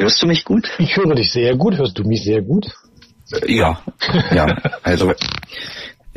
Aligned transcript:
Hörst 0.00 0.22
du 0.22 0.26
mich 0.26 0.46
gut? 0.46 0.66
Ich 0.78 0.96
höre 0.96 1.14
dich 1.14 1.30
sehr 1.30 1.54
gut. 1.56 1.76
Hörst 1.76 1.98
du 1.98 2.04
mich 2.04 2.24
sehr 2.24 2.40
gut? 2.40 2.66
Äh, 3.32 3.52
ja, 3.54 3.82
ja. 4.32 4.46
Also 4.82 5.12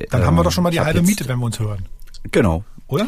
dann 0.10 0.22
ähm, 0.22 0.26
haben 0.26 0.36
wir 0.36 0.44
doch 0.44 0.54
schon 0.54 0.64
mal 0.64 0.70
die 0.70 0.80
halbe 0.80 1.02
Miete, 1.02 1.28
wenn 1.28 1.38
wir 1.40 1.48
uns 1.48 1.60
hören. 1.60 1.86
Genau. 2.32 2.64
Oder? 2.88 3.08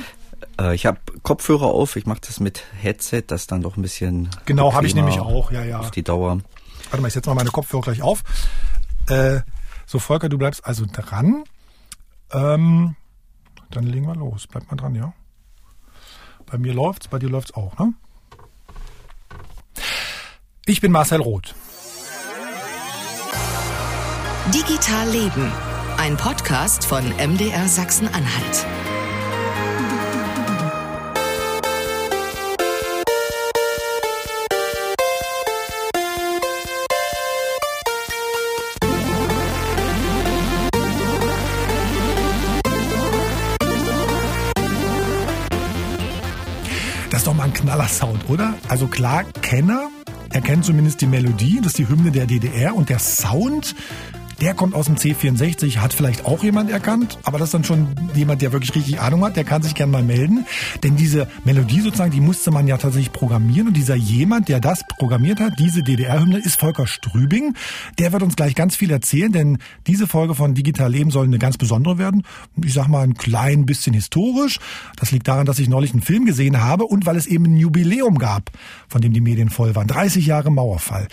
Äh, 0.59 0.75
ich 0.75 0.85
habe 0.85 0.99
Kopfhörer 1.23 1.67
auf. 1.67 1.95
Ich 1.95 2.05
mache 2.05 2.19
das 2.27 2.41
mit 2.41 2.61
Headset, 2.81 3.23
das 3.27 3.47
dann 3.47 3.61
doch 3.61 3.77
ein 3.77 3.81
bisschen. 3.81 4.29
Genau, 4.45 4.73
habe 4.73 4.85
ich 4.85 4.95
nämlich 4.95 5.17
auch. 5.17 5.49
Ja, 5.49 5.63
ja. 5.63 5.79
Auf 5.79 5.91
die 5.91 6.03
Dauer. 6.03 6.39
Warte 6.89 7.01
mal, 7.01 7.07
ich 7.07 7.13
setze 7.13 7.29
mal 7.29 7.35
meine 7.35 7.51
Kopfhörer 7.51 7.81
gleich 7.81 8.01
auf. 8.01 8.23
Äh, 9.07 9.39
so, 9.85 9.99
Volker, 9.99 10.27
du 10.27 10.37
bleibst 10.37 10.65
also 10.65 10.85
dran. 10.91 11.45
Ähm, 12.33 12.97
dann 13.71 13.83
legen 13.85 14.07
wir 14.07 14.15
los. 14.15 14.45
Bleib 14.47 14.69
mal 14.69 14.75
dran, 14.75 14.93
ja. 14.93 15.13
Bei 16.45 16.57
mir 16.57 16.73
läuft's, 16.73 17.07
bei 17.07 17.17
dir 17.17 17.29
läuft's 17.29 17.53
auch, 17.53 17.77
ne? 17.79 17.93
Ich 20.67 20.81
bin 20.81 20.91
Marcel 20.91 21.21
Roth. 21.21 21.53
Digital 24.51 25.09
Leben. 25.11 25.51
Ein 25.97 26.17
Podcast 26.17 26.85
von 26.85 27.03
MDR 27.17 27.67
Sachsen-Anhalt. 27.67 28.65
Das 47.11 47.19
ist 47.19 47.27
doch 47.27 47.35
mal 47.35 47.43
ein 47.43 47.53
Knaller-Sound, 47.53 48.27
oder? 48.29 48.55
Also 48.67 48.87
klar, 48.87 49.25
Kenner 49.43 49.91
erkennt 50.35 50.65
zumindest 50.65 50.99
die 50.99 51.07
Melodie, 51.07 51.59
das 51.61 51.67
ist 51.67 51.77
die 51.77 51.87
Hymne 51.87 52.11
der 52.11 52.25
DDR 52.25 52.75
und 52.75 52.89
der 52.89 52.99
Sound 52.99 53.73
der 54.41 54.53
kommt 54.53 54.75
aus 54.75 54.85
dem 54.85 54.95
C64, 54.95 55.77
hat 55.77 55.93
vielleicht 55.93 56.25
auch 56.25 56.43
jemand 56.43 56.69
erkannt, 56.69 57.17
aber 57.23 57.39
das 57.39 57.47
ist 57.47 57.53
dann 57.53 57.63
schon 57.63 57.87
jemand, 58.13 58.41
der 58.41 58.51
wirklich 58.51 58.75
richtig 58.75 58.99
Ahnung 58.99 59.23
hat, 59.23 59.35
der 59.35 59.43
kann 59.43 59.61
sich 59.61 59.75
gerne 59.75 59.91
mal 59.91 60.03
melden. 60.03 60.45
Denn 60.83 60.95
diese 60.95 61.27
Melodie 61.43 61.81
sozusagen, 61.81 62.11
die 62.11 62.21
musste 62.21 62.51
man 62.51 62.67
ja 62.67 62.77
tatsächlich 62.77 63.11
programmieren 63.11 63.67
und 63.67 63.77
dieser 63.77 63.95
jemand, 63.95 64.49
der 64.49 64.59
das 64.59 64.81
programmiert 64.97 65.39
hat, 65.39 65.59
diese 65.59 65.83
DDR-Hymne, 65.83 66.39
ist 66.39 66.59
Volker 66.59 66.87
Strübing. 66.87 67.55
Der 67.99 68.11
wird 68.11 68.23
uns 68.23 68.35
gleich 68.35 68.55
ganz 68.55 68.75
viel 68.75 68.91
erzählen, 68.91 69.31
denn 69.31 69.57
diese 69.87 70.07
Folge 70.07 70.35
von 70.35 70.53
Digital 70.53 70.91
Leben 70.91 71.11
soll 71.11 71.25
eine 71.25 71.39
ganz 71.39 71.57
besondere 71.57 71.97
werden. 71.97 72.23
Ich 72.63 72.73
sag 72.73 72.87
mal 72.87 73.03
ein 73.03 73.15
klein 73.15 73.65
bisschen 73.65 73.93
historisch. 73.93 74.59
Das 74.97 75.11
liegt 75.11 75.27
daran, 75.27 75.45
dass 75.45 75.59
ich 75.59 75.69
neulich 75.69 75.93
einen 75.93 76.01
Film 76.01 76.25
gesehen 76.25 76.61
habe 76.61 76.85
und 76.85 77.05
weil 77.05 77.15
es 77.15 77.27
eben 77.27 77.45
ein 77.45 77.57
Jubiläum 77.57 78.17
gab, 78.17 78.51
von 78.87 79.01
dem 79.01 79.13
die 79.13 79.21
Medien 79.21 79.49
voll 79.49 79.75
waren. 79.75 79.87
30 79.87 80.25
Jahre 80.25 80.51
Mauerfall. 80.51 81.07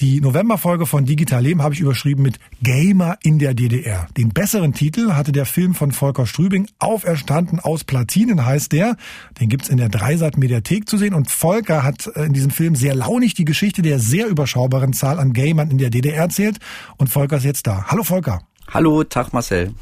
Die 0.00 0.20
Novemberfolge 0.20 0.86
von 0.86 1.04
Digital 1.04 1.42
Leben 1.42 1.62
habe 1.62 1.74
ich 1.74 1.80
überschrieben 1.80 2.22
mit 2.22 2.38
Gamer 2.62 3.18
in 3.22 3.38
der 3.38 3.54
DDR. 3.54 4.08
Den 4.16 4.30
besseren 4.30 4.72
Titel 4.72 5.12
hatte 5.12 5.30
der 5.30 5.46
Film 5.46 5.74
von 5.74 5.92
Volker 5.92 6.26
Strübing, 6.26 6.68
Auferstanden 6.78 7.60
aus 7.60 7.84
Platinen 7.84 8.44
heißt 8.44 8.72
der. 8.72 8.96
Den 9.40 9.48
gibt's 9.48 9.68
in 9.68 9.76
der 9.76 9.88
Dreisat-Mediathek 9.88 10.88
zu 10.88 10.98
sehen. 10.98 11.14
Und 11.14 11.30
Volker 11.30 11.84
hat 11.84 12.08
äh, 12.14 12.24
in 12.24 12.32
diesem 12.32 12.50
Film 12.50 12.74
sehr 12.74 12.94
launig 12.94 13.34
die 13.34 13.44
Geschichte 13.44 13.82
der 13.82 14.00
sehr 14.00 14.26
überschaubaren 14.26 14.92
Zahl 14.92 15.18
an 15.18 15.32
Gamern 15.32 15.70
in 15.70 15.78
der 15.78 15.90
DDR 15.90 16.22
erzählt. 16.22 16.58
Und 16.96 17.08
Volker 17.08 17.36
ist 17.36 17.44
jetzt 17.44 17.66
da. 17.66 17.84
Hallo 17.86 18.02
Volker. 18.02 18.40
Hallo, 18.68 19.04
Tag 19.04 19.32
Marcel. 19.32 19.72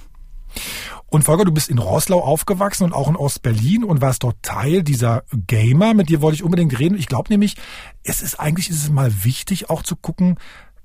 Und 1.08 1.22
Volker, 1.22 1.44
du 1.44 1.52
bist 1.52 1.70
in 1.70 1.78
Roslau 1.78 2.20
aufgewachsen 2.20 2.84
und 2.84 2.92
auch 2.92 3.08
in 3.08 3.16
Ostberlin 3.16 3.84
und 3.84 4.00
warst 4.00 4.22
dort 4.22 4.42
Teil 4.42 4.82
dieser 4.82 5.22
Gamer. 5.46 5.94
Mit 5.94 6.08
dir 6.08 6.20
wollte 6.20 6.36
ich 6.36 6.42
unbedingt 6.42 6.78
reden. 6.78 6.98
Ich 6.98 7.06
glaube 7.06 7.30
nämlich, 7.30 7.56
es 8.02 8.22
ist 8.22 8.40
eigentlich 8.40 8.68
ist 8.68 8.82
es 8.82 8.90
mal 8.90 9.24
wichtig, 9.24 9.70
auch 9.70 9.82
zu 9.82 9.96
gucken, 9.96 10.36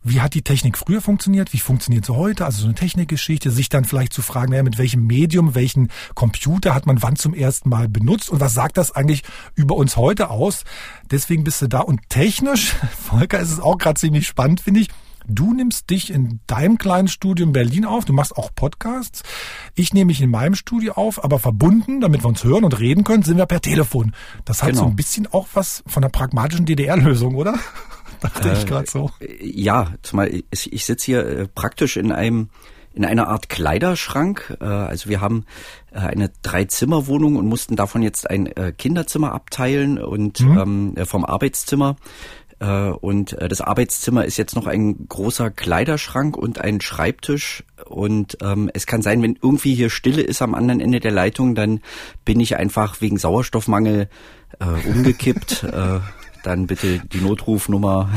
wie 0.04 0.22
hat 0.22 0.34
die 0.34 0.42
Technik 0.42 0.78
früher 0.78 1.02
funktioniert? 1.02 1.54
Wie 1.54 1.60
funktioniert 1.60 2.06
sie 2.06 2.16
heute? 2.16 2.46
Also 2.46 2.62
so 2.62 2.66
eine 2.66 2.76
Technikgeschichte, 2.76 3.52
sich 3.52 3.70
dann 3.70 3.86
vielleicht 3.86 4.14
zu 4.14 4.22
fragen, 4.22 4.52
naja, 4.52 4.64
mit 4.64 4.78
welchem 4.78 5.06
Medium, 5.06 5.54
welchen 5.54 5.90
Computer 6.16 6.74
hat 6.74 6.88
man 6.88 7.02
wann 7.04 7.16
zum 7.16 7.34
ersten 7.34 7.70
Mal 7.70 7.88
benutzt 7.88 8.30
und 8.30 8.40
was 8.40 8.54
sagt 8.54 8.78
das 8.78 8.92
eigentlich 8.92 9.24
über 9.56 9.76
uns 9.76 9.98
heute 9.98 10.30
aus? 10.30 10.64
Deswegen 11.10 11.44
bist 11.44 11.62
du 11.62 11.68
da 11.68 11.82
und 11.82 12.10
technisch, 12.10 12.76
Volker, 13.00 13.40
ist 13.40 13.52
es 13.52 13.60
auch 13.60 13.78
gerade 13.78 14.00
ziemlich 14.00 14.28
spannend, 14.28 14.62
finde 14.62 14.82
ich. 14.82 14.90
Du 15.28 15.54
nimmst 15.54 15.90
dich 15.92 16.12
in 16.12 16.40
deinem 16.48 16.80
kleinen 16.80 17.08
Studio 17.08 17.46
in 17.46 17.54
Berlin 17.54 17.86
auf, 17.86 18.06
du 18.06 18.14
machst 18.14 18.36
auch 18.36 18.50
Podcasts. 18.56 19.22
Ich 19.76 19.94
nehme 19.94 20.08
mich 20.08 20.22
in 20.22 20.32
meinem 20.32 20.56
Studio 20.56 20.94
auf, 20.94 21.24
aber 21.24 21.38
verbunden, 21.38 22.02
damit 22.02 22.24
wir 22.24 22.28
uns 22.28 22.44
hören 22.44 22.64
und 22.64 22.80
reden 22.80 23.04
können, 23.04 23.22
sind 23.22 23.38
wir 23.38 23.46
per 23.46 23.62
Telefon. 23.62 24.14
Das 24.46 24.64
hat 24.64 24.72
genau. 24.72 24.82
so 24.82 24.88
ein 24.88 24.96
bisschen 24.96 25.28
auch 25.28 25.48
was 25.54 25.84
von 25.86 26.04
einer 26.04 26.10
pragmatischen 26.10 26.66
DDR-Lösung, 26.66 27.36
oder? 27.36 27.54
dachte 28.22 28.50
äh, 28.50 28.54
ich 28.54 28.66
gerade 28.66 28.90
so. 28.90 29.12
Ja, 29.42 29.94
zumal 30.02 30.32
ich, 30.52 30.72
ich 30.72 30.86
sitze 30.86 31.06
hier 31.06 31.26
äh, 31.26 31.48
praktisch 31.48 31.98
in 31.98 32.12
einem 32.12 32.50
in 32.94 33.06
einer 33.06 33.30
Art 33.30 33.48
Kleiderschrank. 33.48 34.58
Äh, 34.60 34.66
also 34.66 35.10
wir 35.10 35.22
haben 35.22 35.46
äh, 35.92 36.00
eine 36.00 36.30
Drei-Zimmer-Wohnung 36.42 37.38
und 37.38 37.48
mussten 37.48 37.76
davon 37.76 38.02
jetzt 38.02 38.30
ein 38.30 38.50
Kinderzimmer 38.78 39.34
abteilen 39.34 39.98
und 39.98 40.42
mhm. 40.42 40.96
ähm, 40.98 41.06
vom 41.06 41.26
Arbeitszimmer. 41.26 41.98
Und 43.02 43.36
das 43.40 43.60
Arbeitszimmer 43.60 44.24
ist 44.24 44.38
jetzt 44.38 44.56
noch 44.56 44.68
ein 44.68 45.08
großer 45.08 45.50
Kleiderschrank 45.50 46.38
und 46.38 46.62
ein 46.62 46.80
Schreibtisch. 46.80 47.64
Und 47.86 48.38
ähm, 48.44 48.70
es 48.76 48.86
kann 48.86 49.02
sein, 49.02 49.24
wenn 49.24 49.36
irgendwie 49.42 49.74
hier 49.74 49.90
Stille 49.90 50.22
ist 50.22 50.44
am 50.44 50.54
anderen 50.54 50.80
Ende 50.80 51.00
der 51.00 51.10
Leitung, 51.10 51.56
dann 51.56 51.80
bin 52.24 52.40
ich 52.40 52.58
einfach 52.58 53.02
wegen 53.02 53.18
Sauerstoffmangel 53.18 54.10
umgekippt. 54.86 55.66
dann 56.44 56.68
bitte 56.68 57.00
die 57.00 57.20
Notrufnummer. 57.20 58.10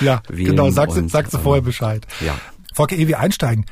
Ja, 0.00 0.22
genau, 0.28 0.70
sagst, 0.70 0.96
du 1.34 1.38
vorher 1.38 1.62
Bescheid. 1.62 2.06
Ja. 2.24 2.36
Volker, 2.74 2.96
ehe 2.96 3.08
wir 3.08 3.20
einsteigen, 3.20 3.66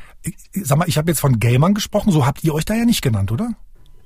sag 0.52 0.78
mal, 0.78 0.88
ich 0.88 0.98
habe 0.98 1.10
jetzt 1.10 1.20
von 1.20 1.38
Gamern 1.38 1.74
gesprochen, 1.74 2.12
so 2.12 2.26
habt 2.26 2.44
ihr 2.44 2.54
euch 2.54 2.64
da 2.64 2.74
ja 2.74 2.84
nicht 2.84 3.02
genannt, 3.02 3.32
oder? 3.32 3.50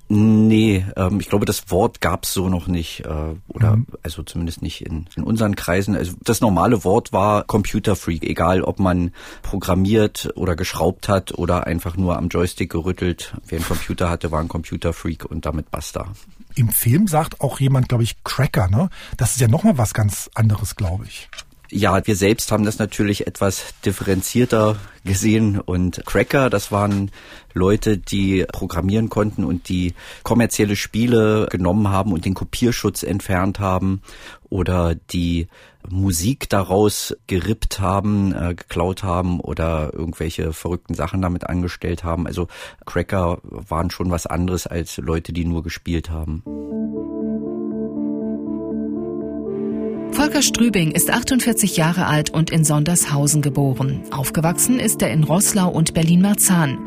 Nee, 0.08 0.84
ähm, 0.96 1.18
ich 1.18 1.28
glaube, 1.28 1.46
das 1.46 1.70
Wort 1.70 2.00
gab's 2.00 2.34
so 2.34 2.48
noch 2.48 2.66
nicht. 2.66 3.04
Äh, 3.06 3.34
oder 3.48 3.76
mhm. 3.76 3.86
also 4.02 4.22
zumindest 4.22 4.60
nicht 4.60 4.84
in, 4.84 5.06
in 5.16 5.22
unseren 5.22 5.56
Kreisen. 5.56 5.96
Also 5.96 6.12
das 6.22 6.40
normale 6.40 6.84
Wort 6.84 7.12
war 7.12 7.44
Computer 7.44 7.96
Freak, 7.96 8.22
egal 8.24 8.62
ob 8.62 8.78
man 8.78 9.12
programmiert 9.42 10.30
oder 10.34 10.56
geschraubt 10.56 11.08
hat 11.08 11.32
oder 11.32 11.66
einfach 11.66 11.96
nur 11.96 12.18
am 12.18 12.28
Joystick 12.28 12.70
gerüttelt. 12.70 13.34
Wer 13.46 13.58
einen 13.58 13.66
Computer 13.66 14.10
hatte, 14.10 14.30
war 14.30 14.40
ein 14.40 14.48
Computer 14.48 14.92
Freak 14.92 15.24
und 15.24 15.46
damit 15.46 15.70
basta. 15.70 16.08
Im 16.54 16.68
Film 16.68 17.08
sagt 17.08 17.40
auch 17.40 17.58
jemand, 17.58 17.88
glaube 17.88 18.04
ich, 18.04 18.22
Cracker, 18.22 18.68
ne? 18.68 18.90
Das 19.16 19.32
ist 19.32 19.40
ja 19.40 19.48
nochmal 19.48 19.78
was 19.78 19.94
ganz 19.94 20.30
anderes, 20.34 20.76
glaube 20.76 21.06
ich. 21.06 21.28
Ja, 21.76 22.06
wir 22.06 22.14
selbst 22.14 22.52
haben 22.52 22.64
das 22.64 22.78
natürlich 22.78 23.26
etwas 23.26 23.74
differenzierter 23.84 24.76
gesehen 25.04 25.58
und 25.58 26.06
Cracker, 26.06 26.48
das 26.48 26.70
waren 26.70 27.10
Leute, 27.52 27.98
die 27.98 28.44
programmieren 28.46 29.08
konnten 29.08 29.42
und 29.42 29.68
die 29.68 29.92
kommerzielle 30.22 30.76
Spiele 30.76 31.48
genommen 31.50 31.88
haben 31.88 32.12
und 32.12 32.26
den 32.26 32.34
Kopierschutz 32.34 33.02
entfernt 33.02 33.58
haben 33.58 34.02
oder 34.48 34.94
die 34.94 35.48
Musik 35.88 36.48
daraus 36.48 37.16
gerippt 37.26 37.80
haben, 37.80 38.32
äh, 38.32 38.54
geklaut 38.54 39.02
haben 39.02 39.40
oder 39.40 39.92
irgendwelche 39.92 40.52
verrückten 40.52 40.94
Sachen 40.94 41.22
damit 41.22 41.48
angestellt 41.48 42.04
haben. 42.04 42.28
Also 42.28 42.46
Cracker 42.86 43.38
waren 43.42 43.90
schon 43.90 44.12
was 44.12 44.26
anderes 44.26 44.68
als 44.68 44.98
Leute, 44.98 45.32
die 45.32 45.44
nur 45.44 45.64
gespielt 45.64 46.08
haben. 46.08 46.44
Volker 50.14 50.42
Strübing 50.42 50.92
ist 50.92 51.10
48 51.10 51.76
Jahre 51.76 52.06
alt 52.06 52.30
und 52.30 52.50
in 52.50 52.64
Sondershausen 52.64 53.42
geboren. 53.42 54.04
Aufgewachsen 54.12 54.78
ist 54.78 55.02
er 55.02 55.10
in 55.10 55.24
Roßlau 55.24 55.68
und 55.68 55.92
Berlin-Marzahn. 55.92 56.78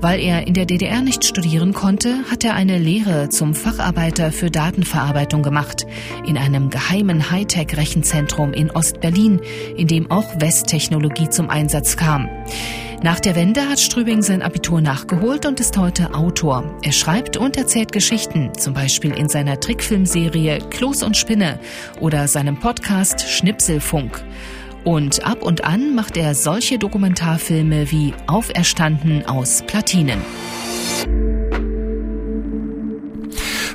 Weil 0.00 0.20
er 0.20 0.46
in 0.46 0.54
der 0.54 0.64
DDR 0.64 1.02
nicht 1.02 1.24
studieren 1.24 1.72
konnte, 1.72 2.22
hat 2.30 2.44
er 2.44 2.54
eine 2.54 2.78
Lehre 2.78 3.30
zum 3.30 3.56
Facharbeiter 3.56 4.30
für 4.30 4.52
Datenverarbeitung 4.52 5.42
gemacht. 5.42 5.86
In 6.24 6.38
einem 6.38 6.70
geheimen 6.70 7.32
Hightech-Rechenzentrum 7.32 8.52
in 8.52 8.70
Ostberlin, 8.70 9.40
in 9.76 9.88
dem 9.88 10.08
auch 10.12 10.40
Westtechnologie 10.40 11.30
zum 11.30 11.50
Einsatz 11.50 11.96
kam. 11.96 12.28
Nach 13.00 13.20
der 13.20 13.36
Wende 13.36 13.68
hat 13.68 13.78
Strübing 13.78 14.22
sein 14.22 14.42
Abitur 14.42 14.80
nachgeholt 14.80 15.46
und 15.46 15.60
ist 15.60 15.78
heute 15.78 16.14
Autor. 16.14 16.64
Er 16.82 16.90
schreibt 16.90 17.36
und 17.36 17.56
erzählt 17.56 17.92
Geschichten, 17.92 18.50
zum 18.58 18.74
Beispiel 18.74 19.12
in 19.12 19.28
seiner 19.28 19.60
Trickfilmserie 19.60 20.58
Klos 20.68 21.04
und 21.04 21.16
Spinne 21.16 21.60
oder 22.00 22.26
seinem 22.26 22.58
Podcast 22.58 23.20
Schnipselfunk. 23.28 24.24
Und 24.82 25.24
ab 25.24 25.42
und 25.42 25.62
an 25.62 25.94
macht 25.94 26.16
er 26.16 26.34
solche 26.34 26.78
Dokumentarfilme 26.78 27.92
wie 27.92 28.14
Auferstanden 28.26 29.24
aus 29.26 29.62
Platinen. 29.64 30.18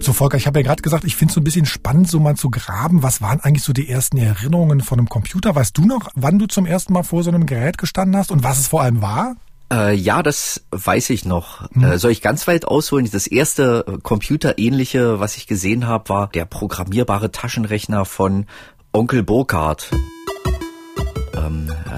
So, 0.03 0.11
Volker, 0.11 0.35
ich 0.35 0.47
habe 0.47 0.59
ja 0.59 0.63
gerade 0.65 0.81
gesagt, 0.81 1.05
ich 1.05 1.15
finde 1.15 1.31
es 1.31 1.35
so 1.35 1.39
ein 1.39 1.45
bisschen 1.45 1.65
spannend, 1.65 2.09
so 2.09 2.19
mal 2.19 2.35
zu 2.35 2.50
graben. 2.50 3.03
Was 3.03 3.21
waren 3.21 3.39
eigentlich 3.39 3.63
so 3.63 3.71
die 3.71 3.88
ersten 3.88 4.17
Erinnerungen 4.17 4.81
von 4.81 5.00
einem 5.00 5.07
Computer? 5.07 5.55
Weißt 5.55 5.77
du 5.77 5.85
noch, 5.85 6.09
wann 6.13 6.38
du 6.39 6.45
zum 6.45 6.65
ersten 6.65 6.91
Mal 6.91 7.03
vor 7.03 7.23
so 7.23 7.29
einem 7.29 7.45
Gerät 7.45 7.77
gestanden 7.77 8.17
hast 8.17 8.29
und 8.29 8.44
was 8.44 8.59
es 8.59 8.67
vor 8.67 8.81
allem 8.81 9.01
war? 9.01 9.38
Äh, 9.71 9.95
ja, 9.95 10.21
das 10.21 10.65
weiß 10.71 11.09
ich 11.11 11.23
noch. 11.23 11.69
Hm. 11.71 11.83
Äh, 11.85 11.97
soll 12.00 12.11
ich 12.11 12.21
ganz 12.21 12.47
weit 12.47 12.65
ausholen? 12.65 13.07
Das 13.09 13.27
erste 13.27 13.85
äh, 13.88 13.97
Computerähnliche, 14.03 15.21
was 15.21 15.38
ich 15.38 15.47
gesehen 15.47 15.88
habe, 15.88 16.09
war 16.09 16.27
der 16.27 16.44
programmierbare 16.44 17.31
Taschenrechner 17.31 18.03
von 18.03 18.45
Onkel 18.91 19.23
Burkhardt. 19.23 19.89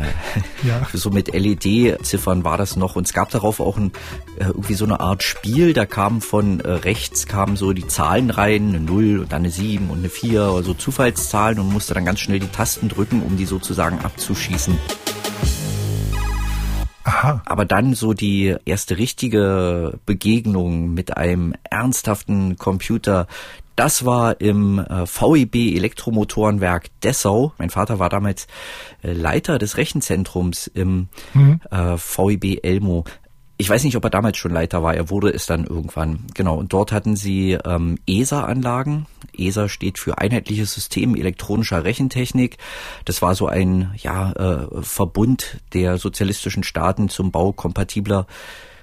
Ja. 0.63 0.87
So 0.93 1.11
mit 1.11 1.33
LED-Ziffern 1.33 2.43
war 2.43 2.57
das 2.57 2.75
noch. 2.75 2.95
Und 2.95 3.05
es 3.05 3.13
gab 3.13 3.29
darauf 3.29 3.59
auch 3.59 3.77
ein, 3.77 3.91
äh, 4.39 4.45
irgendwie 4.45 4.73
so 4.73 4.85
eine 4.85 4.99
Art 4.99 5.21
Spiel. 5.21 5.73
Da 5.73 5.85
kamen 5.85 6.21
von 6.21 6.59
äh, 6.59 6.71
rechts 6.71 7.27
kamen 7.27 7.55
so 7.55 7.73
die 7.73 7.87
Zahlen 7.87 8.31
rein, 8.31 8.69
eine 8.69 8.79
0 8.79 9.19
und 9.19 9.31
dann 9.31 9.41
eine 9.41 9.51
7 9.51 9.89
und 9.89 9.99
eine 9.99 10.09
4, 10.09 10.41
also 10.41 10.73
Zufallszahlen 10.73 11.59
und 11.59 11.71
musste 11.71 11.93
dann 11.93 12.05
ganz 12.05 12.19
schnell 12.19 12.39
die 12.39 12.47
Tasten 12.47 12.89
drücken, 12.89 13.21
um 13.21 13.37
die 13.37 13.45
sozusagen 13.45 13.99
abzuschießen. 13.99 14.77
Aha. 17.03 17.43
Aber 17.45 17.65
dann 17.65 17.93
so 17.93 18.13
die 18.13 18.55
erste 18.65 18.97
richtige 18.97 19.99
Begegnung 20.07 20.93
mit 20.93 21.15
einem 21.15 21.53
ernsthaften 21.63 22.57
Computer, 22.57 23.27
das 23.75 24.05
war 24.05 24.39
im 24.39 24.79
äh, 24.79 25.05
VEB 25.05 25.75
Elektromotorenwerk 25.75 26.89
Dessau. 27.01 27.53
Mein 27.57 27.69
Vater 27.69 27.99
war 27.99 28.09
damals 28.09 28.47
äh, 29.03 29.13
Leiter 29.13 29.57
des 29.57 29.77
Rechenzentrums 29.77 30.67
im 30.67 31.09
mhm. 31.33 31.59
äh, 31.71 31.97
VEB 31.97 32.63
Elmo. 32.63 33.05
Ich 33.57 33.69
weiß 33.69 33.85
nicht, 33.85 33.95
ob 33.95 34.03
er 34.03 34.09
damals 34.09 34.37
schon 34.37 34.51
Leiter 34.51 34.83
war. 34.83 34.95
Er 34.95 35.09
wurde 35.09 35.29
es 35.29 35.45
dann 35.45 35.65
irgendwann. 35.65 36.25
Genau. 36.33 36.57
Und 36.57 36.73
dort 36.73 36.91
hatten 36.91 37.15
sie 37.15 37.57
ähm, 37.65 37.97
ESA-Anlagen. 38.05 39.05
ESA 39.37 39.69
steht 39.69 39.97
für 39.97 40.17
Einheitliches 40.17 40.73
System 40.73 41.15
elektronischer 41.15 41.85
Rechentechnik. 41.85 42.57
Das 43.05 43.21
war 43.21 43.33
so 43.33 43.47
ein 43.47 43.93
ja, 43.97 44.31
äh, 44.33 44.81
Verbund 44.81 45.61
der 45.73 45.97
sozialistischen 45.97 46.63
Staaten 46.63 47.07
zum 47.07 47.31
Bau 47.31 47.53
kompatibler 47.53 48.27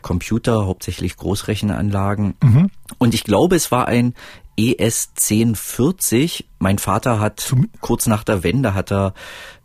Computer, 0.02 0.66
hauptsächlich 0.66 1.16
Großrechenanlagen. 1.16 2.34
Mhm. 2.42 2.70
Und 2.98 3.14
ich 3.14 3.24
glaube, 3.24 3.56
es 3.56 3.70
war 3.70 3.88
ein 3.88 4.14
ES 4.56 5.10
1040. 5.16 6.48
Mein 6.58 6.78
Vater 6.78 7.20
hat 7.20 7.40
Zum 7.40 7.68
kurz 7.80 8.06
nach 8.06 8.24
der 8.24 8.42
Wende 8.42 8.74
hat 8.74 8.92
er 8.92 9.14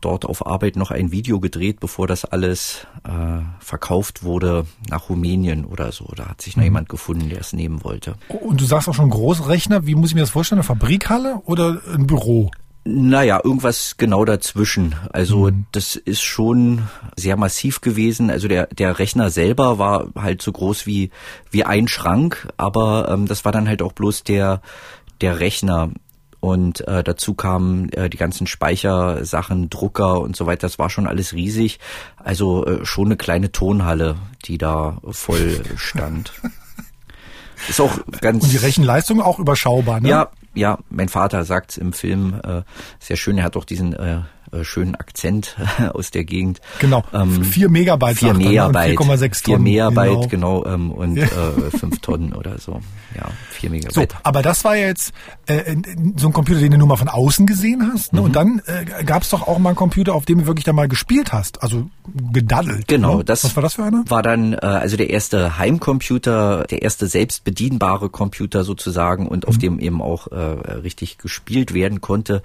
dort 0.01 0.25
auf 0.25 0.45
Arbeit 0.45 0.75
noch 0.75 0.91
ein 0.91 1.11
Video 1.11 1.39
gedreht, 1.39 1.79
bevor 1.79 2.07
das 2.07 2.25
alles 2.25 2.87
äh, 3.03 3.41
verkauft 3.59 4.23
wurde 4.23 4.65
nach 4.89 5.09
Rumänien 5.09 5.65
oder 5.65 5.91
so. 5.91 6.05
Da 6.15 6.27
hat 6.29 6.41
sich 6.41 6.55
noch 6.55 6.61
mhm. 6.61 6.67
jemand 6.67 6.89
gefunden, 6.89 7.29
der 7.29 7.41
es 7.41 7.53
nehmen 7.53 7.83
wollte. 7.83 8.15
Und 8.29 8.61
du 8.61 8.65
sagst 8.65 8.87
auch 8.87 8.93
schon 8.93 9.09
Großrechner. 9.09 9.85
Wie 9.85 9.95
muss 9.95 10.09
ich 10.09 10.15
mir 10.15 10.21
das 10.21 10.29
vorstellen? 10.29 10.59
Eine 10.59 10.67
Fabrikhalle 10.67 11.41
oder 11.45 11.81
ein 11.93 12.07
Büro? 12.07 12.51
Naja, 12.89 13.41
irgendwas 13.43 13.97
genau 13.97 14.23
dazwischen. 14.23 14.95
Also 15.11 15.51
mhm. 15.51 15.65
das 15.73 15.97
ist 15.97 16.21
schon 16.21 16.87
sehr 17.17 17.35
massiv 17.35 17.81
gewesen. 17.81 18.29
Also 18.29 18.47
der, 18.47 18.67
der 18.67 18.97
Rechner 18.97 19.29
selber 19.29 19.77
war 19.77 20.07
halt 20.15 20.41
so 20.41 20.53
groß 20.53 20.85
wie, 20.85 21.11
wie 21.51 21.65
ein 21.65 21.89
Schrank, 21.89 22.47
aber 22.55 23.09
ähm, 23.11 23.25
das 23.27 23.43
war 23.43 23.51
dann 23.51 23.67
halt 23.67 23.81
auch 23.81 23.91
bloß 23.91 24.23
der, 24.23 24.61
der 25.19 25.39
Rechner. 25.41 25.89
Und 26.39 26.87
äh, 26.87 27.03
dazu 27.03 27.33
kamen 27.33 27.91
äh, 27.91 28.09
die 28.09 28.17
ganzen 28.17 28.47
Speichersachen, 28.47 29.69
Drucker 29.69 30.21
und 30.21 30.37
so 30.37 30.45
weiter. 30.45 30.61
Das 30.61 30.79
war 30.79 30.89
schon 30.89 31.07
alles 31.07 31.33
riesig. 31.33 31.79
Also 32.15 32.65
äh, 32.65 32.85
schon 32.85 33.07
eine 33.07 33.17
kleine 33.17 33.51
Tonhalle, 33.51 34.15
die 34.45 34.57
da 34.57 35.01
voll 35.11 35.61
stand. 35.75 36.31
Ist 37.69 37.81
auch 37.81 37.99
ganz. 38.21 38.43
Und 38.43 38.51
die 38.51 38.57
Rechenleistung 38.57 39.21
auch 39.21 39.39
überschaubar, 39.39 39.99
ne? 39.99 40.09
Ja, 40.09 40.29
ja, 40.53 40.79
mein 40.89 41.09
Vater 41.09 41.43
sagt 41.45 41.77
im 41.77 41.93
Film 41.93 42.39
äh, 42.43 42.61
sehr 42.99 43.15
schön, 43.15 43.37
er 43.37 43.43
hat 43.43 43.55
auch 43.57 43.65
diesen 43.65 43.93
äh, 43.93 44.21
äh, 44.51 44.63
schönen 44.63 44.95
Akzent 44.95 45.57
aus 45.93 46.11
der 46.11 46.23
Gegend. 46.23 46.61
Genau. 46.79 47.03
Ähm, 47.13 47.43
vier 47.43 47.69
Megabyte. 47.69 48.17
Vier 48.17 48.33
Megabyte. 48.33 48.97
4,6 48.97 49.43
Tonnen. 49.43 49.43
Vier 49.43 49.59
Megabyte, 49.59 50.29
genau, 50.29 50.61
genau 50.61 50.65
ähm, 50.65 50.91
und 50.91 51.17
ja. 51.17 51.25
äh, 51.25 51.77
fünf 51.77 51.99
Tonnen 51.99 52.33
oder 52.33 52.57
so. 52.57 52.81
Ja, 53.15 53.29
vier 53.49 53.69
Megabyte. 53.69 54.11
So, 54.11 54.17
aber 54.23 54.41
das 54.41 54.63
war 54.63 54.75
jetzt 54.75 55.13
äh, 55.47 55.75
so 56.17 56.27
ein 56.27 56.33
Computer, 56.33 56.59
den 56.59 56.71
du 56.71 56.77
nur 56.77 56.87
mal 56.87 56.97
von 56.97 57.07
außen 57.07 57.45
gesehen 57.45 57.89
hast. 57.91 58.13
Ne? 58.13 58.19
Mhm. 58.19 58.25
Und 58.25 58.35
dann 58.35 58.61
äh, 58.65 59.03
gab 59.03 59.23
es 59.23 59.29
doch 59.29 59.47
auch 59.47 59.57
mal 59.59 59.69
einen 59.69 59.75
Computer, 59.75 60.13
auf 60.13 60.25
dem 60.25 60.39
du 60.39 60.45
wirklich 60.47 60.65
da 60.65 60.73
mal 60.73 60.87
gespielt 60.87 61.31
hast. 61.33 61.63
Also 61.63 61.89
gedaddelt. 62.31 62.87
Genau. 62.87 63.17
Ne? 63.17 63.23
Das 63.23 63.43
Was 63.43 63.55
war 63.55 63.63
das 63.63 63.75
für 63.75 63.83
einer? 63.83 64.03
War 64.07 64.21
dann 64.21 64.53
äh, 64.53 64.57
also 64.57 64.97
der 64.97 65.09
erste 65.09 65.57
Heimcomputer, 65.57 66.65
der 66.69 66.81
erste 66.81 67.07
selbstbedienbare 67.07 68.09
Computer 68.09 68.63
sozusagen 68.63 69.27
und 69.27 69.45
mhm. 69.45 69.49
auf 69.49 69.57
dem 69.57 69.79
eben 69.79 70.01
auch 70.01 70.27
äh, 70.27 70.35
richtig 70.35 71.17
gespielt 71.17 71.73
werden 71.73 72.01
konnte. 72.01 72.41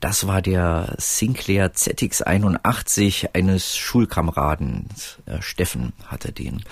Das 0.00 0.26
war 0.26 0.42
der 0.42 0.94
Sinclair 0.98 1.72
ZX81 1.72 3.34
eines 3.34 3.76
Schulkameraden. 3.76 4.86
Äh, 5.26 5.40
Steffen 5.40 5.92
hatte 6.06 6.32
den. 6.32 6.62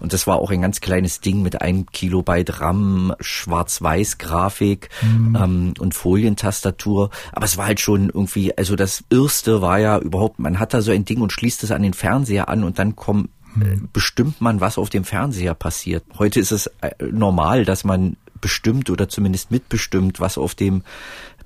Und 0.00 0.12
das 0.12 0.26
war 0.26 0.36
auch 0.36 0.50
ein 0.50 0.62
ganz 0.62 0.80
kleines 0.80 1.20
Ding 1.20 1.42
mit 1.42 1.60
einem 1.62 1.86
Kilobyte 1.86 2.60
RAM, 2.60 3.14
Schwarz-Weiß-Grafik 3.20 4.88
mhm. 5.02 5.29
Ähm, 5.36 5.74
und 5.78 5.94
Folientastatur. 5.94 7.10
Aber 7.32 7.44
es 7.44 7.56
war 7.56 7.66
halt 7.66 7.80
schon 7.80 8.10
irgendwie, 8.10 8.56
also 8.56 8.76
das 8.76 9.04
Erste 9.10 9.62
war 9.62 9.78
ja 9.78 9.98
überhaupt, 9.98 10.38
man 10.38 10.58
hat 10.58 10.74
da 10.74 10.82
so 10.82 10.90
ein 10.92 11.04
Ding 11.04 11.20
und 11.20 11.32
schließt 11.32 11.62
es 11.64 11.70
an 11.70 11.82
den 11.82 11.94
Fernseher 11.94 12.48
an 12.48 12.64
und 12.64 12.78
dann 12.78 12.96
kommt 12.96 13.30
äh, 13.56 13.64
mhm. 13.64 13.88
bestimmt 13.92 14.40
man, 14.40 14.60
was 14.60 14.78
auf 14.78 14.90
dem 14.90 15.04
Fernseher 15.04 15.54
passiert. 15.54 16.04
Heute 16.18 16.40
ist 16.40 16.52
es 16.52 16.66
äh, 16.80 16.90
normal, 17.10 17.64
dass 17.64 17.84
man 17.84 18.16
bestimmt 18.40 18.90
oder 18.90 19.08
zumindest 19.08 19.50
mitbestimmt, 19.50 20.20
was 20.20 20.38
auf 20.38 20.54
dem 20.54 20.82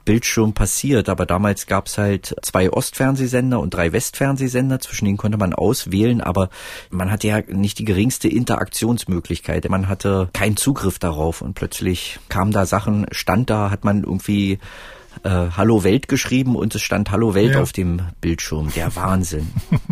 Bildschirm 0.04 0.52
passiert. 0.52 1.08
Aber 1.08 1.26
damals 1.26 1.66
gab 1.66 1.86
es 1.86 1.98
halt 1.98 2.34
zwei 2.42 2.70
Ostfernsehsender 2.70 3.60
und 3.60 3.74
drei 3.74 3.92
Westfernsehsender, 3.92 4.80
zwischen 4.80 5.06
denen 5.06 5.16
konnte 5.16 5.38
man 5.38 5.54
auswählen, 5.54 6.20
aber 6.20 6.50
man 6.90 7.10
hatte 7.10 7.28
ja 7.28 7.40
nicht 7.48 7.78
die 7.78 7.84
geringste 7.84 8.28
Interaktionsmöglichkeit. 8.28 9.68
Man 9.68 9.88
hatte 9.88 10.28
keinen 10.32 10.56
Zugriff 10.56 10.98
darauf 10.98 11.42
und 11.42 11.54
plötzlich 11.54 12.18
kamen 12.28 12.52
da 12.52 12.66
Sachen, 12.66 13.06
stand 13.10 13.50
da, 13.50 13.70
hat 13.70 13.84
man 13.84 14.04
irgendwie 14.04 14.58
äh, 15.22 15.48
Hallo 15.56 15.84
Welt 15.84 16.08
geschrieben 16.08 16.56
und 16.56 16.74
es 16.74 16.82
stand 16.82 17.10
Hallo 17.10 17.34
Welt 17.34 17.54
ja. 17.54 17.62
auf 17.62 17.72
dem 17.72 18.02
Bildschirm. 18.20 18.70
Der 18.74 18.94
Wahnsinn. 18.96 19.48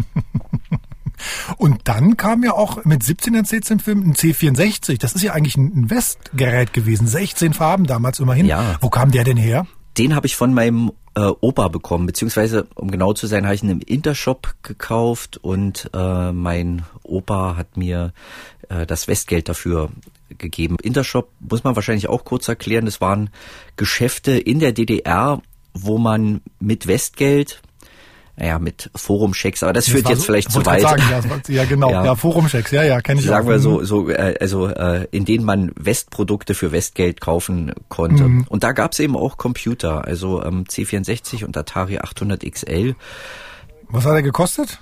Und 1.57 1.83
dann 1.85 2.17
kam 2.17 2.43
ja 2.43 2.53
auch 2.53 2.85
mit 2.85 3.05
17 3.05 3.37
ein 3.37 3.45
C10-Film 3.45 4.01
ein 4.01 4.15
C64. 4.15 4.99
Das 4.99 5.13
ist 5.13 5.23
ja 5.23 5.33
eigentlich 5.33 5.57
ein 5.57 5.89
Westgerät 5.89 6.73
gewesen. 6.73 7.07
16 7.07 7.53
Farben 7.53 7.87
damals 7.87 8.19
immerhin. 8.19 8.47
Ja. 8.47 8.77
Wo 8.81 8.91
kam 8.91 9.13
der 9.13 9.23
denn 9.23 9.37
her? 9.37 9.67
Den 9.99 10.15
habe 10.15 10.27
ich 10.27 10.37
von 10.37 10.55
meinem 10.55 10.93
äh, 11.15 11.21
Opa 11.21 11.69
bekommen, 11.69 12.07
beziehungsweise 12.07 12.67
um 12.75 12.91
genau 12.91 13.13
zu 13.13 13.27
sein, 13.27 13.45
habe 13.45 13.55
ich 13.55 13.63
ihn 13.63 13.71
im 13.71 13.81
Intershop 13.81 14.55
gekauft 14.63 15.37
und 15.37 15.91
äh, 15.93 16.33
mein 16.33 16.85
Opa 17.03 17.57
hat 17.57 17.77
mir 17.77 18.13
äh, 18.69 18.87
das 18.87 19.09
Westgeld 19.09 19.49
dafür 19.49 19.91
gegeben. 20.39 20.77
Intershop 20.83 21.31
muss 21.41 21.65
man 21.65 21.77
wahrscheinlich 21.77 22.09
auch 22.09 22.25
kurz 22.25 22.49
erklären. 22.49 22.87
Das 22.87 23.01
waren 23.01 23.31
Geschäfte 23.77 24.33
in 24.33 24.61
der 24.61 24.73
DDR, 24.73 25.43
wo 25.75 25.99
man 25.99 26.41
mit 26.59 26.87
Westgeld 26.87 27.61
naja, 28.37 28.59
mit 28.59 28.91
Forum-Checks, 28.95 29.63
aber 29.63 29.75
das, 29.75 29.85
das 29.85 29.93
führt 29.93 30.09
jetzt 30.09 30.21
so, 30.21 30.25
vielleicht 30.25 30.51
zu 30.51 30.65
weit. 30.65 30.81
Sagen, 30.81 31.03
ja, 31.11 31.55
ja, 31.55 31.65
genau, 31.65 31.91
ja, 31.93 32.05
ja 32.05 32.15
Forum-Checks, 32.15 32.71
ja, 32.71 32.83
ja, 32.83 33.01
kenne 33.03 33.21
ich 33.21 33.27
Sagen 33.27 33.47
auch. 33.47 33.51
wir 33.51 33.59
so, 33.59 33.85
so 33.85 34.09
äh, 34.09 34.37
also 34.41 34.69
äh, 34.69 35.07
in 35.11 35.27
denen 35.27 35.45
man 35.45 35.71
Westprodukte 35.77 36.55
für 36.55 36.73
Westgeld 36.73 37.21
kaufen 37.21 37.73
konnte. 37.89 38.25
Mhm. 38.25 38.47
Und 38.49 38.65
da 38.65 38.73
gab's 38.73 38.99
eben 39.01 39.17
auch 39.17 39.37
Computer, 39.37 40.05
also 40.07 40.43
ähm, 40.43 40.65
C64 40.65 41.45
und 41.45 41.57
Atari 41.57 41.99
800 41.99 42.51
XL. 42.51 42.95
Was 43.89 44.07
hat 44.07 44.15
er 44.15 44.23
gekostet? 44.23 44.81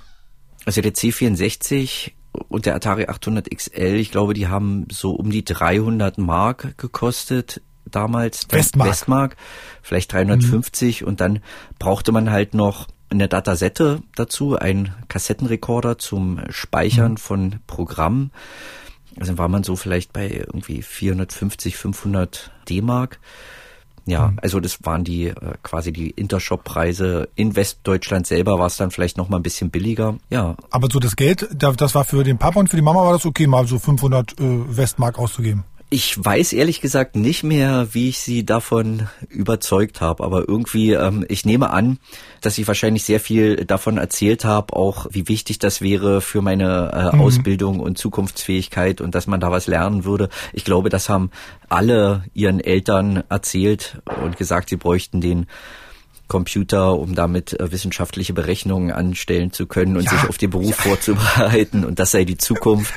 Also 0.65 0.81
der 0.81 0.93
C64 0.93 2.11
und 2.47 2.65
der 2.65 2.75
Atari 2.75 3.07
800 3.07 3.49
XL, 3.53 3.95
ich 3.95 4.11
glaube, 4.11 4.33
die 4.33 4.47
haben 4.47 4.87
so 4.89 5.11
um 5.11 5.29
die 5.29 5.43
300 5.43 6.17
Mark 6.17 6.77
gekostet 6.77 7.61
damals. 7.85 8.47
Westmark. 8.49 8.89
Westmark, 8.89 9.35
vielleicht 9.81 10.13
350 10.13 11.01
mhm. 11.01 11.07
und 11.07 11.19
dann 11.19 11.39
brauchte 11.79 12.13
man 12.13 12.31
halt 12.31 12.53
noch 12.53 12.87
eine 13.11 13.27
Datasette 13.27 14.01
dazu, 14.15 14.57
ein 14.57 14.93
Kassettenrekorder 15.07 15.97
zum 15.97 16.41
Speichern 16.49 17.13
mhm. 17.13 17.17
von 17.17 17.55
Programmen. 17.67 18.31
Also 19.19 19.37
war 19.37 19.49
man 19.49 19.63
so 19.63 19.75
vielleicht 19.75 20.13
bei 20.13 20.29
irgendwie 20.29 20.81
450, 20.81 21.75
500 21.75 22.51
D-Mark. 22.69 23.19
Ja, 24.05 24.29
mhm. 24.29 24.39
also 24.41 24.59
das 24.59 24.83
waren 24.83 25.03
die 25.03 25.27
äh, 25.27 25.35
quasi 25.61 25.91
die 25.91 26.09
Intershop-Preise. 26.09 27.29
In 27.35 27.55
Westdeutschland 27.55 28.25
selber 28.25 28.57
war 28.57 28.67
es 28.67 28.77
dann 28.77 28.89
vielleicht 28.89 29.17
noch 29.17 29.29
mal 29.29 29.37
ein 29.37 29.43
bisschen 29.43 29.69
billiger. 29.69 30.17
Ja. 30.29 30.55
Aber 30.71 30.87
so 30.91 30.99
das 30.99 31.15
Geld, 31.15 31.47
das 31.53 31.93
war 31.93 32.05
für 32.05 32.23
den 32.23 32.37
Papa 32.37 32.59
und 32.59 32.69
für 32.69 32.77
die 32.77 32.81
Mama 32.81 33.03
war 33.03 33.13
das 33.13 33.25
okay, 33.25 33.45
mal 33.45 33.67
so 33.67 33.77
500 33.77 34.39
äh, 34.39 34.77
Westmark 34.77 35.19
auszugeben. 35.19 35.65
Ich 35.93 36.23
weiß 36.23 36.53
ehrlich 36.53 36.79
gesagt 36.79 37.17
nicht 37.17 37.43
mehr, 37.43 37.89
wie 37.91 38.07
ich 38.07 38.19
sie 38.19 38.45
davon 38.45 39.09
überzeugt 39.27 39.99
habe, 39.99 40.23
aber 40.23 40.47
irgendwie, 40.47 40.93
ähm, 40.93 41.25
ich 41.27 41.45
nehme 41.45 41.69
an, 41.69 41.99
dass 42.39 42.57
ich 42.57 42.65
wahrscheinlich 42.65 43.03
sehr 43.03 43.19
viel 43.19 43.65
davon 43.65 43.97
erzählt 43.97 44.45
habe, 44.45 44.73
auch 44.73 45.07
wie 45.11 45.27
wichtig 45.27 45.59
das 45.59 45.81
wäre 45.81 46.21
für 46.21 46.41
meine 46.41 46.93
äh, 46.93 47.13
mhm. 47.13 47.21
Ausbildung 47.21 47.81
und 47.81 47.97
Zukunftsfähigkeit 47.97 49.01
und 49.01 49.15
dass 49.15 49.27
man 49.27 49.41
da 49.41 49.51
was 49.51 49.67
lernen 49.67 50.05
würde. 50.05 50.29
Ich 50.53 50.63
glaube, 50.63 50.87
das 50.87 51.09
haben 51.09 51.29
alle 51.67 52.23
ihren 52.33 52.61
Eltern 52.61 53.25
erzählt 53.27 54.01
und 54.23 54.37
gesagt, 54.37 54.69
sie 54.69 54.77
bräuchten 54.77 55.19
den 55.19 55.45
Computer, 56.31 56.97
um 56.97 57.13
damit 57.13 57.59
äh, 57.59 57.73
wissenschaftliche 57.73 58.31
Berechnungen 58.31 58.91
anstellen 58.91 59.51
zu 59.51 59.67
können 59.67 59.97
und 59.97 60.05
ja, 60.05 60.11
sich 60.11 60.29
auf 60.29 60.37
den 60.37 60.49
Beruf 60.49 60.77
ja. 60.77 60.91
vorzubereiten. 60.91 61.83
Und 61.83 61.99
das 61.99 62.11
sei 62.11 62.23
die 62.23 62.37
Zukunft. 62.37 62.93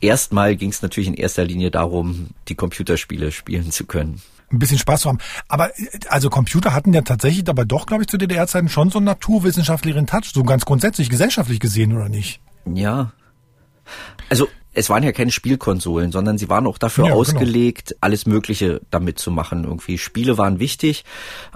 Erstmal 0.00 0.56
ging 0.56 0.70
es 0.70 0.82
natürlich 0.82 1.06
in 1.06 1.14
erster 1.14 1.44
Linie 1.44 1.70
darum, 1.70 2.30
die 2.48 2.56
Computerspiele 2.56 3.30
spielen 3.30 3.70
zu 3.70 3.86
können. 3.86 4.20
ein 4.50 4.58
bisschen 4.58 4.78
Spaß 4.78 5.02
zu 5.02 5.10
haben. 5.10 5.18
Aber 5.46 5.70
also 6.08 6.28
Computer 6.28 6.74
hatten 6.74 6.92
ja 6.92 7.02
tatsächlich 7.02 7.48
aber 7.48 7.64
doch, 7.64 7.86
glaube 7.86 8.02
ich, 8.02 8.08
zu 8.08 8.18
DDR-Zeiten 8.18 8.68
schon 8.68 8.90
so 8.90 8.98
einen 8.98 9.06
naturwissenschaftlichen 9.06 10.08
Touch, 10.08 10.32
so 10.34 10.42
ganz 10.42 10.64
grundsätzlich 10.64 11.08
gesellschaftlich 11.08 11.60
gesehen, 11.60 11.92
oder 11.92 12.08
nicht? 12.08 12.40
Ja. 12.66 13.12
Also 14.28 14.48
es 14.74 14.88
waren 14.88 15.02
ja 15.02 15.12
keine 15.12 15.30
Spielkonsolen, 15.30 16.12
sondern 16.12 16.38
sie 16.38 16.48
waren 16.48 16.66
auch 16.66 16.78
dafür 16.78 17.04
ja, 17.04 17.10
genau. 17.10 17.20
ausgelegt, 17.20 17.88
genau. 17.88 17.98
alles 18.00 18.26
Mögliche 18.26 18.80
damit 18.90 19.18
zu 19.18 19.30
machen. 19.30 19.64
Irgendwie 19.64 19.98
Spiele 19.98 20.38
waren 20.38 20.60
wichtig, 20.60 21.04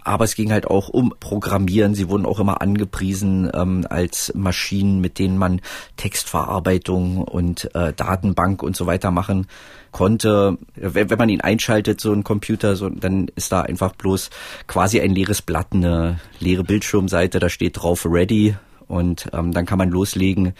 aber 0.04 0.24
es 0.24 0.34
ging 0.34 0.52
halt 0.52 0.66
auch 0.66 0.88
um 0.88 1.14
Programmieren. 1.18 1.94
Sie 1.94 2.08
wurden 2.08 2.26
auch 2.26 2.40
immer 2.40 2.60
angepriesen 2.60 3.50
ähm, 3.54 3.86
als 3.88 4.32
Maschinen, 4.34 5.00
mit 5.00 5.18
denen 5.18 5.38
man 5.38 5.62
Textverarbeitung 5.96 7.18
und 7.18 7.74
äh, 7.74 7.92
Datenbank 7.94 8.62
und 8.62 8.76
so 8.76 8.86
weiter 8.86 9.10
machen 9.10 9.46
konnte. 9.92 10.58
Wenn, 10.74 11.08
wenn 11.08 11.18
man 11.18 11.30
ihn 11.30 11.40
einschaltet, 11.40 12.00
so 12.02 12.12
ein 12.12 12.22
Computer, 12.22 12.76
so, 12.76 12.90
dann 12.90 13.28
ist 13.34 13.50
da 13.50 13.62
einfach 13.62 13.94
bloß 13.94 14.28
quasi 14.66 15.00
ein 15.00 15.14
leeres 15.14 15.40
Blatt, 15.40 15.68
eine 15.72 16.20
leere 16.38 16.64
Bildschirmseite, 16.64 17.38
da 17.38 17.48
steht 17.48 17.78
drauf 17.78 18.04
Ready 18.04 18.56
und 18.88 19.28
ähm, 19.32 19.52
dann 19.52 19.66
kann 19.66 19.78
man 19.78 19.90
loslegen 19.90 20.54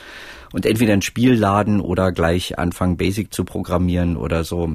und 0.52 0.66
entweder 0.66 0.92
ein 0.92 1.02
Spiel 1.02 1.34
laden 1.34 1.80
oder 1.80 2.12
gleich 2.12 2.58
anfangen, 2.58 2.96
Basic 2.96 3.32
zu 3.32 3.44
programmieren 3.44 4.16
oder 4.16 4.44
so. 4.44 4.72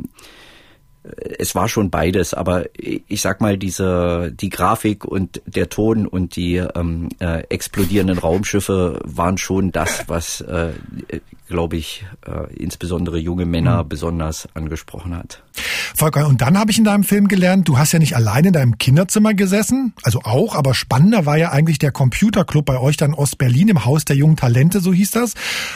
Es 1.03 1.55
war 1.55 1.67
schon 1.67 1.89
beides, 1.89 2.35
aber 2.35 2.65
ich 2.75 3.21
sag 3.21 3.41
mal, 3.41 3.57
diese 3.57 4.31
die 4.31 4.49
Grafik 4.49 5.03
und 5.03 5.41
der 5.47 5.69
Ton 5.69 6.05
und 6.05 6.35
die 6.35 6.57
ähm, 6.57 7.09
äh, 7.19 7.41
explodierenden 7.49 8.19
Raumschiffe 8.19 8.99
waren 9.03 9.39
schon 9.39 9.71
das, 9.71 10.03
was, 10.07 10.41
äh, 10.41 10.73
glaube 11.51 11.77
ich, 11.77 12.05
äh, 12.25 12.51
insbesondere 12.55 13.19
junge 13.19 13.45
Männer 13.45 13.83
mhm. 13.83 13.89
besonders 13.89 14.47
angesprochen 14.55 15.15
hat. 15.15 15.43
Volker, 15.95 16.27
und 16.27 16.41
dann 16.41 16.57
habe 16.57 16.71
ich 16.71 16.79
in 16.79 16.85
deinem 16.85 17.03
Film 17.03 17.27
gelernt, 17.27 17.67
du 17.67 17.77
hast 17.77 17.91
ja 17.91 17.99
nicht 17.99 18.15
alleine 18.15 18.47
in 18.47 18.53
deinem 18.53 18.77
Kinderzimmer 18.77 19.33
gesessen, 19.33 19.93
also 20.01 20.21
auch, 20.23 20.55
aber 20.55 20.73
spannender 20.73 21.25
war 21.25 21.37
ja 21.37 21.51
eigentlich 21.51 21.77
der 21.77 21.91
Computerclub 21.91 22.65
bei 22.65 22.79
euch 22.79 22.97
dann 22.97 23.13
Ost-Berlin 23.13 23.69
im 23.69 23.85
Haus 23.85 24.05
der 24.05 24.15
jungen 24.15 24.37
Talente, 24.37 24.79
so 24.79 24.93
hieß 24.93 25.11
das. 25.11 25.33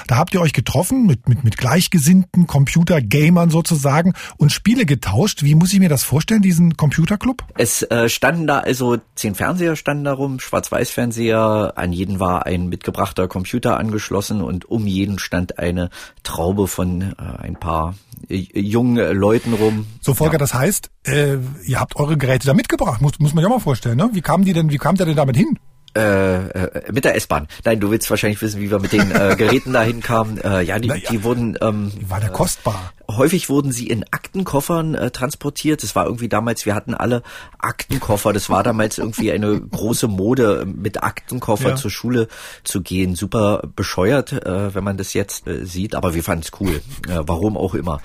Da 0.07 0.15
habt 0.15 0.33
ihr 0.33 0.41
euch 0.41 0.53
getroffen 0.53 1.05
mit, 1.05 1.27
mit, 1.29 1.43
mit 1.43 1.57
gleichgesinnten 1.57 2.47
Computergamern 2.47 3.49
sozusagen 3.49 4.13
und 4.37 4.51
Spiele 4.51 4.85
getauscht. 4.85 5.43
Wie 5.43 5.55
muss 5.55 5.73
ich 5.73 5.79
mir 5.79 5.89
das 5.89 6.03
vorstellen, 6.03 6.41
diesen 6.41 6.77
Computerclub? 6.77 7.43
Es 7.57 7.83
äh, 7.83 8.09
standen 8.09 8.47
da 8.47 8.59
also 8.59 8.97
zehn 9.15 9.35
Fernseher 9.35 9.75
standen 9.75 10.05
da 10.05 10.13
rum, 10.13 10.39
Schwarz-Weiß-Fernseher, 10.39 11.73
an 11.75 11.91
jeden 11.91 12.19
war 12.19 12.45
ein 12.45 12.67
mitgebrachter 12.67 13.27
Computer 13.27 13.77
angeschlossen 13.77 14.41
und 14.41 14.65
um 14.65 14.87
jeden 14.87 15.19
stand 15.19 15.59
eine 15.65 15.89
Traube 16.23 16.67
von 16.67 17.01
äh, 17.01 17.15
ein 17.39 17.55
paar 17.55 17.95
äh, 18.29 18.45
jungen 18.59 18.97
Leuten 19.15 19.53
rum. 19.53 19.87
So 20.01 20.13
Volker, 20.13 20.33
ja. 20.33 20.39
das 20.39 20.53
heißt, 20.53 20.89
äh, 21.03 21.37
ihr 21.65 21.79
habt 21.79 21.95
eure 21.95 22.17
Geräte 22.17 22.47
da 22.47 22.53
mitgebracht, 22.53 23.01
muss, 23.01 23.19
muss 23.19 23.33
man 23.33 23.43
ja 23.43 23.49
mal 23.49 23.59
vorstellen, 23.59 23.97
ne? 23.97 24.09
Wie 24.13 24.21
kamen 24.21 24.45
die 24.45 24.53
denn, 24.53 24.71
wie 24.71 24.77
kam 24.77 24.95
der 24.95 25.05
denn 25.05 25.15
damit 25.15 25.35
hin? 25.35 25.59
Äh, 25.95 26.47
äh, 26.49 26.91
mit 26.91 27.05
der 27.05 27.15
S-Bahn. 27.15 27.47
Nein, 27.63 27.79
du 27.79 27.89
willst 27.89 28.09
wahrscheinlich 28.09 28.41
wissen, 28.41 28.59
wie 28.59 28.69
wir 28.69 28.79
mit 28.79 28.91
den 28.91 29.11
äh, 29.11 29.35
Geräten 29.37 29.71
dahin 29.71 30.01
kamen. 30.01 30.37
Äh, 30.39 30.61
ja, 30.63 30.77
die, 30.77 30.89
ja, 30.89 30.95
die 30.97 31.23
wurden. 31.23 31.57
Ähm, 31.61 31.93
die 31.95 32.09
war 32.09 32.19
der 32.19 32.31
kostbar. 32.31 32.91
Häufig 33.07 33.47
wurden 33.49 33.71
sie 33.71 33.87
in 33.87 34.03
Aktenkoffern 34.11 34.95
äh, 34.95 35.11
transportiert. 35.11 35.83
Das 35.83 35.95
war 35.95 36.05
irgendwie 36.05 36.27
damals, 36.27 36.65
wir 36.65 36.75
hatten 36.75 36.95
alle 36.95 37.23
Aktenkoffer. 37.59 38.33
Das 38.33 38.49
war 38.49 38.61
damals 38.61 38.97
irgendwie 38.97 39.31
eine 39.31 39.57
große 39.57 40.09
Mode, 40.09 40.65
mit 40.65 41.01
Aktenkoffer 41.01 41.69
ja. 41.69 41.75
zur 41.77 41.91
Schule 41.91 42.27
zu 42.65 42.81
gehen. 42.81 43.15
Super 43.15 43.61
bescheuert, 43.75 44.33
äh, 44.33 44.75
wenn 44.75 44.83
man 44.83 44.97
das 44.97 45.13
jetzt 45.13 45.47
äh, 45.47 45.65
sieht, 45.65 45.95
aber 45.95 46.13
wir 46.13 46.23
fanden 46.23 46.43
es 46.43 46.59
cool. 46.59 46.81
Äh, 47.07 47.21
warum 47.25 47.55
auch 47.55 47.73
immer. 47.73 48.01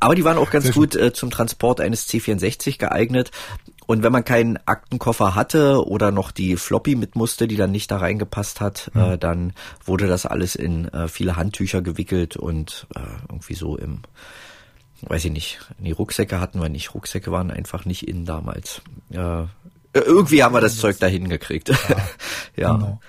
Aber 0.00 0.16
die 0.16 0.24
waren 0.24 0.38
auch 0.38 0.50
ganz 0.50 0.72
gut 0.72 0.96
äh, 0.96 1.12
zum 1.12 1.30
Transport 1.30 1.80
eines 1.80 2.08
C64 2.08 2.78
geeignet. 2.78 3.30
Und 3.90 4.04
wenn 4.04 4.12
man 4.12 4.24
keinen 4.24 4.56
Aktenkoffer 4.66 5.34
hatte 5.34 5.84
oder 5.84 6.12
noch 6.12 6.30
die 6.30 6.56
Floppy 6.56 6.94
mit 6.94 7.16
musste, 7.16 7.48
die 7.48 7.56
dann 7.56 7.72
nicht 7.72 7.90
da 7.90 7.96
reingepasst 7.96 8.60
hat, 8.60 8.88
mhm. 8.94 9.00
äh, 9.00 9.18
dann 9.18 9.52
wurde 9.84 10.06
das 10.06 10.26
alles 10.26 10.54
in 10.54 10.86
äh, 10.90 11.08
viele 11.08 11.34
Handtücher 11.34 11.82
gewickelt 11.82 12.36
und 12.36 12.86
äh, 12.94 13.00
irgendwie 13.28 13.54
so 13.54 13.76
im, 13.76 14.02
weiß 15.02 15.24
ich 15.24 15.32
nicht, 15.32 15.58
die 15.80 15.90
Rucksäcke 15.90 16.38
hatten 16.38 16.62
wir 16.62 16.68
nicht. 16.68 16.94
Rucksäcke 16.94 17.32
waren 17.32 17.50
einfach 17.50 17.84
nicht 17.84 18.06
in 18.06 18.24
damals. 18.24 18.80
Äh, 19.10 19.46
irgendwie 19.92 20.44
haben 20.44 20.54
wir 20.54 20.60
das 20.60 20.76
Zeug 20.76 21.00
dahin 21.00 21.28
gekriegt. 21.28 21.70
Ja. 21.70 21.76
ja. 22.56 22.72
Genau. 22.74 23.00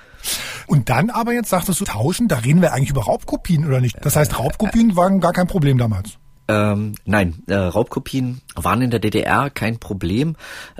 Und 0.65 0.89
dann 0.89 1.11
aber 1.11 1.33
jetzt 1.33 1.49
sagtest 1.51 1.79
du 1.79 1.85
tauschen, 1.85 2.27
da 2.27 2.37
reden 2.37 2.63
wir 2.63 2.73
eigentlich 2.73 2.89
über 2.89 3.03
Raubkopien 3.03 3.67
oder 3.67 3.81
nicht? 3.81 4.03
Das 4.03 4.15
heißt, 4.15 4.39
Raubkopien 4.39 4.95
waren 4.95 5.19
gar 5.19 5.33
kein 5.33 5.45
Problem 5.45 5.77
damals. 5.77 6.17
Ähm, 6.51 6.95
nein, 7.05 7.43
äh, 7.47 7.53
Raubkopien 7.53 8.41
waren 8.55 8.81
in 8.81 8.91
der 8.91 8.99
DDR 8.99 9.49
kein 9.49 9.79
Problem, 9.79 10.35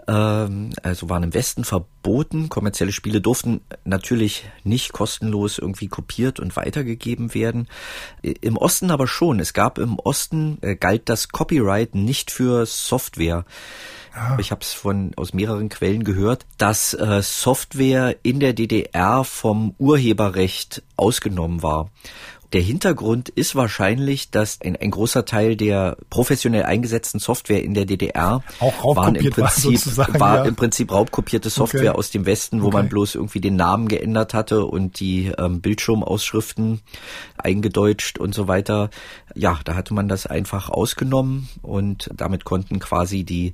ähm, 0.06 0.72
also 0.84 1.10
waren 1.10 1.24
im 1.24 1.34
Westen 1.34 1.64
verboten. 1.64 2.50
Kommerzielle 2.50 2.92
Spiele 2.92 3.22
durften 3.22 3.62
natürlich 3.86 4.44
nicht 4.66 4.92
kostenlos 4.92 5.60
irgendwie 5.60 5.88
kopiert 5.88 6.42
und 6.42 6.58
weitergegeben 6.58 7.34
werden. 7.34 7.70
Im 8.22 8.58
Osten 8.58 8.92
aber 8.92 9.08
schon. 9.08 9.40
Es 9.40 9.54
gab 9.54 9.78
im 9.78 9.98
Osten, 9.98 10.58
äh, 10.60 10.76
galt 10.76 11.08
das 11.08 11.30
Copyright 11.30 11.96
nicht 11.96 12.32
für 12.32 12.66
Software. 12.66 13.46
Ah. 14.14 14.36
Ich 14.42 14.52
habe 14.52 14.62
es 14.62 14.74
von 14.74 15.14
aus 15.16 15.34
mehreren 15.34 15.70
Quellen 15.70 16.04
gehört, 16.04 16.46
dass 16.58 16.94
äh, 16.94 17.22
Software 17.22 18.18
in 18.24 18.42
der 18.42 18.52
DDR 18.52 19.24
vom 19.24 19.74
Urheberrecht 19.78 20.84
ausgenommen 20.98 21.64
war. 21.64 21.90
Der 22.54 22.62
Hintergrund 22.62 23.30
ist 23.30 23.56
wahrscheinlich, 23.56 24.30
dass 24.30 24.60
ein, 24.62 24.76
ein 24.76 24.92
großer 24.92 25.24
Teil 25.24 25.56
der 25.56 25.96
professionell 26.10 26.64
eingesetzten 26.64 27.20
Software 27.20 27.64
in 27.64 27.74
der 27.74 27.86
DDR 27.86 28.44
waren 28.60 29.16
im 29.16 29.30
Prinzip 29.30 29.98
war, 29.98 30.20
war 30.20 30.38
ja. 30.38 30.44
im 30.46 30.56
Prinzip 30.56 30.92
raubkopierte 30.92 31.50
Software 31.50 31.92
okay. 31.92 32.00
aus 32.00 32.12
dem 32.12 32.26
Westen, 32.26 32.62
wo 32.62 32.68
okay. 32.68 32.78
man 32.78 32.90
bloß 32.90 33.16
irgendwie 33.16 33.40
den 33.40 33.56
Namen 33.56 33.88
geändert 33.88 34.34
hatte 34.34 34.66
und 34.66 35.00
die 35.00 35.32
ähm, 35.38 35.62
Bildschirmausschriften 35.62 36.82
eingedeutscht 37.38 38.20
und 38.20 38.36
so 38.36 38.50
weiter. 38.50 38.90
Ja, 39.34 39.60
da 39.64 39.76
hatte 39.76 39.94
man 39.94 40.10
das 40.10 40.28
einfach 40.28 40.70
ausgenommen 40.70 41.48
und 41.62 42.10
damit 42.14 42.44
konnten 42.44 42.80
quasi 42.80 43.24
die 43.24 43.54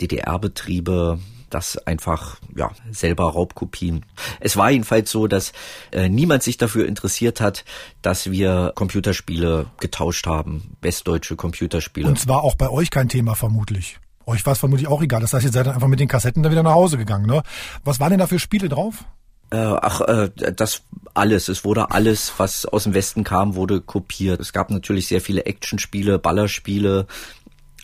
DDR-Betriebe 0.00 1.18
das 1.50 1.78
einfach 1.86 2.38
ja 2.54 2.70
selber 2.90 3.24
Raubkopien. 3.24 4.04
Es 4.40 4.56
war 4.56 4.70
jedenfalls 4.70 5.10
so, 5.10 5.26
dass 5.26 5.52
äh, 5.92 6.08
niemand 6.08 6.42
sich 6.42 6.56
dafür 6.56 6.86
interessiert 6.86 7.40
hat, 7.40 7.64
dass 8.02 8.30
wir 8.30 8.72
Computerspiele 8.74 9.66
getauscht 9.78 10.26
haben, 10.26 10.76
westdeutsche 10.80 11.36
Computerspiele. 11.36 12.08
Und 12.08 12.18
zwar 12.18 12.42
auch 12.42 12.54
bei 12.54 12.68
euch 12.68 12.90
kein 12.90 13.08
Thema 13.08 13.34
vermutlich. 13.34 13.98
Euch 14.26 14.44
war 14.44 14.54
es 14.54 14.58
vermutlich 14.58 14.88
auch 14.88 15.02
egal. 15.02 15.20
Das 15.20 15.32
heißt, 15.32 15.44
ihr 15.44 15.52
seid 15.52 15.66
dann 15.66 15.74
einfach 15.74 15.88
mit 15.88 16.00
den 16.00 16.08
Kassetten 16.08 16.42
dann 16.42 16.50
wieder 16.50 16.64
nach 16.64 16.74
Hause 16.74 16.98
gegangen. 16.98 17.26
Ne? 17.26 17.42
Was 17.84 18.00
waren 18.00 18.10
denn 18.10 18.18
da 18.18 18.26
für 18.26 18.40
Spiele 18.40 18.68
drauf? 18.68 19.04
Äh, 19.50 19.56
ach, 19.58 20.00
äh, 20.00 20.30
das 20.34 20.82
alles. 21.14 21.48
Es 21.48 21.64
wurde 21.64 21.92
alles, 21.92 22.32
was 22.36 22.66
aus 22.66 22.82
dem 22.84 22.94
Westen 22.94 23.22
kam, 23.22 23.54
wurde 23.54 23.80
kopiert. 23.80 24.40
Es 24.40 24.52
gab 24.52 24.70
natürlich 24.70 25.06
sehr 25.06 25.20
viele 25.20 25.46
Actionspiele, 25.46 26.18
Ballerspiele, 26.18 27.06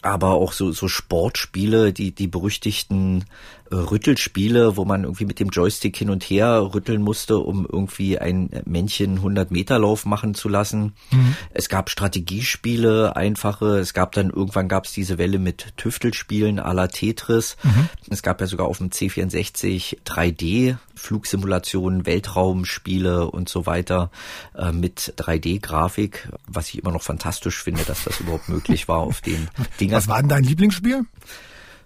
aber 0.02 0.32
auch 0.32 0.52
so, 0.52 0.72
so 0.72 0.88
Sportspiele, 0.88 1.92
die, 1.92 2.10
die 2.12 2.26
berüchtigten 2.26 3.24
Rüttelspiele, 3.72 4.76
wo 4.76 4.84
man 4.84 5.04
irgendwie 5.04 5.24
mit 5.24 5.40
dem 5.40 5.48
Joystick 5.48 5.96
hin 5.96 6.10
und 6.10 6.22
her 6.24 6.70
rütteln 6.74 7.02
musste, 7.02 7.38
um 7.38 7.66
irgendwie 7.70 8.18
ein 8.18 8.50
Männchen 8.64 9.16
100 9.16 9.50
Meter 9.50 9.78
Lauf 9.78 10.04
machen 10.04 10.34
zu 10.34 10.48
lassen. 10.48 10.92
Mhm. 11.10 11.36
Es 11.50 11.68
gab 11.68 11.90
Strategiespiele, 11.90 13.16
einfache. 13.16 13.78
Es 13.78 13.94
gab 13.94 14.12
dann 14.12 14.30
irgendwann 14.30 14.68
gab 14.68 14.84
es 14.84 14.92
diese 14.92 15.18
Welle 15.18 15.38
mit 15.38 15.76
Tüftelspielen 15.76 16.60
à 16.60 16.72
la 16.72 16.88
Tetris. 16.88 17.56
Mhm. 17.62 17.88
Es 18.10 18.22
gab 18.22 18.40
ja 18.40 18.46
sogar 18.46 18.66
auf 18.66 18.78
dem 18.78 18.90
C64 18.90 19.98
3D 20.04 20.76
Flugsimulationen, 20.94 22.06
Weltraumspiele 22.06 23.28
und 23.30 23.48
so 23.48 23.66
weiter 23.66 24.10
äh, 24.56 24.72
mit 24.72 25.14
3D-Grafik, 25.16 26.28
was 26.46 26.68
ich 26.68 26.78
immer 26.78 26.92
noch 26.92 27.02
fantastisch 27.02 27.62
finde, 27.62 27.82
dass 27.84 28.04
das 28.04 28.20
überhaupt 28.20 28.48
möglich 28.48 28.88
war 28.88 28.98
auf 28.98 29.20
den 29.20 29.48
Dingern. 29.80 29.96
Was 29.96 30.08
war 30.08 30.20
denn 30.20 30.28
dein 30.28 30.44
Lieblingsspiel? 30.44 31.04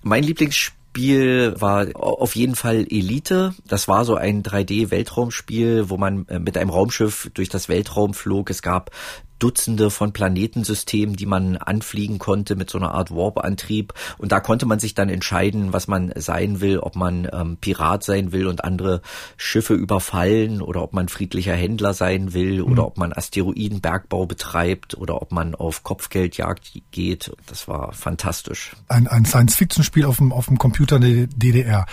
Mein 0.03 0.23
Lieblingsspiel 0.23 0.76
Spiel 0.97 1.55
war 1.61 1.89
auf 1.95 2.37
jeden 2.37 2.55
Fall 2.55 2.87
Elite. 2.89 3.55
Das 3.67 3.87
war 3.87 4.07
so 4.07 4.15
ein 4.15 4.43
3D-Weltraumspiel, 4.43 5.91
wo 5.91 5.99
man 5.99 6.27
äh, 6.29 6.39
mit 6.39 6.57
einem 6.57 6.71
Raumschiff 6.71 7.31
durch 7.35 7.51
das 7.51 7.69
Weltraum 7.69 8.15
flog. 8.15 8.49
Es 8.49 8.63
gab 8.63 8.91
Dutzende 9.39 9.91
von 9.91 10.13
Planetensystemen, 10.13 11.17
die 11.17 11.27
man 11.27 11.57
anfliegen 11.57 12.19
konnte 12.19 12.57
mit 12.57 12.71
so 12.71 12.79
einer 12.79 12.93
Art 12.93 13.11
Warp-Antrieb. 13.11 13.93
Und 14.19 14.33
da 14.33 14.41
konnte 14.41 14.67
man 14.67 14.79
sich 14.79 14.95
dann 14.95 15.09
entscheiden, 15.09 15.73
was 15.73 15.89
man 15.89 16.13
sein 16.17 16.61
will, 16.61 16.79
ob 16.79 16.97
man 16.97 17.29
ähm, 17.33 17.57
Pirat 17.61 18.05
sein 18.05 18.33
will 18.33 18.47
und 18.47 18.65
andere 18.65 19.03
Schiffe 19.37 19.75
überfallen 19.75 20.63
oder 20.63 20.83
ob 20.83 20.93
man 20.93 21.09
friedlicher 21.09 21.55
Händler 21.55 21.95
sein 21.95 22.33
will 22.33 22.63
mhm. 22.63 22.73
oder 22.73 22.87
ob 22.87 22.99
man 22.99 23.13
Asteroidenbergbau 23.13 24.27
betreibt 24.27 24.97
oder 24.97 25.21
ob 25.21 25.33
man 25.33 25.55
auf 25.55 25.83
Kopfgeldjagd 25.83 26.83
geht. 26.91 27.33
Das 27.47 27.69
war 27.69 27.93
fantastisch. 27.93 28.73
Ein, 28.89 29.07
ein 29.07 29.25
Science-Fiction-Spiel 29.25 30.05
auf 30.05 30.19
dem, 30.19 30.33
auf 30.33 30.47
dem 30.47 30.59
Computer 30.59 30.99
der 30.99 31.27
DDR. 31.27 31.87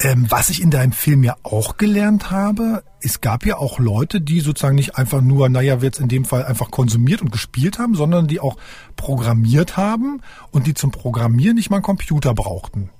Ähm, 0.00 0.26
was 0.28 0.50
ich 0.50 0.62
in 0.62 0.70
deinem 0.70 0.92
Film 0.92 1.24
ja 1.24 1.36
auch 1.42 1.76
gelernt 1.76 2.30
habe, 2.30 2.82
es 3.00 3.20
gab 3.20 3.46
ja 3.46 3.56
auch 3.58 3.78
Leute, 3.78 4.20
die 4.20 4.40
sozusagen 4.40 4.76
nicht 4.76 4.96
einfach 4.96 5.20
nur, 5.20 5.48
naja, 5.48 5.78
jetzt 5.80 6.00
in 6.00 6.08
dem 6.08 6.24
Fall 6.24 6.44
einfach 6.44 6.70
konsumiert 6.70 7.22
und 7.22 7.32
gespielt 7.32 7.78
haben, 7.78 7.94
sondern 7.94 8.26
die 8.26 8.40
auch 8.40 8.56
programmiert 8.96 9.76
haben 9.76 10.20
und 10.50 10.66
die 10.66 10.74
zum 10.74 10.90
Programmieren 10.90 11.56
nicht 11.56 11.70
mal 11.70 11.76
einen 11.76 11.84
Computer 11.84 12.34
brauchten. 12.34 12.90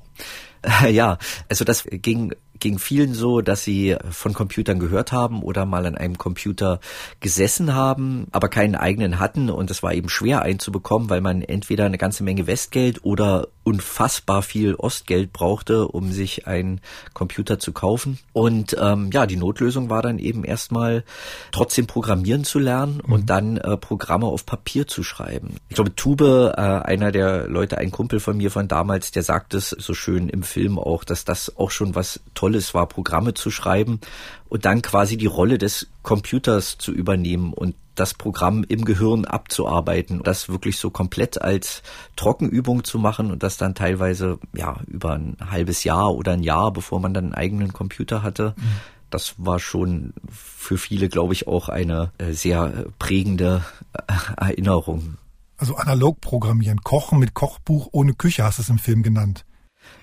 Ja, 0.91 1.19
also 1.49 1.65
das 1.65 1.85
ging 1.89 2.35
ging 2.61 2.79
vielen 2.79 3.15
so, 3.15 3.41
dass 3.41 3.65
sie 3.65 3.97
von 4.11 4.33
Computern 4.33 4.79
gehört 4.79 5.13
haben 5.13 5.43
oder 5.43 5.67
mal 5.67 5.87
an 5.87 5.97
einem 5.97 6.19
Computer 6.19 6.81
gesessen 7.21 7.75
haben, 7.75 8.27
aber 8.33 8.49
keinen 8.49 8.75
eigenen 8.75 9.19
hatten 9.19 9.51
und 9.51 9.71
es 9.71 9.83
war 9.83 9.95
eben 9.95 10.09
schwer 10.09 10.43
einzubekommen, 10.43 11.11
weil 11.11 11.21
man 11.21 11.43
entweder 11.43 11.85
eine 11.85 11.99
ganze 11.99 12.23
Menge 12.25 12.47
Westgeld 12.47 13.05
oder 13.05 13.49
unfassbar 13.69 14.41
viel 14.41 14.75
Ostgeld 14.77 15.35
brauchte, 15.35 15.89
um 15.89 16.11
sich 16.11 16.47
einen 16.47 16.81
Computer 17.13 17.59
zu 17.59 17.73
kaufen. 17.73 18.19
Und 18.33 18.75
ähm, 18.81 19.11
ja, 19.13 19.27
die 19.27 19.37
Notlösung 19.37 19.91
war 19.91 20.01
dann 20.01 20.19
eben 20.19 20.43
erstmal 20.43 21.05
trotzdem 21.53 21.87
programmieren 21.87 22.45
zu 22.45 22.59
lernen 22.59 23.03
mhm. 23.05 23.13
und 23.13 23.31
dann 23.31 23.59
äh, 23.59 23.77
Programme 23.77 24.25
auf 24.25 24.47
Papier 24.47 24.87
zu 24.87 25.03
schreiben. 25.03 25.57
Ich 25.69 25.75
glaube, 25.75 25.95
Tube, 25.95 26.23
äh, 26.57 26.61
einer 26.61 27.13
der 27.13 27.47
Leute, 27.47 27.77
ein 27.77 27.91
Kumpel 27.91 28.21
von 28.21 28.39
mir 28.39 28.51
von 28.51 28.69
damals, 28.69 29.11
der 29.11 29.23
sagt 29.23 29.53
es 29.53 29.69
so 29.69 29.93
schön 29.93 30.31
im 30.31 30.43
Film 30.43 30.79
auch, 30.79 31.05
dass 31.05 31.27
das 31.27 31.59
auch 31.59 31.71
schon 31.71 31.95
was 31.95 32.21
Tolles 32.33 32.48
war, 32.75 32.87
Programme 32.87 33.35
zu 33.35 33.51
schreiben 33.51 34.01
und 34.49 34.65
dann 34.65 34.83
quasi 34.83 35.17
die 35.17 35.27
Rolle 35.27 35.59
des 35.59 35.89
Computers 36.03 36.79
zu 36.79 36.93
übernehmen 36.93 37.53
und 37.53 37.75
das 37.95 38.15
Programm 38.15 38.65
im 38.69 38.85
Gehirn 38.85 39.25
abzuarbeiten, 39.25 40.23
das 40.23 40.49
wirklich 40.49 40.79
so 40.79 40.91
komplett 40.91 41.41
als 41.43 41.83
Trockenübung 42.17 42.85
zu 42.85 42.99
machen 42.99 43.31
und 43.31 43.43
das 43.43 43.57
dann 43.57 43.75
teilweise 43.75 44.39
ja 44.55 44.77
über 44.87 45.15
ein 45.15 45.37
halbes 45.51 45.85
Jahr 45.85 46.15
oder 46.15 46.33
ein 46.33 46.43
Jahr, 46.43 46.73
bevor 46.73 47.01
man 47.01 47.13
dann 47.13 47.27
einen 47.27 47.35
eigenen 47.35 47.73
Computer 47.73 48.23
hatte. 48.23 48.55
Mhm. 48.57 48.63
Das 49.11 49.35
war 49.39 49.59
schon 49.59 50.13
für 50.31 50.79
viele, 50.79 51.09
glaube 51.09 51.33
ich, 51.33 51.49
auch 51.49 51.69
eine 51.69 52.13
äh, 52.19 52.33
sehr 52.33 52.87
prägende 52.99 53.65
äh, 53.95 54.13
Erinnerung. 54.37 55.17
Also 55.57 55.75
analog 55.77 56.21
programmieren, 56.21 56.83
kochen 56.83 57.19
mit 57.19 57.35
Kochbuch 57.35 57.89
ohne 57.91 58.15
Küche 58.15 58.45
hast 58.45 58.59
du 58.59 58.63
es 58.63 58.69
im 58.69 58.79
Film 58.79 59.03
genannt. 59.03 59.45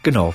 Genau. 0.04 0.34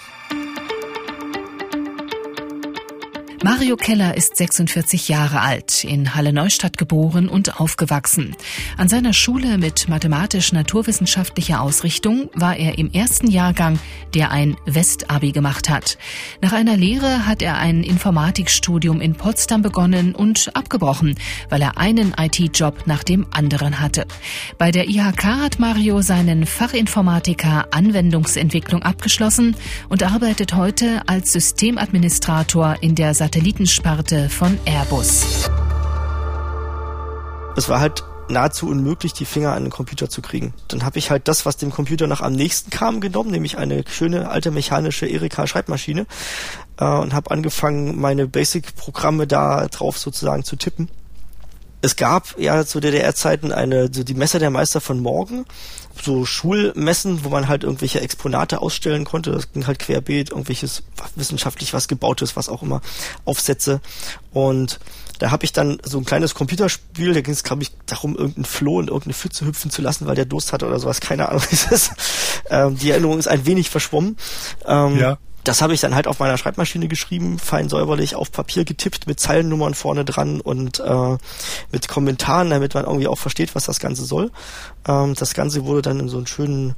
Mario 3.42 3.76
Keller 3.76 4.18
ist 4.18 4.36
46 4.36 5.08
Jahre 5.08 5.40
alt, 5.40 5.82
in 5.84 6.14
Halle 6.14 6.34
Neustadt 6.34 6.76
geboren 6.76 7.26
und 7.26 7.58
aufgewachsen. 7.58 8.36
An 8.76 8.90
seiner 8.90 9.14
Schule 9.14 9.56
mit 9.56 9.88
mathematisch-naturwissenschaftlicher 9.88 11.62
Ausrichtung 11.62 12.28
war 12.34 12.54
er 12.58 12.76
im 12.76 12.92
ersten 12.92 13.30
Jahrgang, 13.30 13.78
der 14.12 14.30
ein 14.30 14.58
Westabi 14.66 15.32
gemacht 15.32 15.70
hat. 15.70 15.96
Nach 16.42 16.52
einer 16.52 16.76
Lehre 16.76 17.26
hat 17.26 17.40
er 17.40 17.56
ein 17.56 17.82
Informatikstudium 17.82 19.00
in 19.00 19.14
Potsdam 19.14 19.62
begonnen 19.62 20.14
und 20.14 20.54
abgebrochen, 20.54 21.14
weil 21.48 21.62
er 21.62 21.78
einen 21.78 22.14
IT-Job 22.20 22.82
nach 22.84 23.04
dem 23.04 23.26
anderen 23.30 23.80
hatte. 23.80 24.04
Bei 24.58 24.70
der 24.70 24.86
IHK 24.86 25.24
hat 25.24 25.58
Mario 25.58 26.02
seinen 26.02 26.44
Fachinformatiker 26.44 27.68
Anwendungsentwicklung 27.70 28.82
abgeschlossen 28.82 29.56
und 29.88 30.02
arbeitet 30.02 30.54
heute 30.54 31.00
als 31.06 31.32
Systemadministrator 31.32 32.76
in 32.82 32.94
der 32.94 33.14
Satellitensparte 33.32 34.28
von 34.28 34.58
Airbus. 34.64 35.48
Es 37.56 37.68
war 37.68 37.78
halt 37.78 38.02
nahezu 38.28 38.66
unmöglich, 38.66 39.12
die 39.12 39.24
Finger 39.24 39.52
an 39.52 39.62
den 39.62 39.70
Computer 39.70 40.10
zu 40.10 40.20
kriegen. 40.20 40.52
Dann 40.66 40.84
habe 40.84 40.98
ich 40.98 41.12
halt 41.12 41.28
das, 41.28 41.46
was 41.46 41.56
dem 41.56 41.70
Computer 41.70 42.08
noch 42.08 42.22
am 42.22 42.32
nächsten 42.32 42.70
kam, 42.70 43.00
genommen, 43.00 43.30
nämlich 43.30 43.56
eine 43.56 43.84
schöne 43.88 44.30
alte 44.30 44.50
mechanische 44.50 45.06
Erika 45.06 45.46
Schreibmaschine 45.46 46.06
äh, 46.80 46.84
und 46.84 47.14
habe 47.14 47.30
angefangen, 47.30 48.00
meine 48.00 48.26
Basic-Programme 48.26 49.28
da 49.28 49.68
drauf 49.68 49.96
sozusagen 49.96 50.42
zu 50.42 50.56
tippen. 50.56 50.90
Es 51.82 51.96
gab 51.96 52.38
ja 52.38 52.64
zu 52.64 52.80
DDR-Zeiten 52.80 53.52
eine, 53.52 53.88
so 53.92 54.04
die 54.04 54.14
Messer 54.14 54.38
der 54.38 54.50
Meister 54.50 54.80
von 54.80 55.00
morgen, 55.00 55.46
so 56.02 56.24
Schulmessen, 56.26 57.24
wo 57.24 57.30
man 57.30 57.48
halt 57.48 57.64
irgendwelche 57.64 58.00
Exponate 58.00 58.60
ausstellen 58.60 59.04
konnte. 59.04 59.32
Das 59.32 59.52
ging 59.52 59.66
halt 59.66 59.78
querbeet, 59.78 60.30
irgendwelches 60.30 60.82
wissenschaftlich 61.16 61.72
was 61.72 61.88
gebautes, 61.88 62.36
was 62.36 62.48
auch 62.48 62.62
immer, 62.62 62.80
Aufsätze. 63.24 63.80
Und 64.32 64.78
da 65.18 65.30
habe 65.30 65.44
ich 65.44 65.52
dann 65.52 65.78
so 65.84 65.98
ein 65.98 66.04
kleines 66.04 66.34
Computerspiel, 66.34 67.12
da 67.12 67.20
ging 67.20 67.34
es, 67.34 67.44
glaube 67.44 67.62
ich, 67.62 67.72
darum, 67.86 68.16
irgendeinen 68.16 68.46
Floh 68.46 68.80
in 68.80 68.88
irgendeine 68.88 69.14
Pfütze 69.14 69.44
hüpfen 69.44 69.70
zu 69.70 69.82
lassen, 69.82 70.06
weil 70.06 70.16
der 70.16 70.24
Durst 70.24 70.52
hatte 70.52 70.66
oder 70.66 70.78
sowas, 70.78 71.00
keine 71.00 71.28
Ahnung. 71.28 71.42
ähm, 72.50 72.76
die 72.78 72.90
Erinnerung 72.90 73.18
ist 73.18 73.28
ein 73.28 73.44
wenig 73.46 73.70
verschwommen. 73.70 74.16
Ähm, 74.66 74.98
ja 74.98 75.18
das 75.44 75.62
habe 75.62 75.74
ich 75.74 75.80
dann 75.80 75.94
halt 75.94 76.06
auf 76.06 76.18
meiner 76.18 76.36
Schreibmaschine 76.36 76.88
geschrieben, 76.88 77.38
fein 77.38 77.68
säuberlich 77.68 78.14
auf 78.14 78.30
Papier 78.30 78.64
getippt 78.64 79.06
mit 79.06 79.20
Zeilennummern 79.20 79.74
vorne 79.74 80.04
dran 80.04 80.40
und 80.40 80.80
äh, 80.80 81.16
mit 81.72 81.88
Kommentaren, 81.88 82.50
damit 82.50 82.74
man 82.74 82.84
irgendwie 82.84 83.08
auch 83.08 83.18
versteht, 83.18 83.54
was 83.54 83.64
das 83.64 83.80
Ganze 83.80 84.04
soll. 84.04 84.30
Ähm, 84.86 85.14
das 85.14 85.34
Ganze 85.34 85.64
wurde 85.64 85.82
dann 85.82 86.00
in 86.00 86.08
so 86.08 86.18
einen 86.18 86.26
schönen 86.26 86.74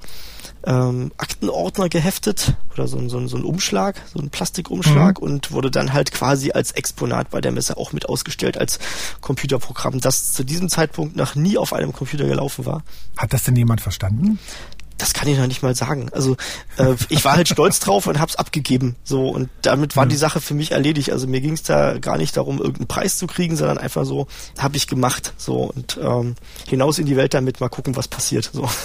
ähm, 0.65 1.13
Aktenordner 1.17 1.89
geheftet 1.89 2.55
oder 2.73 2.87
so, 2.87 3.09
so, 3.09 3.27
so 3.27 3.37
ein 3.37 3.45
Umschlag, 3.45 4.01
so 4.13 4.21
ein 4.21 4.31
Plastikumschlag 4.31 5.21
mhm. 5.21 5.27
und 5.27 5.53
wurde 5.53 5.71
dann 5.71 5.93
halt 5.93 6.13
quasi 6.13 6.53
als 6.53 6.73
Exponat 6.73 7.31
bei 7.31 7.41
der 7.41 7.53
Messe 7.53 7.77
auch 7.77 7.93
mit 7.93 8.09
ausgestellt 8.09 8.59
als 8.59 8.79
Computerprogramm, 9.21 10.01
das 10.01 10.33
zu 10.33 10.45
diesem 10.45 10.69
Zeitpunkt 10.69 11.17
noch 11.17 11.35
nie 11.35 11.59
auf 11.59 11.73
einem 11.73 11.93
Computer 11.93 12.27
gelaufen 12.27 12.65
war. 12.65 12.83
Hat 13.17 13.33
das 13.33 13.45
denn 13.45 13.57
jemand 13.57 13.81
verstanden? 13.81 14.39
Das 15.03 15.15
kann 15.15 15.27
ich 15.27 15.37
noch 15.37 15.49
nicht 15.49 15.65
mal 15.65 15.75
sagen. 15.75 16.11
Also 16.13 16.37
äh, 16.77 16.95
ich 17.09 17.25
war 17.25 17.33
halt 17.33 17.49
stolz 17.49 17.81
drauf 17.81 18.07
und 18.07 18.21
hab's 18.21 18.37
abgegeben. 18.37 18.95
So 19.03 19.31
und 19.31 19.49
damit 19.63 19.97
war 19.97 20.05
mhm. 20.05 20.11
die 20.11 20.17
Sache 20.17 20.41
für 20.41 20.55
mich 20.55 20.71
erledigt. 20.71 21.11
Also 21.11 21.27
mir 21.27 21.41
ging 21.41 21.55
es 21.55 21.65
da 21.65 21.99
gar 21.99 22.19
nicht 22.19 22.37
darum, 22.37 22.59
irgendeinen 22.59 22.87
Preis 22.87 23.19
zu 23.19 23.27
kriegen, 23.27 23.57
sondern 23.57 23.79
einfach 23.79 24.05
so, 24.05 24.29
habe 24.59 24.77
ich 24.77 24.87
gemacht. 24.87 25.35
So 25.37 25.65
und 25.65 25.99
ähm, 26.01 26.37
hinaus 26.69 27.01
in 27.01 27.07
die 27.07 27.17
Welt 27.17 27.35
damit 27.35 27.61
mal 27.61 27.69
gucken, 27.69 27.97
was 27.97 28.07
passiert. 28.07 28.51
So. 28.53 28.69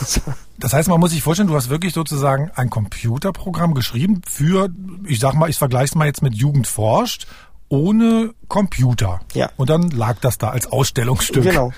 Das 0.59 0.73
heißt, 0.73 0.89
man 0.89 0.99
muss 0.99 1.11
sich 1.11 1.21
vorstellen, 1.21 1.49
du 1.49 1.55
hast 1.55 1.69
wirklich 1.69 1.93
sozusagen 1.93 2.49
ein 2.55 2.71
Computerprogramm 2.71 3.75
geschrieben 3.75 4.23
für, 4.27 4.69
ich 5.05 5.19
sag 5.19 5.35
mal, 5.35 5.51
ich 5.51 5.57
vergleiche 5.59 5.85
es 5.85 5.95
mal 5.95 6.07
jetzt 6.07 6.23
mit 6.23 6.33
Jugend 6.33 6.65
forscht, 6.65 7.27
ohne 7.69 8.33
Computer. 8.47 9.19
Ja. 9.35 9.51
Und 9.55 9.69
dann 9.69 9.91
lag 9.91 10.17
das 10.19 10.39
da 10.39 10.49
als 10.49 10.65
Ausstellungsstück. 10.65 11.43
Genau. 11.43 11.73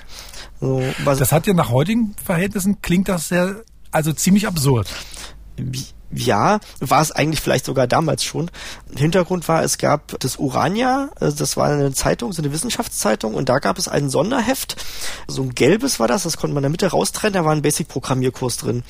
So, 0.60 0.82
das 1.04 1.30
hat 1.30 1.46
ja 1.46 1.52
nach 1.52 1.68
heutigen 1.68 2.14
Verhältnissen 2.24 2.80
klingt 2.80 3.10
das 3.10 3.28
sehr 3.28 3.64
also 3.90 4.12
ziemlich 4.12 4.46
absurd. 4.46 4.88
Ja, 6.12 6.58
war 6.80 7.02
es 7.02 7.12
eigentlich 7.12 7.40
vielleicht 7.40 7.64
sogar 7.64 7.86
damals 7.86 8.24
schon. 8.24 8.50
Hintergrund 8.96 9.46
war, 9.46 9.62
es 9.62 9.78
gab 9.78 10.18
das 10.18 10.36
Urania, 10.36 11.10
also 11.20 11.36
das 11.36 11.56
war 11.56 11.68
eine 11.68 11.92
Zeitung, 11.92 12.32
so 12.32 12.42
eine 12.42 12.52
Wissenschaftszeitung, 12.52 13.34
und 13.34 13.48
da 13.48 13.60
gab 13.60 13.78
es 13.78 13.86
ein 13.86 14.10
Sonderheft, 14.10 14.74
so 15.28 15.42
ein 15.42 15.54
gelbes 15.54 16.00
war 16.00 16.08
das, 16.08 16.24
das 16.24 16.36
konnte 16.36 16.54
man 16.54 16.62
in 16.62 16.64
der 16.64 16.70
Mitte 16.70 16.88
raustrennen, 16.88 17.34
da 17.34 17.44
war 17.44 17.52
ein 17.52 17.62
Basic-Programmierkurs 17.62 18.56
drin. 18.56 18.82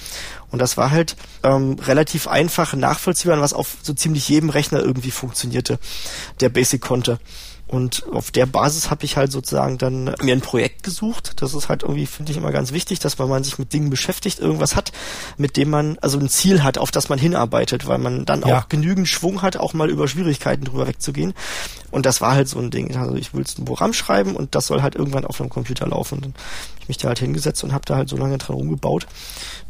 Und 0.50 0.60
das 0.60 0.78
war 0.78 0.90
halt 0.90 1.14
ähm, 1.42 1.76
relativ 1.78 2.26
einfach 2.26 2.72
nachvollziehbar, 2.72 3.38
was 3.42 3.52
auf 3.52 3.76
so 3.82 3.92
ziemlich 3.92 4.26
jedem 4.30 4.48
Rechner 4.48 4.80
irgendwie 4.80 5.10
funktionierte, 5.10 5.78
der 6.40 6.48
Basic 6.48 6.80
konnte. 6.80 7.18
Und 7.70 8.04
auf 8.10 8.32
der 8.32 8.46
Basis 8.46 8.90
habe 8.90 9.04
ich 9.04 9.16
halt 9.16 9.30
sozusagen 9.30 9.78
dann 9.78 10.12
mir 10.22 10.34
ein 10.34 10.40
Projekt 10.40 10.82
gesucht. 10.82 11.34
Das 11.40 11.54
ist 11.54 11.68
halt 11.68 11.84
irgendwie, 11.84 12.06
finde 12.06 12.32
ich 12.32 12.38
immer 12.38 12.50
ganz 12.50 12.72
wichtig, 12.72 12.98
dass 12.98 13.16
man, 13.18 13.28
man 13.28 13.44
sich 13.44 13.60
mit 13.60 13.72
Dingen 13.72 13.90
beschäftigt, 13.90 14.40
irgendwas 14.40 14.74
hat, 14.74 14.90
mit 15.36 15.56
dem 15.56 15.70
man, 15.70 15.96
also 16.00 16.18
ein 16.18 16.28
Ziel 16.28 16.64
hat, 16.64 16.78
auf 16.78 16.90
das 16.90 17.08
man 17.08 17.20
hinarbeitet, 17.20 17.86
weil 17.86 17.98
man 17.98 18.24
dann 18.24 18.42
ja. 18.42 18.58
auch 18.58 18.68
genügend 18.68 19.06
Schwung 19.06 19.42
hat, 19.42 19.56
auch 19.56 19.72
mal 19.72 19.88
über 19.88 20.08
Schwierigkeiten 20.08 20.64
drüber 20.64 20.88
wegzugehen. 20.88 21.32
Und 21.92 22.06
das 22.06 22.20
war 22.20 22.32
halt 22.32 22.48
so 22.48 22.58
ein 22.58 22.72
Ding. 22.72 22.96
Also 22.96 23.14
ich 23.14 23.34
will 23.34 23.44
ein 23.56 23.64
Programm 23.64 23.92
schreiben 23.92 24.34
und 24.34 24.56
das 24.56 24.66
soll 24.66 24.82
halt 24.82 24.96
irgendwann 24.96 25.24
auf 25.24 25.40
einem 25.40 25.50
Computer 25.50 25.86
laufen. 25.86 26.16
Und 26.16 26.24
dann 26.24 26.34
habe 26.34 26.80
ich 26.80 26.88
mich 26.88 26.98
da 26.98 27.06
halt 27.06 27.20
hingesetzt 27.20 27.62
und 27.62 27.72
habe 27.72 27.84
da 27.86 27.94
halt 27.94 28.08
so 28.08 28.16
lange 28.16 28.38
dran 28.38 28.56
rumgebaut, 28.56 29.06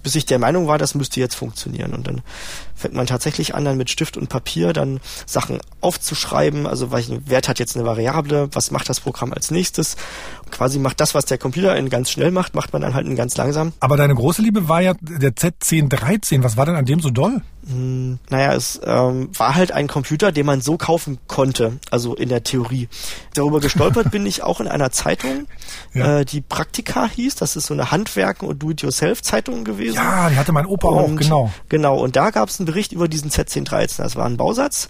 bis 0.03 0.15
ich 0.15 0.27
der 0.27 0.39
Meinung 0.39 0.67
war, 0.67 0.79
das 0.79 0.95
müsste 0.95 1.21
jetzt 1.21 1.35
funktionieren. 1.35 1.93
Und 1.93 2.07
dann 2.07 2.23
fängt 2.75 2.95
man 2.95 3.07
tatsächlich 3.07 3.55
an, 3.55 3.65
dann 3.65 3.77
mit 3.77 3.91
Stift 3.91 4.17
und 4.17 4.29
Papier 4.29 4.73
dann 4.73 5.01
Sachen 5.27 5.61
aufzuschreiben. 5.81 6.67
Also 6.67 6.91
welchen 6.91 7.29
Wert 7.29 7.49
hat 7.49 7.59
jetzt 7.59 7.77
eine 7.77 7.87
Variable? 7.87 8.49
Was 8.53 8.71
macht 8.71 8.89
das 8.89 9.01
Programm 9.01 9.33
als 9.33 9.51
nächstes? 9.51 9.97
quasi 10.51 10.79
macht 10.79 11.01
das, 11.01 11.15
was 11.15 11.25
der 11.25 11.39
Computer 11.39 11.77
in 11.77 11.89
ganz 11.89 12.11
schnell 12.11 12.31
macht, 12.31 12.55
macht 12.55 12.73
man 12.73 12.83
dann 12.83 12.95
halt 12.95 13.07
in 13.07 13.17
ganz 13.17 13.37
langsam. 13.37 13.73
Aber 13.81 13.97
deine 13.97 14.15
große 14.15 14.43
Liebe 14.43 14.69
war 14.69 14.81
ja 14.81 14.95
der 15.01 15.33
Z1013. 15.33 16.43
Was 16.43 16.57
war 16.57 16.67
denn 16.67 16.77
an 16.77 16.85
dem 16.85 17.01
so 17.01 17.11
doll? 17.11 17.43
Hm, 17.70 18.18
naja, 18.30 18.54
es 18.54 18.80
ähm, 18.85 19.30
war 19.37 19.54
halt 19.54 19.70
ein 19.72 19.87
Computer, 19.87 20.33
den 20.33 20.44
man 20.44 20.61
so 20.61 20.76
kaufen 20.76 21.18
konnte, 21.28 21.78
also 21.90 22.14
in 22.14 22.28
der 22.28 22.42
Theorie. 22.42 22.88
Darüber 23.35 23.61
gestolpert 23.61 24.11
bin 24.11 24.26
ich 24.26 24.42
auch 24.42 24.61
in 24.61 24.66
einer 24.66 24.90
Zeitung, 24.90 25.46
ja. 25.94 26.20
äh, 26.20 26.24
die 26.24 26.40
Praktika 26.40 27.06
hieß. 27.06 27.37
Das 27.37 27.56
ist 27.56 27.66
so 27.66 27.74
eine 27.74 27.90
Handwerken- 27.90 28.48
und 28.48 28.62
Do-it-yourself-Zeitung 28.62 29.64
gewesen. 29.64 29.94
Ja, 29.94 30.28
die 30.30 30.37
hatte 30.37 30.52
mein 30.52 30.66
Opa 30.66 30.88
und, 30.88 31.14
auch, 31.14 31.16
genau. 31.16 31.52
Genau, 31.68 31.98
und 31.98 32.16
da 32.16 32.30
gab 32.30 32.48
es 32.48 32.59
einen 32.59 32.66
Bericht 32.66 32.92
über 32.92 33.06
diesen 33.06 33.30
Z1013. 33.30 33.98
Das 33.98 34.16
war 34.16 34.26
ein 34.26 34.37
Bausatz. 34.37 34.88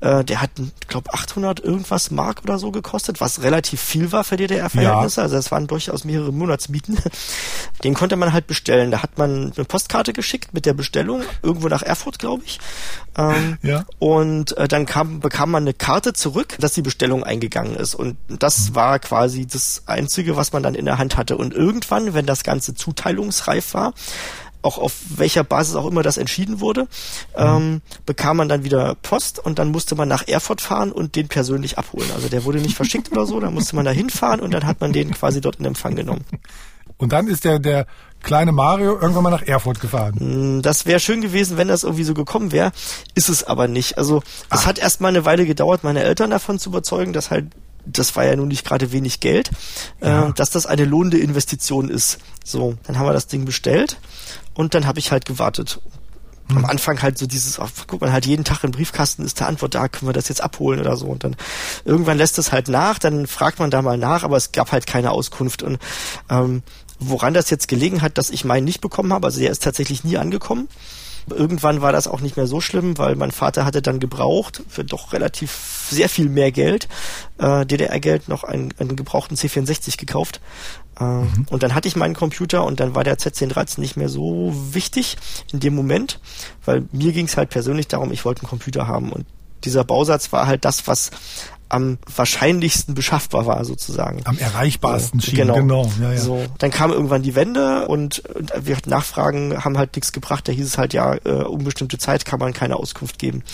Äh, 0.00 0.24
der 0.24 0.40
hat, 0.40 0.50
glaube 0.86 1.12
800 1.12 1.60
irgendwas 1.60 2.10
Mark 2.10 2.42
oder 2.44 2.58
so 2.58 2.70
gekostet, 2.70 3.20
was 3.20 3.42
relativ 3.42 3.80
viel 3.80 4.12
war 4.12 4.24
für 4.24 4.36
DDR-Verhältnisse. 4.36 5.20
Ja. 5.20 5.24
Also 5.24 5.36
das 5.36 5.50
waren 5.50 5.66
durchaus 5.66 6.04
mehrere 6.04 6.32
Monatsmieten. 6.32 6.98
Den 7.84 7.94
konnte 7.94 8.16
man 8.16 8.32
halt 8.32 8.46
bestellen. 8.46 8.90
Da 8.90 9.02
hat 9.02 9.18
man 9.18 9.52
eine 9.56 9.64
Postkarte 9.64 10.12
geschickt 10.12 10.54
mit 10.54 10.64
der 10.64 10.74
Bestellung, 10.74 11.22
irgendwo 11.42 11.68
nach 11.68 11.82
Erfurt, 11.82 12.19
glaube 12.20 12.44
ich. 12.46 12.60
Ähm, 13.18 13.58
ja. 13.62 13.84
Und 13.98 14.56
äh, 14.56 14.68
dann 14.68 14.86
kam, 14.86 15.18
bekam 15.20 15.50
man 15.50 15.64
eine 15.64 15.74
Karte 15.74 16.12
zurück, 16.12 16.56
dass 16.60 16.72
die 16.72 16.82
Bestellung 16.82 17.24
eingegangen 17.24 17.74
ist. 17.74 17.96
Und 17.96 18.16
das 18.28 18.70
mhm. 18.70 18.74
war 18.76 18.98
quasi 19.00 19.46
das 19.46 19.82
Einzige, 19.86 20.36
was 20.36 20.52
man 20.52 20.62
dann 20.62 20.76
in 20.76 20.84
der 20.84 20.98
Hand 20.98 21.16
hatte. 21.16 21.36
Und 21.36 21.52
irgendwann, 21.52 22.14
wenn 22.14 22.26
das 22.26 22.44
Ganze 22.44 22.74
zuteilungsreif 22.74 23.74
war, 23.74 23.94
auch 24.62 24.78
auf 24.78 24.92
welcher 25.16 25.44
Basis 25.44 25.74
auch 25.74 25.86
immer 25.86 26.02
das 26.02 26.18
entschieden 26.18 26.60
wurde, 26.60 26.86
ähm, 27.34 27.80
bekam 28.06 28.36
man 28.36 28.48
dann 28.48 28.64
wieder 28.64 28.94
Post 28.96 29.38
und 29.38 29.58
dann 29.58 29.70
musste 29.70 29.94
man 29.94 30.08
nach 30.08 30.28
Erfurt 30.28 30.60
fahren 30.60 30.92
und 30.92 31.16
den 31.16 31.28
persönlich 31.28 31.78
abholen. 31.78 32.10
Also 32.14 32.28
der 32.28 32.44
wurde 32.44 32.58
nicht 32.58 32.76
verschickt 32.76 33.10
oder 33.12 33.26
so, 33.26 33.40
da 33.40 33.50
musste 33.50 33.76
man 33.76 33.84
da 33.84 33.90
hinfahren 33.90 34.40
und 34.40 34.52
dann 34.52 34.66
hat 34.66 34.80
man 34.80 34.92
den 34.92 35.12
quasi 35.12 35.40
dort 35.40 35.56
in 35.56 35.64
Empfang 35.64 35.94
genommen. 35.94 36.24
Und 37.00 37.12
dann 37.12 37.26
ist 37.28 37.44
der, 37.44 37.58
der 37.58 37.86
kleine 38.22 38.52
Mario 38.52 38.98
irgendwann 39.00 39.22
mal 39.24 39.30
nach 39.30 39.42
Erfurt 39.42 39.80
gefahren. 39.80 40.58
Mm, 40.58 40.62
Das 40.62 40.84
wäre 40.84 41.00
schön 41.00 41.22
gewesen, 41.22 41.56
wenn 41.56 41.68
das 41.68 41.82
irgendwie 41.84 42.04
so 42.04 42.12
gekommen 42.14 42.52
wäre. 42.52 42.72
Ist 43.14 43.28
es 43.30 43.42
aber 43.44 43.66
nicht. 43.68 43.96
Also 43.96 44.22
es 44.50 44.66
hat 44.66 44.78
erst 44.78 45.00
mal 45.00 45.08
eine 45.08 45.24
Weile 45.24 45.46
gedauert, 45.46 45.82
meine 45.82 46.02
Eltern 46.02 46.30
davon 46.30 46.58
zu 46.58 46.68
überzeugen, 46.68 47.12
dass 47.14 47.30
halt 47.30 47.46
das 47.86 48.14
war 48.14 48.26
ja 48.26 48.36
nun 48.36 48.48
nicht 48.48 48.66
gerade 48.66 48.92
wenig 48.92 49.20
Geld, 49.20 49.50
Ja. 50.02 50.28
äh, 50.28 50.32
dass 50.34 50.50
das 50.50 50.66
eine 50.66 50.84
lohnende 50.84 51.18
Investition 51.18 51.88
ist. 51.88 52.18
So, 52.44 52.74
dann 52.84 52.98
haben 52.98 53.06
wir 53.06 53.14
das 53.14 53.26
Ding 53.26 53.46
bestellt 53.46 53.96
und 54.52 54.74
dann 54.74 54.86
habe 54.86 54.98
ich 54.98 55.10
halt 55.10 55.24
gewartet. 55.24 55.80
Am 56.50 56.64
Anfang 56.64 57.00
halt 57.00 57.16
so 57.16 57.26
dieses, 57.28 57.60
ach, 57.60 57.70
guck 57.86 58.00
mal, 58.00 58.10
halt 58.12 58.26
jeden 58.26 58.42
Tag 58.44 58.64
im 58.64 58.72
Briefkasten 58.72 59.24
ist 59.24 59.38
der 59.38 59.46
Antwort 59.46 59.74
da, 59.76 59.86
können 59.88 60.08
wir 60.08 60.12
das 60.12 60.28
jetzt 60.28 60.42
abholen 60.42 60.80
oder 60.80 60.96
so. 60.96 61.06
Und 61.06 61.22
dann 61.22 61.36
irgendwann 61.84 62.18
lässt 62.18 62.38
es 62.38 62.50
halt 62.50 62.68
nach, 62.68 62.98
dann 62.98 63.28
fragt 63.28 63.60
man 63.60 63.70
da 63.70 63.82
mal 63.82 63.96
nach, 63.96 64.24
aber 64.24 64.36
es 64.36 64.50
gab 64.50 64.72
halt 64.72 64.84
keine 64.86 65.12
Auskunft. 65.12 65.62
Und 65.62 65.78
ähm, 66.28 66.62
woran 67.00 67.34
das 67.34 67.50
jetzt 67.50 67.68
gelegen 67.68 68.02
hat, 68.02 68.18
dass 68.18 68.30
ich 68.30 68.44
meinen 68.44 68.64
nicht 68.64 68.80
bekommen 68.80 69.12
habe, 69.12 69.26
also 69.26 69.40
der 69.40 69.50
ist 69.50 69.62
tatsächlich 69.64 70.04
nie 70.04 70.16
angekommen. 70.18 70.68
Irgendwann 71.28 71.82
war 71.82 71.92
das 71.92 72.08
auch 72.08 72.20
nicht 72.20 72.36
mehr 72.36 72.46
so 72.46 72.60
schlimm, 72.60 72.96
weil 72.98 73.14
mein 73.14 73.30
Vater 73.30 73.64
hatte 73.64 73.82
dann 73.82 74.00
gebraucht 74.00 74.62
für 74.68 74.84
doch 74.84 75.12
relativ 75.12 75.86
sehr 75.90 76.08
viel 76.08 76.28
mehr 76.28 76.50
Geld, 76.50 76.88
äh, 77.38 77.66
DDR-Geld, 77.66 78.28
noch 78.28 78.42
einen, 78.42 78.72
einen 78.78 78.96
gebrauchten 78.96 79.36
C64 79.36 79.98
gekauft. 79.98 80.40
Äh, 80.98 81.04
Und 81.04 81.62
dann 81.62 81.74
hatte 81.74 81.88
ich 81.88 81.94
meinen 81.96 82.14
Computer 82.14 82.64
und 82.64 82.80
dann 82.80 82.94
war 82.94 83.04
der 83.04 83.18
Z1013 83.18 83.80
nicht 83.80 83.96
mehr 83.96 84.08
so 84.08 84.52
wichtig 84.72 85.18
in 85.52 85.60
dem 85.60 85.74
Moment, 85.74 86.20
weil 86.64 86.84
mir 86.90 87.12
ging 87.12 87.26
es 87.26 87.36
halt 87.36 87.50
persönlich 87.50 87.86
darum, 87.86 88.12
ich 88.12 88.24
wollte 88.24 88.42
einen 88.42 88.48
Computer 88.48 88.86
haben 88.88 89.12
und 89.12 89.26
dieser 89.64 89.84
Bausatz 89.84 90.32
war 90.32 90.46
halt 90.46 90.64
das, 90.64 90.86
was 90.86 91.10
am 91.70 91.98
wahrscheinlichsten 92.14 92.94
beschaffbar 92.94 93.46
war 93.46 93.64
sozusagen. 93.64 94.22
Am 94.24 94.36
erreichbarsten 94.38 95.20
schien, 95.20 95.36
genau. 95.36 95.54
genau. 95.54 95.90
Ja, 96.00 96.12
ja. 96.12 96.20
So, 96.20 96.44
dann 96.58 96.70
kam 96.70 96.90
irgendwann 96.90 97.22
die 97.22 97.36
Wende 97.36 97.86
und, 97.86 98.18
und 98.30 98.52
wir 98.60 98.76
hatten 98.76 98.90
Nachfragen 98.90 99.64
haben 99.64 99.78
halt 99.78 99.94
nichts 99.94 100.12
gebracht. 100.12 100.48
Da 100.48 100.52
hieß 100.52 100.66
es 100.66 100.78
halt, 100.78 100.92
ja, 100.92 101.14
äh, 101.24 101.44
unbestimmte 101.44 101.96
Zeit 101.98 102.24
kann 102.24 102.40
man 102.40 102.52
keine 102.52 102.76
Auskunft 102.76 103.18
geben. 103.18 103.44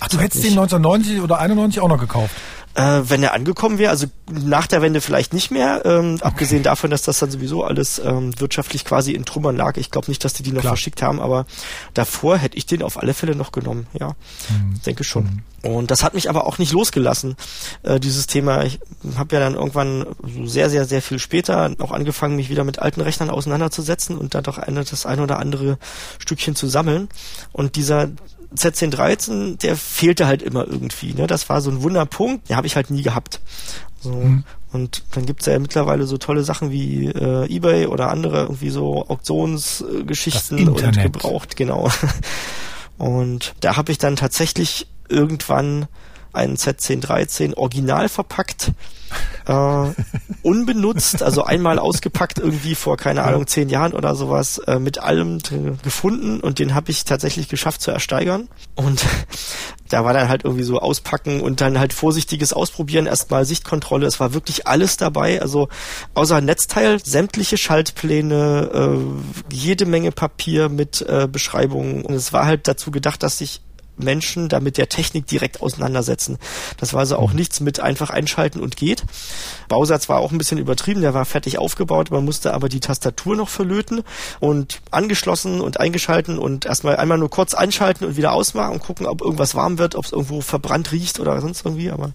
Ach, 0.00 0.08
du 0.08 0.18
hättest 0.18 0.44
den 0.44 0.52
1990 0.52 1.20
oder 1.20 1.38
91 1.38 1.80
auch 1.80 1.88
noch 1.88 2.00
gekauft. 2.00 2.34
Äh, 2.74 3.02
wenn 3.04 3.22
er 3.22 3.32
angekommen 3.32 3.78
wäre, 3.78 3.90
also 3.90 4.06
nach 4.30 4.66
der 4.66 4.82
Wende 4.82 5.00
vielleicht 5.00 5.32
nicht 5.32 5.50
mehr, 5.50 5.82
ähm, 5.84 6.18
abgesehen 6.20 6.62
davon, 6.62 6.90
dass 6.90 7.02
das 7.02 7.18
dann 7.18 7.30
sowieso 7.30 7.64
alles 7.64 7.98
ähm, 7.98 8.38
wirtschaftlich 8.40 8.84
quasi 8.84 9.12
in 9.12 9.24
Trümmern 9.24 9.56
lag. 9.56 9.76
Ich 9.76 9.90
glaube 9.90 10.08
nicht, 10.08 10.24
dass 10.24 10.32
die 10.32 10.42
die 10.42 10.52
noch 10.52 10.60
Klar. 10.60 10.74
verschickt 10.74 11.02
haben, 11.02 11.20
aber 11.20 11.46
davor 11.94 12.36
hätte 12.36 12.56
ich 12.56 12.66
den 12.66 12.82
auf 12.82 12.98
alle 12.98 13.14
Fälle 13.14 13.34
noch 13.34 13.52
genommen, 13.52 13.86
ja. 13.98 14.08
Hm. 14.48 14.80
Denke 14.86 15.02
schon. 15.02 15.42
Und 15.62 15.90
das 15.90 16.04
hat 16.04 16.14
mich 16.14 16.30
aber 16.30 16.46
auch 16.46 16.58
nicht 16.58 16.72
losgelassen, 16.72 17.36
äh, 17.82 17.98
dieses 17.98 18.28
Thema. 18.28 18.62
Ich 18.62 18.78
habe 19.16 19.34
ja 19.34 19.40
dann 19.40 19.54
irgendwann 19.54 20.06
sehr, 20.44 20.70
sehr, 20.70 20.84
sehr 20.84 21.02
viel 21.02 21.18
später 21.18 21.74
auch 21.80 21.90
angefangen, 21.90 22.36
mich 22.36 22.48
wieder 22.48 22.62
mit 22.62 22.78
alten 22.78 23.00
Rechnern 23.00 23.30
auseinanderzusetzen 23.30 24.16
und 24.16 24.34
da 24.34 24.40
doch 24.40 24.58
eine, 24.58 24.84
das 24.84 25.04
ein 25.04 25.18
oder 25.18 25.40
andere 25.40 25.78
Stückchen 26.18 26.54
zu 26.54 26.68
sammeln. 26.68 27.08
Und 27.52 27.74
dieser 27.74 28.10
Z1013, 28.56 29.58
der 29.58 29.76
fehlte 29.76 30.26
halt 30.26 30.42
immer 30.42 30.66
irgendwie. 30.66 31.12
Ne? 31.14 31.26
Das 31.26 31.48
war 31.48 31.60
so 31.60 31.70
ein 31.70 31.82
Wunderpunkt, 31.82 32.48
den 32.48 32.56
habe 32.56 32.66
ich 32.66 32.76
halt 32.76 32.90
nie 32.90 33.02
gehabt. 33.02 33.40
So. 34.00 34.12
Mhm. 34.12 34.44
Und 34.72 35.02
dann 35.12 35.26
gibt's 35.26 35.46
ja 35.46 35.58
mittlerweile 35.58 36.06
so 36.06 36.18
tolle 36.18 36.44
Sachen 36.44 36.70
wie 36.70 37.06
äh, 37.06 37.46
Ebay 37.46 37.86
oder 37.86 38.10
andere 38.10 38.42
irgendwie 38.42 38.70
so 38.70 39.06
Auktionsgeschichten 39.08 40.74
Das 40.74 40.82
und 40.82 41.02
gebraucht, 41.02 41.56
genau. 41.56 41.90
Und 42.98 43.54
da 43.60 43.76
habe 43.76 43.92
ich 43.92 43.98
dann 43.98 44.16
tatsächlich 44.16 44.88
irgendwann 45.08 45.86
einen 46.32 46.56
Z1013 46.56 47.56
original 47.56 48.08
verpackt, 48.08 48.72
äh, 49.46 49.52
unbenutzt, 50.42 51.22
also 51.22 51.44
einmal 51.44 51.78
ausgepackt 51.78 52.38
irgendwie 52.38 52.74
vor, 52.74 52.96
keine 52.96 53.22
Ahnung, 53.24 53.46
zehn 53.46 53.68
Jahren 53.68 53.92
oder 53.92 54.14
sowas, 54.14 54.58
äh, 54.58 54.78
mit 54.78 54.98
allem 54.98 55.38
gefunden 55.82 56.40
und 56.40 56.58
den 56.58 56.74
habe 56.74 56.90
ich 56.90 57.04
tatsächlich 57.04 57.48
geschafft 57.48 57.80
zu 57.80 57.90
ersteigern. 57.90 58.48
Und 58.74 59.04
da 59.88 60.04
war 60.04 60.12
dann 60.12 60.28
halt 60.28 60.44
irgendwie 60.44 60.64
so 60.64 60.78
auspacken 60.78 61.40
und 61.40 61.60
dann 61.60 61.78
halt 61.78 61.92
vorsichtiges 61.92 62.52
Ausprobieren, 62.52 63.06
erstmal 63.06 63.44
Sichtkontrolle, 63.44 64.06
es 64.06 64.20
war 64.20 64.34
wirklich 64.34 64.66
alles 64.66 64.96
dabei, 64.96 65.40
also 65.40 65.68
außer 66.14 66.40
Netzteil, 66.40 67.02
sämtliche 67.02 67.56
Schaltpläne, 67.56 68.70
äh, 68.72 69.54
jede 69.54 69.86
Menge 69.86 70.12
Papier 70.12 70.68
mit 70.68 71.00
äh, 71.02 71.26
Beschreibungen 71.30 72.04
und 72.04 72.14
es 72.14 72.32
war 72.32 72.44
halt 72.44 72.68
dazu 72.68 72.90
gedacht, 72.90 73.22
dass 73.22 73.38
sich 73.38 73.62
Menschen 73.98 74.48
da 74.48 74.60
mit 74.60 74.78
der 74.78 74.88
Technik 74.88 75.26
direkt 75.26 75.62
auseinandersetzen. 75.62 76.38
Das 76.78 76.92
war 76.92 77.00
also 77.00 77.16
auch 77.16 77.32
nichts 77.32 77.60
mit 77.60 77.80
einfach 77.80 78.10
einschalten 78.10 78.60
und 78.60 78.76
geht. 78.76 79.04
Bausatz 79.68 80.08
war 80.08 80.18
auch 80.18 80.32
ein 80.32 80.38
bisschen 80.38 80.58
übertrieben, 80.58 81.00
der 81.00 81.14
war 81.14 81.24
fertig 81.24 81.58
aufgebaut, 81.58 82.10
man 82.10 82.24
musste 82.24 82.54
aber 82.54 82.68
die 82.68 82.80
Tastatur 82.80 83.36
noch 83.36 83.48
verlöten 83.48 84.02
und 84.40 84.80
angeschlossen 84.90 85.60
und 85.60 85.80
eingeschalten 85.80 86.38
und 86.38 86.66
erstmal 86.66 86.96
einmal 86.96 87.18
nur 87.18 87.30
kurz 87.30 87.54
einschalten 87.54 88.04
und 88.04 88.16
wieder 88.16 88.32
ausmachen 88.32 88.74
und 88.74 88.82
gucken, 88.82 89.06
ob 89.06 89.20
irgendwas 89.20 89.54
warm 89.54 89.78
wird, 89.78 89.94
ob 89.94 90.04
es 90.04 90.12
irgendwo 90.12 90.40
verbrannt 90.40 90.92
riecht 90.92 91.20
oder 91.20 91.40
sonst 91.40 91.64
irgendwie, 91.64 91.90
aber 91.90 92.12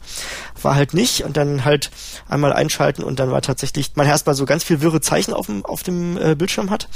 war 0.61 0.75
halt 0.75 0.93
nicht 0.93 1.23
und 1.23 1.37
dann 1.37 1.65
halt 1.65 1.91
einmal 2.27 2.53
einschalten 2.53 3.03
und 3.03 3.19
dann 3.19 3.31
war 3.31 3.41
tatsächlich, 3.41 3.91
man 3.95 4.07
erstmal 4.07 4.35
so 4.35 4.45
ganz 4.45 4.63
viel 4.63 4.81
wirre 4.81 5.01
Zeichen 5.01 5.33
auf 5.33 5.47
dem, 5.47 5.65
auf 5.65 5.83
dem 5.83 6.17
äh, 6.17 6.35
Bildschirm 6.35 6.69
hat, 6.69 6.87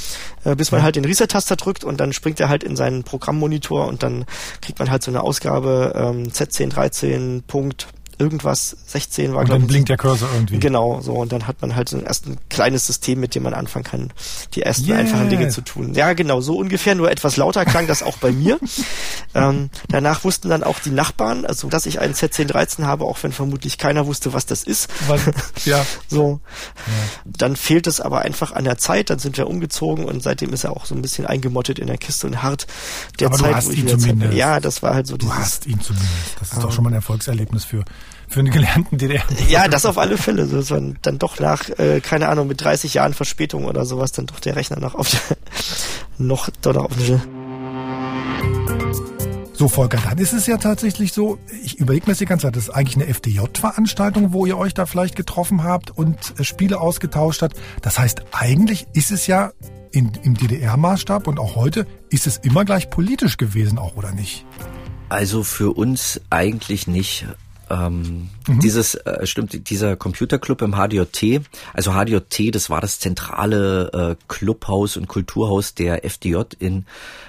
äh, 0.44 0.56
bis 0.56 0.72
man 0.72 0.84
halt 0.84 0.96
den 0.96 1.06
Reset-Taster 1.06 1.56
drückt 1.56 1.84
und 1.84 2.00
dann 2.00 2.14
springt 2.14 2.40
er 2.40 2.50
halt 2.50 2.64
in 2.64 2.76
seinen 2.76 3.04
Programmmonitor 3.04 3.88
und 3.88 4.04
dann 4.04 4.26
kriegt 4.62 4.77
man 4.80 4.92
halt 4.92 5.04
so 5.04 5.12
eine 5.12 5.24
Ausgabe 5.24 5.94
ähm, 5.96 6.28
Z10, 6.28 6.70
13, 6.70 7.44
Punkt 7.46 7.88
irgendwas, 8.20 8.76
16 8.88 9.34
war 9.34 9.40
Und 9.42 9.46
glaube 9.46 9.60
dann 9.60 9.62
ich. 9.64 9.68
blinkt 9.68 9.90
der 9.90 9.98
Cursor 9.98 10.30
irgendwie. 10.34 10.60
Genau, 10.60 11.02
so 11.02 11.14
und 11.14 11.32
dann 11.32 11.48
hat 11.48 11.62
man 11.62 11.76
halt 11.76 11.90
so 11.90 11.98
ein 11.98 12.04
erst 12.06 12.26
ein 12.28 12.38
kleines 12.50 12.88
System, 12.88 13.20
mit 13.20 13.36
dem 13.36 13.44
man 13.44 13.54
anfangen 13.54 13.86
kann, 13.86 14.14
die 14.56 14.62
ersten 14.64 14.88
Yeah. 14.88 15.00
einfachen 15.00 15.30
Dinge 15.30 15.50
zu 15.50 15.62
tun. 15.62 15.94
Ja, 15.94 16.14
genau, 16.14 16.42
so 16.42 16.58
ungefähr, 16.58 16.96
nur 16.96 17.12
etwas 17.12 17.38
lauter 17.38 17.66
klang 17.66 17.88
das 17.88 18.04
auch 18.04 18.18
bei 18.18 18.32
mir. 18.32 18.60
ähm, 19.36 19.70
danach 19.90 20.24
wussten 20.24 20.50
dann 20.50 20.64
auch 20.64 20.80
die 20.80 20.90
Nachbarn, 20.92 21.46
also 21.46 21.68
dass 21.70 21.86
ich 21.86 22.00
einen 22.00 22.14
Z1013 22.14 22.86
habe, 22.86 23.06
auch 23.06 23.18
wenn 23.24 23.32
vermutlich 23.32 23.78
keiner 23.78 24.08
wusste, 24.08 24.34
was 24.34 24.46
das 24.46 24.64
ist. 24.64 24.90
Was, 25.08 25.22
ja. 25.66 25.86
So. 26.08 26.40
Dann 27.26 27.56
fehlt 27.56 27.88
es 27.88 28.02
aber 28.02 28.22
einfach 28.22 28.52
an 28.52 28.64
der 28.64 28.78
Zeit, 28.78 29.10
dann 29.10 29.20
sind 29.20 29.38
wir 29.38 29.48
umgezogen 29.48 30.06
und 30.06 30.24
seitdem 30.24 30.54
ist 30.54 30.64
er 30.64 30.72
auch 30.72 30.86
so 30.86 30.96
ein 30.96 31.02
bisschen 31.02 31.26
eingemottet 31.26 31.80
in 31.80 31.88
der 31.88 31.98
Kiste 31.98 32.28
und 32.28 32.42
hart 32.44 32.68
der 33.20 33.28
Aber 33.28 33.38
du 33.38 33.44
Zeit, 33.44 33.56
hast 33.56 33.68
wo 33.68 33.72
ich 33.72 33.80
ihn 33.80 33.88
Zeit 33.88 34.02
zumindest. 34.02 34.34
Ja, 34.34 34.60
das 34.60 34.82
war 34.82 34.94
halt 34.94 35.08
so 35.08 35.18
Du 35.18 35.26
dieses. 35.28 35.38
hast 35.40 35.66
ihn 35.68 35.80
zumindest. 35.82 36.12
Das 36.40 36.54
ist 36.54 36.64
doch 36.64 36.72
schon 36.72 36.84
mal 36.84 36.90
ein 36.92 36.96
Erfolgserlebnis 36.96 37.66
für, 37.66 37.84
für 38.28 38.40
einen 38.42 38.52
gelernten 38.52 38.98
DDR. 38.98 39.24
Ja, 39.48 39.68
das 39.68 39.86
auf 39.86 39.98
alle 39.98 40.18
Fälle. 40.18 40.48
Das 40.48 40.70
war 40.72 40.82
dann 41.02 41.18
doch 41.18 41.40
nach, 41.40 41.70
äh, 41.80 42.02
keine 42.02 42.28
Ahnung, 42.30 42.48
mit 42.48 42.62
30 42.62 42.96
Jahren 42.96 43.14
Verspätung 43.14 43.66
oder 43.66 43.86
sowas, 43.86 44.12
dann 44.12 44.26
doch 44.26 44.40
der 44.40 44.56
Rechner 44.56 44.80
noch 44.80 44.96
auf 44.96 45.08
noch 46.18 46.50
dort 46.62 46.78
auf 46.78 46.92
der, 46.98 47.22
So, 49.54 49.68
Volker, 49.68 49.98
dann 50.08 50.18
ist 50.20 50.34
es 50.34 50.46
ja 50.46 50.58
tatsächlich 50.58 51.14
so, 51.14 51.40
ich 51.64 51.80
überlege 51.80 52.06
mir 52.06 52.12
das 52.12 52.20
die 52.20 52.26
ganze 52.26 52.46
Zeit, 52.48 52.56
das 52.56 52.66
ist 52.66 52.70
eigentlich 52.70 52.96
eine 52.96 53.08
FDJ-Veranstaltung, 53.12 54.34
wo 54.34 54.46
ihr 54.46 54.58
euch 54.58 54.74
da 54.76 54.86
vielleicht 54.86 55.16
getroffen 55.16 55.64
habt 55.64 55.90
und 55.90 56.40
äh, 56.40 56.44
Spiele 56.44 56.80
ausgetauscht 56.80 57.42
habt. 57.42 57.58
Das 57.82 57.98
heißt, 57.98 58.22
eigentlich 58.34 58.86
ist 58.94 59.10
es 59.10 59.26
ja 59.26 59.52
in, 59.92 60.12
im 60.22 60.36
DDR-Maßstab 60.36 61.28
und 61.28 61.40
auch 61.40 61.56
heute, 61.56 61.88
ist 62.10 62.28
es 62.28 62.38
immer 62.38 62.66
gleich 62.66 62.90
politisch 62.90 63.38
gewesen 63.38 63.80
auch, 63.80 63.96
oder 63.96 64.12
nicht? 64.12 64.46
Also 65.10 65.44
für 65.44 65.76
uns 65.76 66.22
eigentlich 66.30 66.86
nicht. 66.86 67.26
Ähm, 67.70 68.30
Mhm. 68.48 68.60
Dieses 68.62 68.96
äh, 68.96 69.26
stimmt, 69.28 69.70
dieser 69.70 69.96
Computerclub 69.98 70.62
im 70.62 70.74
HDJT, 70.76 71.42
also 71.74 71.92
HDJT, 71.92 72.56
das 72.56 72.70
war 72.70 72.80
das 72.80 73.00
zentrale 73.00 74.16
äh, 74.18 74.24
Clubhaus 74.30 74.96
und 74.96 75.08
Kulturhaus 75.08 75.74
der 75.76 76.06
FDJ 76.06 76.38
in 76.60 76.86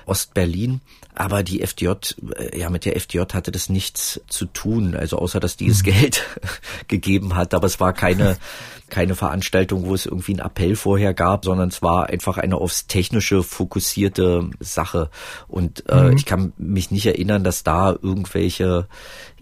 Ostberlin. 0.07 0.81
Aber 1.14 1.42
die 1.42 1.61
FDJ, 1.62 1.88
äh, 2.37 2.57
ja, 2.61 2.70
mit 2.70 2.85
der 2.85 2.94
FDJ 2.94 3.22
hatte 3.33 3.51
das 3.51 3.68
nichts 3.68 4.20
zu 4.29 4.46
tun, 4.46 4.94
also 4.94 5.18
außer 5.18 5.40
dass 5.40 5.57
die 5.57 5.64
Mhm. 5.64 5.70
es 5.72 5.83
Geld 5.83 6.24
gegeben 6.88 7.35
hat. 7.35 7.53
Aber 7.55 7.66
es 7.66 7.81
war 7.81 7.92
keine 7.92 8.37
keine 8.90 9.14
Veranstaltung, 9.16 9.85
wo 9.85 9.94
es 9.94 10.07
irgendwie 10.07 10.33
einen 10.33 10.46
Appell 10.46 10.74
vorher 10.74 11.12
gab, 11.12 11.44
sondern 11.44 11.68
es 11.68 11.83
war 11.83 12.07
einfach 12.09 12.38
eine 12.38 12.57
aufs 12.57 12.87
Technische 12.87 13.42
fokussierte 13.42 14.48
Sache. 14.61 15.11
Und 15.46 15.85
äh, 15.90 16.14
ich 16.14 16.24
kann 16.24 16.53
mich 16.57 16.90
nicht 16.90 17.05
erinnern, 17.05 17.44
dass 17.44 17.64
da 17.64 17.90
irgendwelche 18.01 18.87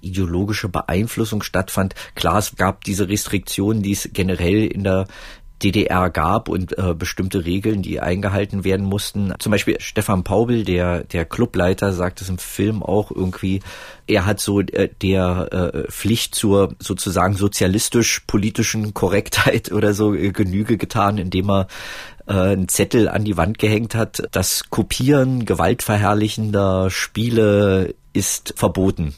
ideologische 0.07 0.69
Beeinflussung 0.69 1.43
stattfand. 1.43 1.95
Klar, 2.15 2.39
es 2.39 2.57
gab 2.57 2.85
diese 2.85 3.09
Restriktionen, 3.09 3.83
die 3.83 3.93
es 3.93 4.11
generell 4.13 4.67
in 4.67 4.85
der 4.85 5.07
DDR 5.63 6.11
gab 6.11 6.49
und 6.49 6.77
äh, 6.77 6.95
bestimmte 6.95 7.45
Regeln, 7.45 7.83
die 7.83 8.01
eingehalten 8.01 8.65
werden 8.65 8.85
mussten. 8.85 9.33
Zum 9.39 9.53
Beispiel 9.53 9.77
Stefan 9.81 10.23
Paubel, 10.23 10.65
der, 10.65 11.05
der 11.05 11.25
Clubleiter, 11.25 11.93
sagt 11.93 12.21
es 12.21 12.29
im 12.29 12.39
Film 12.39 12.83
auch 12.83 13.11
irgendwie, 13.11 13.61
er 14.07 14.27
hat 14.27 14.41
so 14.41 14.61
äh, 14.61 14.91
der 15.01 15.49
äh, 15.75 15.91
Pflicht 15.91 16.35
zur 16.35 16.75
sozusagen 16.79 17.35
sozialistisch-politischen 17.35 18.93
Korrektheit 18.93 19.73
oder 19.73 19.95
so 19.95 20.15
äh, 20.15 20.31
Genüge 20.31 20.77
getan, 20.77 21.17
indem 21.17 21.51
er 21.51 21.69
äh, 22.27 22.33
einen 22.33 22.69
Zettel 22.69 23.09
an 23.09 23.25
die 23.25 23.39
Wand 23.39 23.59
gehängt 23.59 23.95
hat, 23.95 24.23
das 24.33 24.69
Kopieren 24.69 25.47
gewaltverherrlichender 25.47 26.91
Spiele 26.91 27.95
ist 28.13 28.53
verboten 28.57 29.15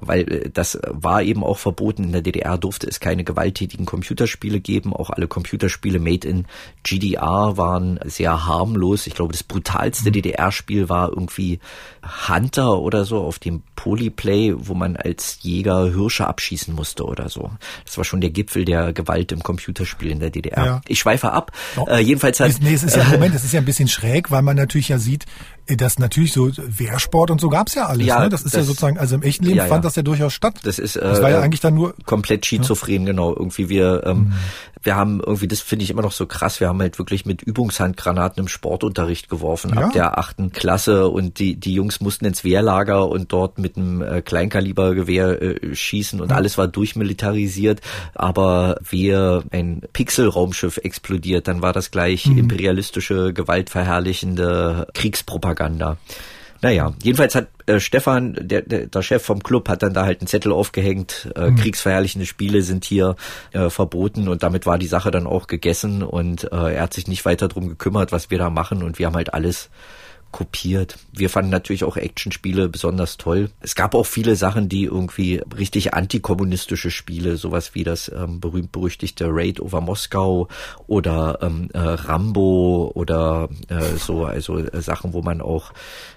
weil 0.00 0.30
äh, 0.32 0.50
das 0.50 0.78
war 0.86 1.22
eben 1.22 1.44
auch 1.44 1.58
verboten. 1.58 2.04
In 2.04 2.12
der 2.12 2.22
DDR 2.22 2.58
durfte 2.58 2.86
es 2.86 3.00
keine 3.00 3.24
gewalttätigen 3.24 3.86
Computerspiele 3.86 4.60
geben. 4.60 4.94
Auch 4.94 5.10
alle 5.10 5.28
Computerspiele 5.28 5.98
made 5.98 6.26
in 6.26 6.46
GDR 6.82 7.56
waren 7.56 8.00
sehr 8.04 8.46
harmlos. 8.46 9.06
Ich 9.06 9.14
glaube, 9.14 9.32
das 9.32 9.42
brutalste 9.42 10.10
mhm. 10.10 10.14
DDR-Spiel 10.14 10.88
war 10.88 11.10
irgendwie 11.10 11.60
Hunter 12.28 12.78
oder 12.78 13.04
so 13.04 13.18
auf 13.18 13.38
dem 13.38 13.62
Polyplay, 13.76 14.54
wo 14.56 14.74
man 14.74 14.96
als 14.96 15.38
Jäger 15.42 15.92
Hirsche 15.92 16.26
abschießen 16.26 16.74
musste 16.74 17.04
oder 17.04 17.28
so. 17.28 17.50
Das 17.84 17.96
war 17.96 18.04
schon 18.04 18.20
der 18.20 18.30
Gipfel 18.30 18.64
der 18.64 18.92
Gewalt 18.92 19.32
im 19.32 19.42
Computerspiel 19.42 20.10
in 20.10 20.20
der 20.20 20.30
DDR. 20.30 20.64
Ja. 20.64 20.80
Ich 20.88 20.98
schweife 20.98 21.32
ab. 21.32 21.52
Äh, 21.88 22.00
jedenfalls 22.00 22.40
hat, 22.40 22.52
nee, 22.60 22.74
es 22.74 22.82
ist 22.82 22.96
ja, 22.96 23.04
Moment, 23.10 23.34
es 23.34 23.44
ist 23.44 23.52
ja 23.52 23.60
ein 23.60 23.64
bisschen 23.64 23.88
schräg, 23.88 24.30
weil 24.30 24.42
man 24.42 24.56
natürlich 24.56 24.88
ja 24.88 24.98
sieht, 24.98 25.26
dass 25.76 25.98
natürlich 25.98 26.32
so 26.32 26.50
Wehrsport 26.56 27.30
und 27.30 27.40
so 27.40 27.48
gab's 27.48 27.74
ja 27.74 27.86
alles. 27.86 28.06
Ja, 28.06 28.20
ne? 28.20 28.28
Das 28.28 28.42
ist 28.42 28.54
das, 28.54 28.60
ja 28.60 28.64
sozusagen, 28.64 28.98
also 28.98 29.14
im 29.14 29.22
echten 29.22 29.44
Leben 29.44 29.56
ja, 29.56 29.66
fand 29.66 29.84
das 29.84 29.96
ja 29.96 30.02
durchaus 30.02 30.32
statt. 30.32 30.54
Das 30.64 30.78
ist, 30.78 30.96
äh, 30.96 31.00
das 31.00 31.22
war 31.22 31.30
ja 31.30 31.40
eigentlich 31.40 31.60
dann 31.60 31.74
nur 31.74 31.94
komplett 32.04 32.46
schizophren, 32.46 33.06
genau. 33.06 33.30
Irgendwie 33.30 33.68
wir 33.68 34.02
ähm, 34.06 34.18
mhm 34.18 34.32
wir 34.82 34.96
haben 34.96 35.20
irgendwie, 35.20 35.48
das 35.48 35.60
finde 35.60 35.82
ich 35.82 35.90
immer 35.90 36.02
noch 36.02 36.12
so 36.12 36.26
krass, 36.26 36.60
wir 36.60 36.68
haben 36.68 36.80
halt 36.80 36.98
wirklich 36.98 37.26
mit 37.26 37.42
Übungshandgranaten 37.42 38.42
im 38.42 38.48
Sportunterricht 38.48 39.28
geworfen, 39.28 39.72
ja. 39.74 39.82
ab 39.82 39.92
der 39.92 40.18
achten 40.18 40.52
Klasse 40.52 41.08
und 41.08 41.38
die, 41.38 41.56
die 41.56 41.74
Jungs 41.74 42.00
mussten 42.00 42.24
ins 42.24 42.44
Wehrlager 42.44 43.08
und 43.08 43.32
dort 43.32 43.58
mit 43.58 43.76
einem 43.76 44.00
äh, 44.00 44.22
Kleinkalibergewehr 44.22 45.42
äh, 45.42 45.74
schießen 45.74 46.20
und 46.20 46.30
ja. 46.30 46.36
alles 46.36 46.56
war 46.56 46.66
durchmilitarisiert, 46.66 47.80
aber 48.14 48.78
wir 48.88 49.44
ein 49.50 49.82
Pixelraumschiff 49.92 50.78
explodiert, 50.78 51.46
dann 51.46 51.60
war 51.60 51.74
das 51.74 51.90
gleich 51.90 52.26
mhm. 52.26 52.38
imperialistische, 52.38 53.34
gewaltverherrlichende 53.34 54.86
Kriegspropaganda. 54.94 55.59
Naja, 56.62 56.92
jedenfalls 57.02 57.34
hat 57.34 57.48
äh, 57.66 57.80
Stefan, 57.80 58.36
der, 58.38 58.62
der, 58.62 58.86
der 58.86 59.02
Chef 59.02 59.22
vom 59.22 59.42
Club, 59.42 59.68
hat 59.68 59.82
dann 59.82 59.94
da 59.94 60.04
halt 60.04 60.20
einen 60.20 60.26
Zettel 60.26 60.52
aufgehängt, 60.52 61.30
äh, 61.34 61.50
mhm. 61.50 61.56
kriegsverherrlichende 61.56 62.26
Spiele 62.26 62.60
sind 62.62 62.84
hier 62.84 63.16
äh, 63.52 63.70
verboten 63.70 64.28
und 64.28 64.42
damit 64.42 64.66
war 64.66 64.76
die 64.76 64.86
Sache 64.86 65.10
dann 65.10 65.26
auch 65.26 65.46
gegessen 65.46 66.02
und 66.02 66.44
äh, 66.52 66.74
er 66.74 66.82
hat 66.82 66.92
sich 66.92 67.08
nicht 67.08 67.24
weiter 67.24 67.48
drum 67.48 67.68
gekümmert, 67.68 68.12
was 68.12 68.30
wir 68.30 68.36
da 68.36 68.50
machen 68.50 68.82
und 68.82 68.98
wir 68.98 69.06
haben 69.06 69.16
halt 69.16 69.32
alles 69.32 69.70
kopiert. 70.30 70.96
Wir 71.12 71.28
fanden 71.28 71.50
natürlich 71.50 71.84
auch 71.84 71.96
Actionspiele 71.96 72.68
besonders 72.68 73.16
toll. 73.16 73.50
Es 73.60 73.74
gab 73.74 73.94
auch 73.94 74.06
viele 74.06 74.36
Sachen, 74.36 74.68
die 74.68 74.84
irgendwie 74.84 75.42
richtig 75.56 75.94
antikommunistische 75.94 76.90
Spiele, 76.90 77.36
sowas 77.36 77.74
wie 77.74 77.84
das 77.84 78.10
ähm, 78.14 78.40
berühmt-berüchtigte 78.40 79.26
Raid 79.28 79.60
over 79.60 79.80
Moskau 79.80 80.48
oder 80.86 81.38
ähm, 81.42 81.68
äh, 81.72 81.78
Rambo 81.78 82.92
oder 82.94 83.48
äh, 83.68 83.96
so, 83.96 84.24
also 84.24 84.58
äh, 84.58 84.80
Sachen, 84.80 85.12
wo 85.12 85.22
man 85.22 85.40
auch 85.40 85.72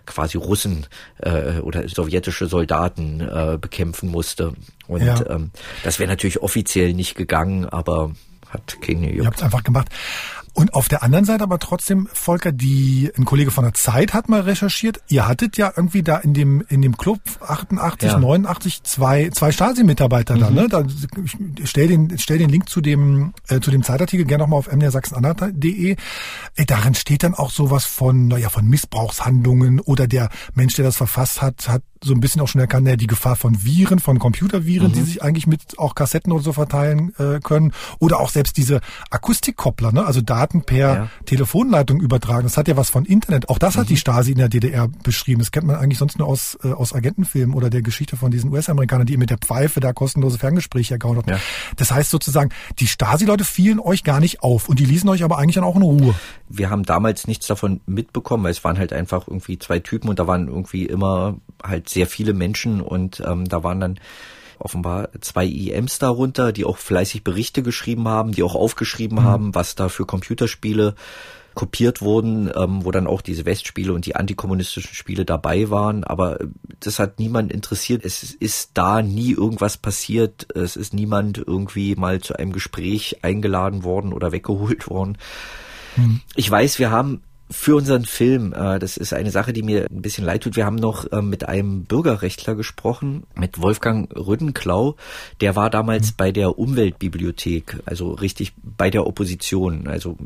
quasi 0.06 0.38
Russen 0.38 0.86
äh, 1.18 1.60
oder 1.60 1.88
sowjetische 1.88 2.48
Soldaten 2.48 3.22
äh, 3.22 3.58
bekämpfen 3.60 4.10
musste. 4.10 4.54
Und 4.88 5.04
ja. 5.04 5.26
ähm, 5.28 5.52
das 5.84 6.00
wäre 6.00 6.10
natürlich 6.10 6.42
offiziell 6.42 6.94
nicht 6.94 7.16
gegangen, 7.16 7.66
aber 7.66 8.12
hat 8.50 8.78
keine 8.82 9.12
Ihr 9.12 9.26
habt 9.26 9.38
es 9.38 9.44
einfach 9.44 9.64
gemacht. 9.64 9.90
Und 10.54 10.76
auf 10.76 10.88
der 10.88 11.02
anderen 11.02 11.26
Seite 11.26 11.44
aber 11.44 11.58
trotzdem, 11.58 12.08
Volker, 12.14 12.52
die, 12.52 13.12
ein 13.18 13.26
Kollege 13.26 13.50
von 13.50 13.64
der 13.64 13.74
Zeit 13.74 14.14
hat 14.14 14.30
mal 14.30 14.42
recherchiert, 14.42 15.02
ihr 15.08 15.28
hattet 15.28 15.58
ja 15.58 15.74
irgendwie 15.76 16.04
da 16.04 16.18
in 16.18 16.36
dem, 16.36 16.64
in 16.70 16.84
dem 16.84 16.96
Club 16.96 17.20
88, 17.42 18.12
ja. 18.12 18.20
89 18.20 18.84
zwei, 18.84 19.30
zwei 19.30 19.52
Stasi-Mitarbeiter 19.52 20.36
mhm. 20.36 20.40
da, 20.40 20.50
ne? 20.52 20.68
Da, 20.70 20.84
ich 21.24 21.70
stell 21.70 21.88
den, 21.88 22.20
stell 22.20 22.38
den 22.38 22.50
Link 22.50 22.70
zu 22.70 22.82
dem, 22.82 23.34
äh, 23.48 23.62
zu 23.62 23.72
dem 23.72 23.82
Zeitartikel 23.82 24.26
gerne 24.26 24.44
nochmal 24.44 24.60
auf 24.60 24.72
mdersachsenanhalt.de. 24.72 25.96
Äh, 26.56 26.66
darin 26.66 26.94
steht 26.94 27.24
dann 27.24 27.34
auch 27.34 27.50
sowas 27.50 27.86
von, 27.86 28.28
naja, 28.28 28.50
von 28.50 28.68
Missbrauchshandlungen 28.68 29.80
oder 29.80 30.08
der 30.08 30.30
Mensch, 30.54 30.76
der 30.76 30.86
das 30.86 30.98
verfasst 30.98 31.42
hat, 31.42 31.68
hat 31.68 31.82
so 32.04 32.14
ein 32.14 32.20
bisschen 32.20 32.42
auch 32.42 32.48
schon 32.48 32.62
erkannt, 32.62 32.88
ja, 32.88 32.96
die 32.96 33.08
Gefahr 33.08 33.36
von 33.36 33.64
Viren, 33.64 34.00
von 34.00 34.20
Computerviren, 34.20 34.90
mhm. 34.90 34.94
die 34.94 35.02
sich 35.02 35.24
eigentlich 35.24 35.48
mit 35.48 35.80
auch 35.80 35.96
Kassetten 35.96 36.32
oder 36.32 36.44
so 36.44 36.54
verteilen 36.54 37.14
äh, 37.18 37.40
können. 37.40 37.74
Oder 38.00 38.20
auch 38.20 38.30
selbst 38.30 38.58
diese 38.58 38.82
Akustikkoppler, 39.10 39.92
ne? 39.92 40.06
also 40.06 40.22
Daten 40.22 40.64
per 40.64 40.96
ja. 40.96 41.10
Telefonleitung 41.26 42.00
übertragen. 42.00 42.44
Das 42.44 42.58
hat 42.58 42.68
ja 42.68 42.78
was 42.78 42.90
von 42.90 43.06
Internet. 43.06 43.50
Auch 43.50 43.58
das 43.58 43.76
mhm. 43.76 43.82
hat 43.82 43.90
die 43.90 43.98
Stasi 43.98 44.32
in 44.32 44.38
der 44.38 44.50
DDR 44.50 44.88
beschrieben. 45.04 45.40
Das 45.40 45.52
kennt 45.52 45.68
man 45.68 45.76
eigentlich 45.78 46.00
sonst 46.00 46.20
nur 46.20 46.28
aus, 46.28 46.58
äh, 46.64 46.72
aus 46.72 46.94
Agentenfilmen 46.94 47.56
oder 47.56 47.70
der 47.70 47.82
Geschichte 47.82 48.18
von 48.18 48.32
diesen 48.32 48.52
US-Amerikanern, 48.52 49.06
die 49.06 49.18
mit 49.18 49.30
der 49.30 49.38
Pfeife 49.38 49.80
da 49.80 49.94
kostenlose 49.94 50.38
Ferngespräche 50.38 50.96
ergauen 50.96 51.18
haben. 51.18 51.30
Ja. 51.30 51.40
Das 51.78 51.92
heißt 51.92 52.10
sozusagen, 52.10 52.52
die 52.80 52.88
Stasi-Leute 52.88 53.44
fielen 53.44 53.80
euch 53.80 54.04
gar 54.04 54.20
nicht 54.20 54.42
auf 54.42 54.70
und 54.70 54.80
die 54.80 54.86
ließen 54.86 55.08
euch 55.10 55.24
aber 55.24 55.38
eigentlich 55.38 55.56
dann 55.56 55.64
auch 55.64 55.76
in 55.76 55.82
Ruhe. 55.82 56.16
Wir 56.50 56.70
haben 56.70 56.84
damals 56.84 57.28
nichts 57.28 57.48
davon 57.48 57.82
mitbekommen, 57.86 58.44
weil 58.44 58.52
es 58.52 58.64
waren 58.64 58.78
halt 58.78 58.94
einfach 58.94 59.28
irgendwie 59.28 59.58
zwei 59.58 59.80
Typen 59.80 60.10
und 60.10 60.20
da 60.20 60.28
waren 60.28 60.48
irgendwie 60.48 60.86
immer 60.86 61.38
halt 61.64 61.90
sehr 61.94 62.08
viele 62.08 62.34
Menschen 62.34 62.82
und 62.82 63.22
ähm, 63.26 63.48
da 63.48 63.64
waren 63.64 63.80
dann 63.80 64.00
offenbar 64.60 65.10
zwei 65.20 65.46
IMs 65.46 66.00
darunter, 66.00 66.52
die 66.52 66.66
auch 66.66 66.78
fleißig 66.78 67.24
Berichte 67.24 67.64
geschrieben 67.64 68.08
haben, 68.08 68.32
die 68.32 68.44
auch 68.44 68.56
aufgeschrieben 68.56 69.20
mhm. 69.20 69.24
haben, 69.24 69.56
was 69.56 69.76
da 69.76 69.90
für 69.90 70.06
Computerspiele 70.06 70.96
kopiert 71.54 72.02
wurden, 72.02 72.52
ähm, 72.56 72.84
wo 72.84 72.92
dann 72.92 73.08
auch 73.08 73.22
diese 73.22 73.46
Westspiele 73.46 73.94
und 73.94 74.06
die 74.06 74.16
antikommunistischen 74.16 74.96
Spiele 74.96 75.26
dabei 75.26 75.70
waren. 75.70 76.04
Aber 76.04 76.40
das 76.80 77.00
hat 77.00 77.20
niemand 77.20 77.52
interessiert. 77.52 78.04
Es 78.04 78.24
ist 78.24 78.72
da 78.74 79.02
nie 79.02 79.32
irgendwas 79.32 79.78
passiert. 79.78 80.48
Es 80.56 80.76
ist 80.76 80.94
niemand 80.94 81.38
irgendwie 81.38 81.96
mal 81.96 82.22
zu 82.22 82.36
einem 82.36 82.54
Gespräch 82.54 83.20
eingeladen 83.22 83.84
worden 83.84 84.14
oder 84.14 84.32
weggeholt 84.32 84.90
worden. 84.90 85.18
Mhm. 85.96 86.22
Ich 86.36 86.50
weiß, 86.50 86.80
wir 86.80 86.90
haben 86.90 87.22
für 87.54 87.76
unseren 87.76 88.06
Film. 88.06 88.54
Äh, 88.54 88.80
das 88.80 88.98
ist 88.98 89.14
eine 89.14 89.32
Sache, 89.32 89.54
die 89.54 89.64
mir 89.64 89.88
ein 89.90 90.02
bisschen 90.02 90.26
leid 90.26 90.44
tut. 90.44 90.56
Wir 90.56 90.66
haben 90.66 90.76
noch 90.76 91.10
äh, 91.12 91.22
mit 91.22 91.48
einem 91.48 91.86
Bürgerrechtler 91.86 92.56
gesprochen, 92.56 93.24
mit 93.36 93.62
Wolfgang 93.62 94.14
Rüddenklau. 94.16 94.96
Der 95.40 95.56
war 95.56 95.70
damals 95.70 96.12
mhm. 96.12 96.16
bei 96.18 96.32
der 96.32 96.58
Umweltbibliothek, 96.58 97.82
also 97.86 98.12
richtig 98.12 98.54
bei 98.62 98.90
der 98.90 99.08
Opposition. 99.08 99.88
Also 99.88 100.18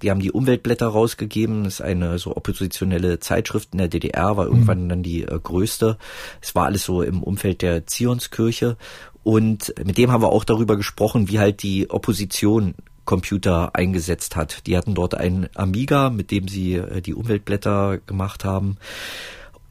die 0.00 0.10
haben 0.10 0.20
die 0.20 0.32
Umweltblätter 0.32 0.86
rausgegeben. 0.86 1.64
Das 1.64 1.74
ist 1.74 1.80
eine 1.82 2.18
so 2.18 2.36
oppositionelle 2.36 3.18
Zeitschrift 3.20 3.70
in 3.72 3.78
der 3.78 3.88
DDR, 3.88 4.36
war 4.36 4.46
irgendwann 4.46 4.84
mhm. 4.84 4.88
dann 4.88 5.02
die 5.02 5.22
äh, 5.22 5.38
größte. 5.42 5.98
Es 6.40 6.54
war 6.54 6.66
alles 6.66 6.84
so 6.84 7.02
im 7.02 7.22
Umfeld 7.22 7.62
der 7.62 7.86
Zionskirche. 7.86 8.76
Und 9.24 9.74
mit 9.84 9.98
dem 9.98 10.10
haben 10.10 10.22
wir 10.22 10.30
auch 10.30 10.44
darüber 10.44 10.76
gesprochen, 10.76 11.28
wie 11.28 11.38
halt 11.38 11.62
die 11.62 11.90
Opposition 11.90 12.74
Computer 13.12 13.74
eingesetzt 13.74 14.36
hat. 14.36 14.66
Die 14.66 14.74
hatten 14.74 14.94
dort 14.94 15.14
einen 15.14 15.46
Amiga, 15.54 16.08
mit 16.08 16.30
dem 16.30 16.48
sie 16.48 16.76
äh, 16.76 17.02
die 17.02 17.12
Umweltblätter 17.12 17.98
gemacht 17.98 18.42
haben 18.46 18.78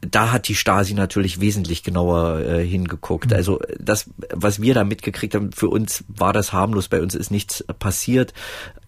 da 0.02 0.32
hat 0.32 0.48
die 0.48 0.56
Stasi 0.56 0.94
natürlich 0.94 1.40
wesentlich 1.40 1.84
genauer 1.84 2.40
äh, 2.40 2.66
hingeguckt. 2.66 3.30
Mhm. 3.30 3.36
Also 3.36 3.60
das, 3.78 4.10
was 4.32 4.60
wir 4.60 4.74
da 4.74 4.84
mitgekriegt 4.84 5.34
haben, 5.34 5.52
für 5.52 5.68
uns 5.68 6.04
war 6.08 6.32
das 6.32 6.52
harmlos, 6.52 6.88
bei 6.88 7.00
uns 7.00 7.14
ist 7.14 7.30
nichts 7.30 7.64
passiert. 7.78 8.34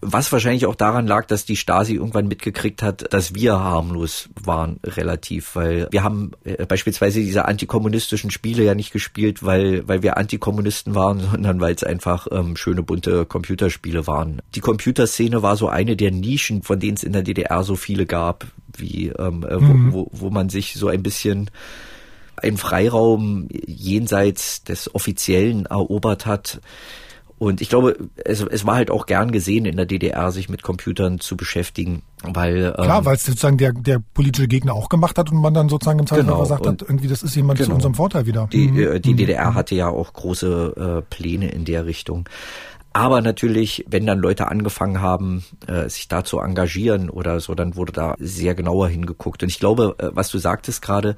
Was 0.01 0.31
wahrscheinlich 0.31 0.65
auch 0.65 0.75
daran 0.75 1.07
lag, 1.07 1.25
dass 1.25 1.45
die 1.45 1.55
Stasi 1.55 1.95
irgendwann 1.95 2.27
mitgekriegt 2.27 2.83
hat, 2.83 3.13
dass 3.13 3.33
wir 3.33 3.57
harmlos 3.57 4.29
waren 4.43 4.79
relativ, 4.83 5.55
weil 5.55 5.87
wir 5.89 6.03
haben 6.03 6.31
äh, 6.43 6.65
beispielsweise 6.65 7.21
diese 7.21 7.45
antikommunistischen 7.45 8.29
Spiele 8.29 8.63
ja 8.63 8.75
nicht 8.75 8.91
gespielt, 8.91 9.43
weil, 9.43 9.87
weil 9.87 10.03
wir 10.03 10.17
Antikommunisten 10.17 10.95
waren, 10.95 11.19
sondern 11.31 11.61
weil 11.61 11.75
es 11.75 11.83
einfach 11.83 12.27
ähm, 12.31 12.57
schöne 12.57 12.83
bunte 12.83 13.25
Computerspiele 13.25 14.05
waren. 14.05 14.41
Die 14.53 14.59
Computerszene 14.59 15.41
war 15.41 15.55
so 15.55 15.69
eine 15.69 15.95
der 15.95 16.11
Nischen, 16.11 16.61
von 16.61 16.79
denen 16.79 16.97
es 16.97 17.03
in 17.03 17.13
der 17.13 17.23
DDR 17.23 17.63
so 17.63 17.75
viele 17.75 18.05
gab 18.05 18.47
wie 18.79 19.09
ähm, 19.09 19.45
äh, 19.47 19.57
mhm. 19.57 19.93
wo, 19.93 20.07
wo 20.11 20.29
man 20.29 20.49
sich 20.49 20.73
so 20.73 20.87
ein 20.87 21.03
bisschen 21.03 21.49
einen 22.37 22.57
Freiraum 22.57 23.47
jenseits 23.65 24.63
des 24.63 24.93
Offiziellen 24.93 25.65
erobert 25.65 26.25
hat. 26.25 26.59
Und 27.37 27.59
ich 27.59 27.67
glaube, 27.67 27.97
es, 28.23 28.41
es 28.41 28.65
war 28.65 28.75
halt 28.75 28.89
auch 28.89 29.05
gern 29.05 29.31
gesehen 29.31 29.65
in 29.65 29.75
der 29.75 29.85
DDR, 29.85 30.31
sich 30.31 30.47
mit 30.47 30.63
Computern 30.63 31.19
zu 31.19 31.35
beschäftigen, 31.35 32.01
weil 32.23 32.73
ähm, 32.77 32.83
klar, 32.85 33.03
weil 33.03 33.15
es 33.15 33.25
sozusagen 33.25 33.57
der 33.57 33.73
der 33.73 34.01
politische 34.13 34.47
Gegner 34.47 34.73
auch 34.73 34.87
gemacht 34.87 35.17
hat 35.17 35.31
und 35.31 35.41
man 35.41 35.53
dann 35.53 35.67
sozusagen 35.67 35.99
im 35.99 36.07
Zeitalter 36.07 36.31
genau, 36.31 36.43
gesagt 36.43 36.65
hat, 36.65 36.81
irgendwie 36.81 37.09
das 37.09 37.23
ist 37.23 37.35
jemand 37.35 37.59
genau. 37.59 37.71
zu 37.71 37.75
unserem 37.75 37.95
Vorteil 37.95 38.25
wieder. 38.25 38.47
Die, 38.53 38.69
mhm. 38.69 39.01
die 39.01 39.11
mhm. 39.11 39.17
DDR 39.17 39.53
hatte 39.53 39.75
ja 39.75 39.89
auch 39.89 40.13
große 40.13 41.01
äh, 41.03 41.13
Pläne 41.13 41.49
in 41.49 41.65
der 41.65 41.85
Richtung. 41.85 42.29
Aber 42.95 43.21
natürlich, 43.21 43.83
wenn 43.89 44.05
dann 44.05 44.19
Leute 44.19 44.47
angefangen 44.47 45.01
haben, 45.01 45.43
äh, 45.67 45.89
sich 45.89 46.07
da 46.07 46.23
zu 46.23 46.39
engagieren 46.39 47.09
oder 47.09 47.41
so, 47.41 47.53
dann 47.53 47.75
wurde 47.75 47.91
da 47.91 48.15
sehr 48.19 48.55
genauer 48.55 48.87
hingeguckt. 48.87 49.43
Und 49.43 49.49
ich 49.49 49.59
glaube, 49.59 49.95
äh, 49.97 50.11
was 50.13 50.29
du 50.29 50.37
sagtest 50.37 50.81
gerade, 50.81 51.17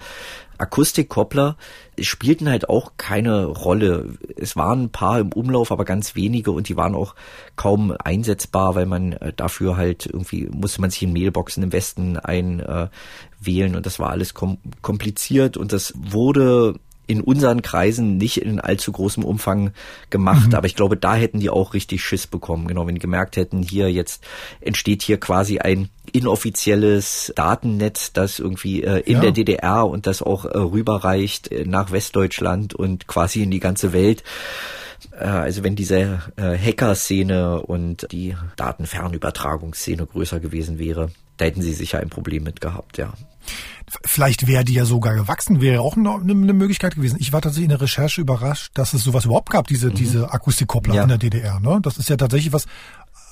Akustikkoppler 0.57 1.55
spielten 1.99 2.49
halt 2.49 2.67
auch 2.67 2.93
keine 2.97 3.45
Rolle. 3.45 4.17
Es 4.37 4.55
waren 4.55 4.85
ein 4.85 4.91
paar 4.91 5.19
im 5.19 5.31
Umlauf, 5.31 5.71
aber 5.71 5.85
ganz 5.85 6.15
wenige 6.15 6.49
und 6.49 6.67
die 6.67 6.77
waren 6.77 6.95
auch 6.95 7.13
kaum 7.57 7.95
einsetzbar, 8.03 8.73
weil 8.73 8.87
man 8.87 9.13
äh, 9.13 9.31
dafür 9.33 9.77
halt 9.77 10.07
irgendwie 10.07 10.49
musste 10.51 10.81
man 10.81 10.89
sich 10.89 11.03
in 11.03 11.13
Mailboxen 11.13 11.61
im 11.61 11.73
Westen 11.73 12.17
einwählen 12.17 13.75
und 13.75 13.85
das 13.85 13.99
war 13.99 14.09
alles 14.09 14.33
kom 14.33 14.57
kompliziert 14.81 15.57
und 15.57 15.73
das 15.73 15.93
wurde 15.95 16.79
in 17.07 17.21
unseren 17.21 17.61
Kreisen 17.61 18.17
nicht 18.17 18.41
in 18.41 18.59
allzu 18.59 18.91
großem 18.91 19.23
Umfang 19.23 19.71
gemacht, 20.09 20.49
mhm. 20.49 20.55
aber 20.55 20.67
ich 20.67 20.75
glaube, 20.75 20.97
da 20.97 21.15
hätten 21.15 21.39
die 21.39 21.49
auch 21.49 21.73
richtig 21.73 22.03
Schiss 22.03 22.27
bekommen. 22.27 22.67
Genau, 22.67 22.85
wenn 22.85 22.95
die 22.95 23.01
gemerkt 23.01 23.37
hätten, 23.37 23.63
hier 23.63 23.91
jetzt 23.91 24.23
entsteht 24.61 25.01
hier 25.01 25.19
quasi 25.19 25.59
ein 25.59 25.89
inoffizielles 26.11 27.33
Datennetz, 27.35 28.13
das 28.13 28.39
irgendwie 28.39 28.83
äh, 28.83 28.99
in 28.99 29.15
ja. 29.15 29.21
der 29.21 29.31
DDR 29.31 29.87
und 29.87 30.07
das 30.07 30.21
auch 30.21 30.45
äh, 30.45 30.57
rüberreicht 30.57 31.51
äh, 31.51 31.65
nach 31.65 31.91
Westdeutschland 31.91 32.73
und 32.75 33.07
quasi 33.07 33.43
in 33.43 33.51
die 33.51 33.59
ganze 33.59 33.93
Welt. 33.93 34.23
Äh, 35.11 35.25
also 35.25 35.63
wenn 35.63 35.75
diese 35.75 36.21
äh, 36.35 36.57
Hacker-Szene 36.57 37.61
und 37.61 38.07
die 38.11 38.35
Datenfernübertragungsszene 38.55 40.05
größer 40.05 40.39
gewesen 40.39 40.79
wäre, 40.79 41.09
da 41.37 41.45
hätten 41.45 41.61
sie 41.61 41.73
sicher 41.73 41.99
ein 41.99 42.09
Problem 42.09 42.43
mit 42.43 42.61
gehabt, 42.61 42.97
ja. 42.97 43.13
Vielleicht 44.03 44.47
wäre 44.47 44.65
die 44.65 44.73
ja 44.73 44.83
sogar 44.83 45.15
gewachsen, 45.15 45.61
wäre 45.61 45.81
auch 45.81 45.95
eine, 45.95 46.15
eine, 46.15 46.53
Möglichkeit 46.53 46.95
gewesen. 46.95 47.17
Ich 47.19 47.31
war 47.31 47.41
tatsächlich 47.41 47.65
in 47.65 47.69
der 47.69 47.81
Recherche 47.81 48.19
überrascht, 48.19 48.71
dass 48.73 48.93
es 48.93 49.03
sowas 49.03 49.23
überhaupt 49.23 49.49
gab, 49.49 49.67
diese, 49.67 49.89
mhm. 49.89 49.93
diese 49.93 50.33
Akustikkoppler 50.33 50.95
ja. 50.95 51.03
in 51.03 51.09
der 51.09 51.17
DDR. 51.17 51.61
Ne? 51.61 51.79
Das 51.81 51.97
ist 51.97 52.09
ja 52.09 52.17
tatsächlich 52.17 52.51
was, 52.51 52.65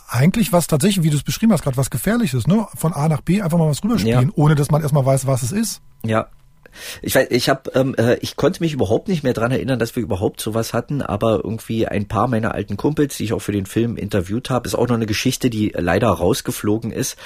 eigentlich 0.07 0.53
was 0.53 0.67
tatsächlich, 0.67 1.03
wie 1.03 1.09
du 1.09 1.17
es 1.17 1.23
beschrieben 1.23 1.51
hast, 1.51 1.63
gerade 1.63 1.75
was 1.75 1.89
Gefährliches, 1.89 2.47
ne? 2.47 2.67
Von 2.75 2.93
A 2.93 3.09
nach 3.09 3.21
B 3.21 3.41
einfach 3.41 3.57
mal 3.57 3.67
was 3.67 3.83
rüberspielen, 3.83 4.29
ja. 4.29 4.33
ohne 4.35 4.55
dass 4.55 4.71
man 4.71 4.81
erstmal 4.81 5.05
weiß, 5.05 5.27
was 5.27 5.43
es 5.43 5.51
ist. 5.51 5.81
Ja, 6.05 6.29
ich 7.01 7.15
weiß, 7.15 7.27
ich 7.31 7.49
habe, 7.49 7.71
ähm, 7.73 7.95
äh, 7.97 8.15
ich 8.15 8.35
konnte 8.35 8.61
mich 8.61 8.73
überhaupt 8.73 9.07
nicht 9.07 9.23
mehr 9.23 9.33
dran 9.33 9.51
erinnern, 9.51 9.79
dass 9.79 9.95
wir 9.95 10.03
überhaupt 10.03 10.41
sowas 10.41 10.73
hatten, 10.73 11.01
aber 11.01 11.41
irgendwie 11.43 11.87
ein 11.87 12.07
paar 12.07 12.27
meiner 12.27 12.53
alten 12.53 12.77
Kumpels, 12.77 13.17
die 13.17 13.25
ich 13.25 13.33
auch 13.33 13.39
für 13.39 13.51
den 13.51 13.65
Film 13.65 13.97
interviewt 13.97 14.49
habe, 14.49 14.67
ist 14.67 14.75
auch 14.75 14.87
noch 14.87 14.95
eine 14.95 15.05
Geschichte, 15.05 15.49
die 15.49 15.73
leider 15.75 16.09
rausgeflogen 16.09 16.91
ist. 16.91 17.17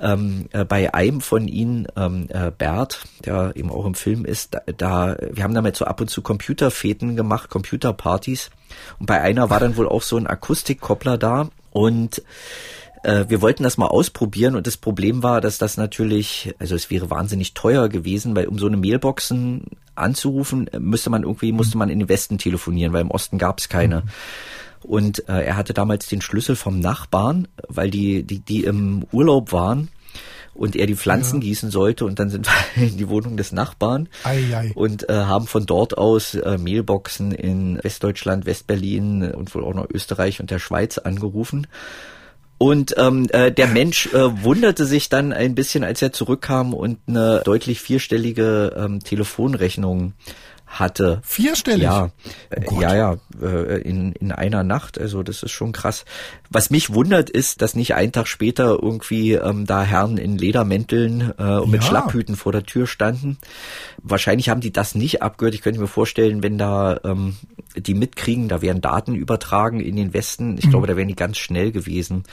Ähm, 0.00 0.46
äh, 0.52 0.64
bei 0.64 0.94
einem 0.94 1.20
von 1.20 1.48
ihnen, 1.48 1.86
ähm, 1.96 2.26
äh, 2.28 2.50
Bert, 2.50 3.02
der 3.24 3.52
eben 3.54 3.70
auch 3.70 3.86
im 3.86 3.94
Film 3.94 4.24
ist, 4.24 4.54
da, 4.54 4.60
da 4.76 5.16
wir 5.32 5.42
haben 5.42 5.54
damit 5.54 5.76
so 5.76 5.84
ab 5.84 6.00
und 6.00 6.08
zu 6.08 6.22
Computerfeten 6.22 7.16
gemacht, 7.16 7.50
Computerpartys. 7.50 8.50
Und 8.98 9.06
bei 9.06 9.20
einer 9.20 9.50
war 9.50 9.60
dann 9.60 9.76
wohl 9.76 9.88
auch 9.88 10.02
so 10.02 10.16
ein 10.16 10.26
Akustikkoppler 10.26 11.18
da 11.18 11.48
und 11.70 12.22
äh, 13.04 13.26
wir 13.28 13.42
wollten 13.42 13.62
das 13.62 13.76
mal 13.76 13.86
ausprobieren 13.86 14.56
und 14.56 14.66
das 14.66 14.76
Problem 14.76 15.22
war, 15.22 15.40
dass 15.40 15.58
das 15.58 15.76
natürlich, 15.76 16.54
also 16.58 16.74
es 16.74 16.90
wäre 16.90 17.10
wahnsinnig 17.10 17.54
teuer 17.54 17.88
gewesen, 17.88 18.34
weil 18.34 18.46
um 18.46 18.58
so 18.58 18.66
eine 18.66 18.76
Mailboxen 18.76 19.64
anzurufen, 19.94 20.68
müsste 20.78 21.10
man 21.10 21.22
irgendwie, 21.22 21.52
musste 21.52 21.78
man 21.78 21.90
in 21.90 22.00
den 22.00 22.08
Westen 22.08 22.38
telefonieren, 22.38 22.92
weil 22.92 23.02
im 23.02 23.10
Osten 23.10 23.38
gab 23.38 23.58
es 23.58 23.68
keine. 23.68 24.04
Und 24.82 25.28
äh, 25.28 25.44
er 25.44 25.56
hatte 25.56 25.72
damals 25.72 26.08
den 26.08 26.20
Schlüssel 26.20 26.56
vom 26.56 26.80
Nachbarn, 26.80 27.48
weil 27.68 27.90
die, 27.90 28.22
die, 28.22 28.40
die 28.40 28.64
im 28.64 29.06
Urlaub 29.12 29.52
waren 29.52 29.88
und 30.52 30.76
er 30.76 30.86
die 30.86 30.96
Pflanzen 30.96 31.40
ja. 31.40 31.48
gießen 31.48 31.70
sollte 31.70 32.04
und 32.04 32.18
dann 32.18 32.30
sind 32.30 32.48
wir 32.74 32.88
in 32.88 32.96
die 32.96 33.08
Wohnung 33.08 33.36
des 33.36 33.52
Nachbarn 33.52 34.08
ei, 34.24 34.44
ei. 34.54 34.72
und 34.74 35.08
äh, 35.08 35.12
haben 35.12 35.46
von 35.46 35.66
dort 35.66 35.98
aus 35.98 36.34
äh, 36.34 36.58
Mailboxen 36.58 37.32
in 37.32 37.78
Westdeutschland, 37.82 38.46
Westberlin 38.46 39.32
und 39.32 39.54
wohl 39.54 39.64
auch 39.64 39.74
noch 39.74 39.88
Österreich 39.92 40.40
und 40.40 40.50
der 40.50 40.58
Schweiz 40.58 40.98
angerufen 40.98 41.66
und 42.58 42.94
ähm, 42.96 43.26
äh, 43.30 43.50
der 43.50 43.66
Mensch 43.66 44.06
äh, 44.14 44.44
wunderte 44.44 44.86
sich 44.86 45.08
dann 45.08 45.32
ein 45.32 45.54
bisschen, 45.54 45.84
als 45.84 46.02
er 46.02 46.12
zurückkam 46.12 46.72
und 46.72 46.98
eine 47.06 47.42
deutlich 47.44 47.80
vierstellige 47.80 48.74
ähm, 48.76 49.00
Telefonrechnung 49.00 50.12
hatte. 50.78 51.20
Vierstellig? 51.24 51.84
Ja, 51.84 52.10
oh 52.66 52.80
ja, 52.80 52.94
ja, 52.94 53.16
äh, 53.40 53.80
in, 53.80 54.12
in 54.12 54.32
einer 54.32 54.62
Nacht. 54.62 54.98
Also 54.98 55.22
das 55.22 55.42
ist 55.42 55.52
schon 55.52 55.72
krass. 55.72 56.04
Was 56.50 56.70
mich 56.70 56.92
wundert 56.92 57.30
ist, 57.30 57.62
dass 57.62 57.74
nicht 57.74 57.94
einen 57.94 58.12
Tag 58.12 58.28
später 58.28 58.78
irgendwie 58.82 59.32
ähm, 59.32 59.66
da 59.66 59.82
Herren 59.82 60.18
in 60.18 60.36
Ledermänteln 60.36 61.32
äh, 61.38 61.42
und 61.42 61.70
mit 61.70 61.82
ja. 61.82 61.88
Schlapphüten 61.88 62.36
vor 62.36 62.52
der 62.52 62.64
Tür 62.64 62.86
standen. 62.86 63.38
Wahrscheinlich 64.02 64.48
haben 64.48 64.60
die 64.60 64.72
das 64.72 64.94
nicht 64.94 65.22
abgehört. 65.22 65.54
Ich 65.54 65.62
könnte 65.62 65.80
mir 65.80 65.86
vorstellen, 65.86 66.42
wenn 66.42 66.58
da 66.58 67.00
ähm, 67.04 67.36
die 67.76 67.94
mitkriegen, 67.94 68.48
da 68.48 68.62
wären 68.62 68.80
Daten 68.80 69.14
übertragen 69.14 69.80
in 69.80 69.96
den 69.96 70.14
Westen. 70.14 70.58
Ich 70.58 70.66
mhm. 70.66 70.70
glaube, 70.70 70.86
da 70.86 70.96
wären 70.96 71.08
die 71.08 71.16
ganz 71.16 71.38
schnell 71.38 71.72
gewesen. 71.72 72.24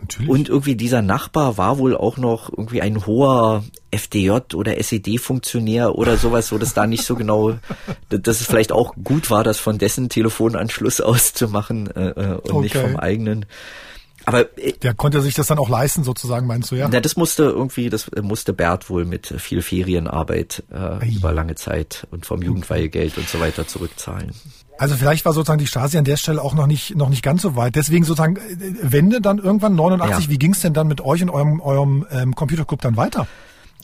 Natürlich. 0.00 0.28
Und 0.28 0.48
irgendwie 0.48 0.76
dieser 0.76 1.02
Nachbar 1.02 1.58
war 1.58 1.78
wohl 1.78 1.96
auch 1.96 2.16
noch 2.16 2.50
irgendwie 2.50 2.82
ein 2.82 3.06
hoher 3.06 3.64
FDJ 3.90 4.54
oder 4.54 4.78
SED-Funktionär 4.78 5.96
oder 5.96 6.16
sowas, 6.16 6.52
wo 6.52 6.58
das 6.58 6.74
da 6.74 6.86
nicht 6.86 7.04
so 7.04 7.14
genau, 7.14 7.58
dass 8.08 8.40
es 8.40 8.46
vielleicht 8.46 8.72
auch 8.72 8.94
gut 9.02 9.30
war, 9.30 9.44
das 9.44 9.58
von 9.58 9.78
dessen 9.78 10.08
Telefonanschluss 10.08 11.00
auszumachen 11.00 11.90
äh, 11.94 12.10
äh 12.10 12.32
und 12.34 12.50
okay. 12.50 12.60
nicht 12.60 12.76
vom 12.76 12.96
eigenen. 12.96 13.46
Aber 14.28 14.58
äh, 14.58 14.72
der 14.72 14.92
konnte 14.92 15.22
sich 15.22 15.34
das 15.34 15.46
dann 15.46 15.58
auch 15.58 15.70
leisten, 15.70 16.04
sozusagen, 16.04 16.46
meinst 16.46 16.70
du 16.70 16.76
ja? 16.76 16.86
Na, 16.90 17.00
das 17.00 17.16
musste 17.16 17.44
irgendwie, 17.44 17.88
das 17.88 18.10
musste 18.20 18.52
Bert 18.52 18.90
wohl 18.90 19.06
mit 19.06 19.26
viel 19.38 19.62
Ferienarbeit 19.62 20.64
äh, 20.70 21.16
über 21.16 21.32
lange 21.32 21.54
Zeit 21.54 22.06
und 22.10 22.26
vom 22.26 22.42
Jugendweihegeld 22.42 23.16
und 23.16 23.26
so 23.26 23.40
weiter 23.40 23.66
zurückzahlen. 23.66 24.32
Also 24.76 24.96
vielleicht 24.96 25.24
war 25.24 25.32
sozusagen 25.32 25.58
die 25.58 25.66
Stasi 25.66 25.96
an 25.96 26.04
der 26.04 26.16
Stelle 26.16 26.42
auch 26.42 26.54
noch 26.54 26.66
nicht 26.66 26.94
noch 26.94 27.08
nicht 27.08 27.22
ganz 27.22 27.42
so 27.42 27.56
weit. 27.56 27.74
Deswegen 27.74 28.04
sozusagen 28.04 28.36
äh, 28.36 28.40
Wende 28.82 29.20
dann 29.22 29.38
irgendwann 29.38 29.74
89. 29.74 30.26
Ja. 30.26 30.30
Wie 30.30 30.38
ging 30.38 30.52
es 30.52 30.60
denn 30.60 30.74
dann 30.74 30.88
mit 30.88 31.00
euch 31.00 31.22
und 31.22 31.30
eurem 31.30 31.60
eurem 31.60 32.06
ähm, 32.10 32.34
Computerclub 32.34 32.82
dann 32.82 32.96
weiter? 32.96 33.26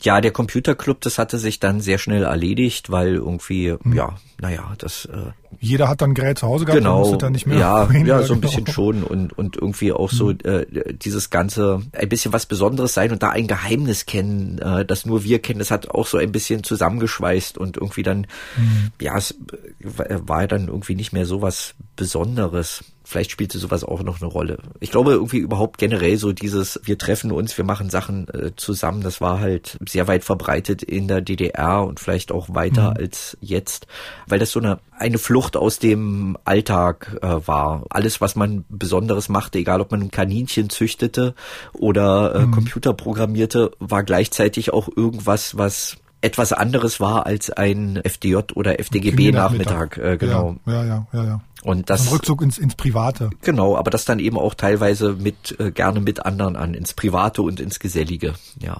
Ja, 0.05 0.21
der 0.21 0.29
Computerclub, 0.29 1.01
das 1.01 1.17
hatte 1.17 1.39
sich 1.39 1.59
dann 1.59 1.81
sehr 1.81 1.97
schnell 1.97 2.23
erledigt, 2.23 2.91
weil 2.91 3.15
irgendwie, 3.15 3.71
hm. 3.71 3.93
ja, 3.93 4.15
naja, 4.39 4.71
das. 4.77 5.05
Äh, 5.05 5.31
Jeder 5.59 5.89
hat 5.89 6.01
dann 6.01 6.13
Gerät 6.13 6.37
zu 6.37 6.47
Hause 6.47 6.65
gehabt, 6.65 6.77
genau, 6.77 7.15
dann 7.15 7.31
nicht 7.31 7.47
mehr. 7.47 7.57
Ja, 7.57 7.91
ja, 8.05 8.21
so 8.21 8.35
ein 8.35 8.41
genau. 8.41 8.53
bisschen 8.53 8.67
schon 8.67 9.03
und 9.03 9.35
und 9.35 9.55
irgendwie 9.55 9.91
auch 9.91 10.11
so 10.11 10.29
hm. 10.29 10.39
äh, 10.43 10.93
dieses 10.93 11.31
ganze 11.31 11.81
ein 11.91 12.07
bisschen 12.07 12.33
was 12.33 12.45
Besonderes 12.45 12.93
sein 12.93 13.11
und 13.11 13.23
da 13.23 13.29
ein 13.29 13.47
Geheimnis 13.47 14.05
kennen, 14.05 14.59
äh, 14.59 14.85
das 14.85 15.07
nur 15.07 15.23
wir 15.23 15.39
kennen. 15.39 15.57
Das 15.57 15.71
hat 15.71 15.89
auch 15.89 16.05
so 16.05 16.19
ein 16.19 16.31
bisschen 16.31 16.63
zusammengeschweißt 16.63 17.57
und 17.57 17.77
irgendwie 17.77 18.03
dann, 18.03 18.27
hm. 18.55 18.91
ja, 19.01 19.17
es 19.17 19.35
war 19.79 20.47
dann 20.47 20.67
irgendwie 20.67 20.95
nicht 20.95 21.13
mehr 21.13 21.25
so 21.25 21.41
was 21.41 21.73
Besonderes 21.95 22.83
vielleicht 23.05 23.31
spielte 23.31 23.57
sowas 23.57 23.83
auch 23.83 24.03
noch 24.03 24.21
eine 24.21 24.29
Rolle. 24.29 24.57
Ich 24.79 24.91
glaube 24.91 25.11
irgendwie 25.11 25.37
überhaupt 25.37 25.77
generell 25.77 26.17
so 26.17 26.33
dieses, 26.33 26.79
wir 26.83 26.97
treffen 26.97 27.31
uns, 27.31 27.57
wir 27.57 27.63
machen 27.63 27.89
Sachen 27.89 28.27
äh, 28.29 28.51
zusammen, 28.55 29.01
das 29.01 29.21
war 29.21 29.39
halt 29.39 29.77
sehr 29.87 30.07
weit 30.07 30.23
verbreitet 30.23 30.83
in 30.83 31.07
der 31.07 31.21
DDR 31.21 31.83
und 31.83 31.99
vielleicht 31.99 32.31
auch 32.31 32.53
weiter 32.53 32.91
mhm. 32.91 32.97
als 32.97 33.37
jetzt, 33.41 33.87
weil 34.27 34.39
das 34.39 34.51
so 34.51 34.59
eine, 34.59 34.79
eine 34.97 35.19
Flucht 35.19 35.55
aus 35.55 35.79
dem 35.79 36.37
Alltag 36.43 37.17
äh, 37.21 37.47
war. 37.47 37.83
Alles, 37.89 38.19
was 38.21 38.35
man 38.35 38.65
Besonderes 38.69 39.29
machte, 39.29 39.59
egal 39.59 39.81
ob 39.81 39.91
man 39.91 40.01
ein 40.01 40.11
Kaninchen 40.11 40.69
züchtete 40.69 41.35
oder 41.73 42.35
äh, 42.35 42.45
mhm. 42.45 42.51
Computer 42.51 42.93
programmierte, 42.93 43.71
war 43.79 44.03
gleichzeitig 44.03 44.73
auch 44.73 44.89
irgendwas, 44.93 45.57
was 45.57 45.97
etwas 46.21 46.53
anderes 46.53 46.99
war 46.99 47.27
als 47.27 47.51
ein 47.51 47.99
FDJ 48.03 48.37
oder 48.55 48.79
FDGB-Nachmittag. 48.79 49.97
Äh, 49.99 50.17
genau. 50.17 50.55
Ja, 50.65 50.83
ja, 50.83 51.07
ja, 51.13 51.23
ja. 51.23 51.41
Und 51.65 51.89
das 51.89 52.03
Ein 52.03 52.13
Rückzug 52.13 52.43
ins, 52.43 52.59
ins 52.59 52.75
Private. 52.75 53.31
Genau, 53.41 53.75
aber 53.75 53.89
das 53.89 54.05
dann 54.05 54.19
eben 54.19 54.37
auch 54.37 54.53
teilweise 54.53 55.13
mit 55.13 55.59
äh, 55.59 55.71
gerne 55.71 55.99
mit 55.99 56.23
anderen 56.23 56.55
an, 56.55 56.75
ins 56.75 56.93
Private 56.93 57.41
und 57.41 57.59
ins 57.59 57.79
Gesellige. 57.79 58.35
Ja. 58.59 58.79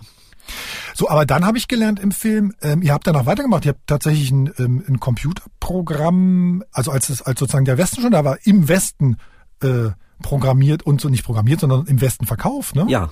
So, 0.93 1.09
aber 1.09 1.25
dann 1.25 1.45
habe 1.45 1.57
ich 1.57 1.67
gelernt 1.67 1.99
im 1.99 2.11
Film, 2.11 2.53
ähm, 2.61 2.83
ihr 2.83 2.93
habt 2.93 3.07
danach 3.07 3.25
weitergemacht, 3.25 3.65
ihr 3.65 3.69
habt 3.69 3.87
tatsächlich 3.87 4.29
ein, 4.29 4.53
ähm, 4.59 4.83
ein 4.87 4.99
Computerprogramm, 4.99 6.63
also 6.71 6.91
als 6.91 7.09
es 7.09 7.23
als 7.23 7.39
sozusagen 7.39 7.65
der 7.65 7.79
Westen 7.79 8.01
schon 8.01 8.11
da 8.11 8.23
war, 8.23 8.37
im 8.43 8.67
Westen 8.67 9.17
äh, 9.63 9.89
programmiert 10.21 10.83
und 10.83 11.01
so 11.01 11.09
nicht 11.09 11.25
programmiert, 11.25 11.61
sondern 11.61 11.87
im 11.87 12.01
Westen 12.01 12.27
verkauft, 12.27 12.75
ne? 12.75 12.85
Ja, 12.87 13.09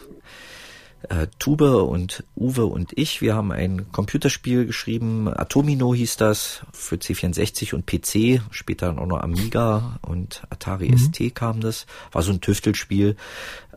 äh, 1.10 1.28
Tube 1.40 1.84
und 1.84 2.24
Uwe 2.36 2.66
und 2.66 2.92
ich, 2.98 3.22
wir 3.22 3.36
haben 3.36 3.52
ein 3.52 3.92
Computerspiel 3.92 4.66
geschrieben, 4.66 5.28
Atomino 5.28 5.94
hieß 5.94 6.18
das, 6.18 6.62
für 6.72 6.96
C64 6.96 7.74
und 7.74 7.86
PC, 7.86 8.42
später 8.52 8.88
dann 8.88 9.00
auch 9.00 9.08
noch 9.08 9.22
Amiga 9.22 10.00
und 10.02 10.44
Atari 10.50 10.90
mhm. 10.90 10.98
ST 10.98 11.36
kam 11.36 11.62
das, 11.62 11.86
war 12.12 12.22
so 12.22 12.32
ein 12.32 12.42
Tüftelspiel. 12.42 13.16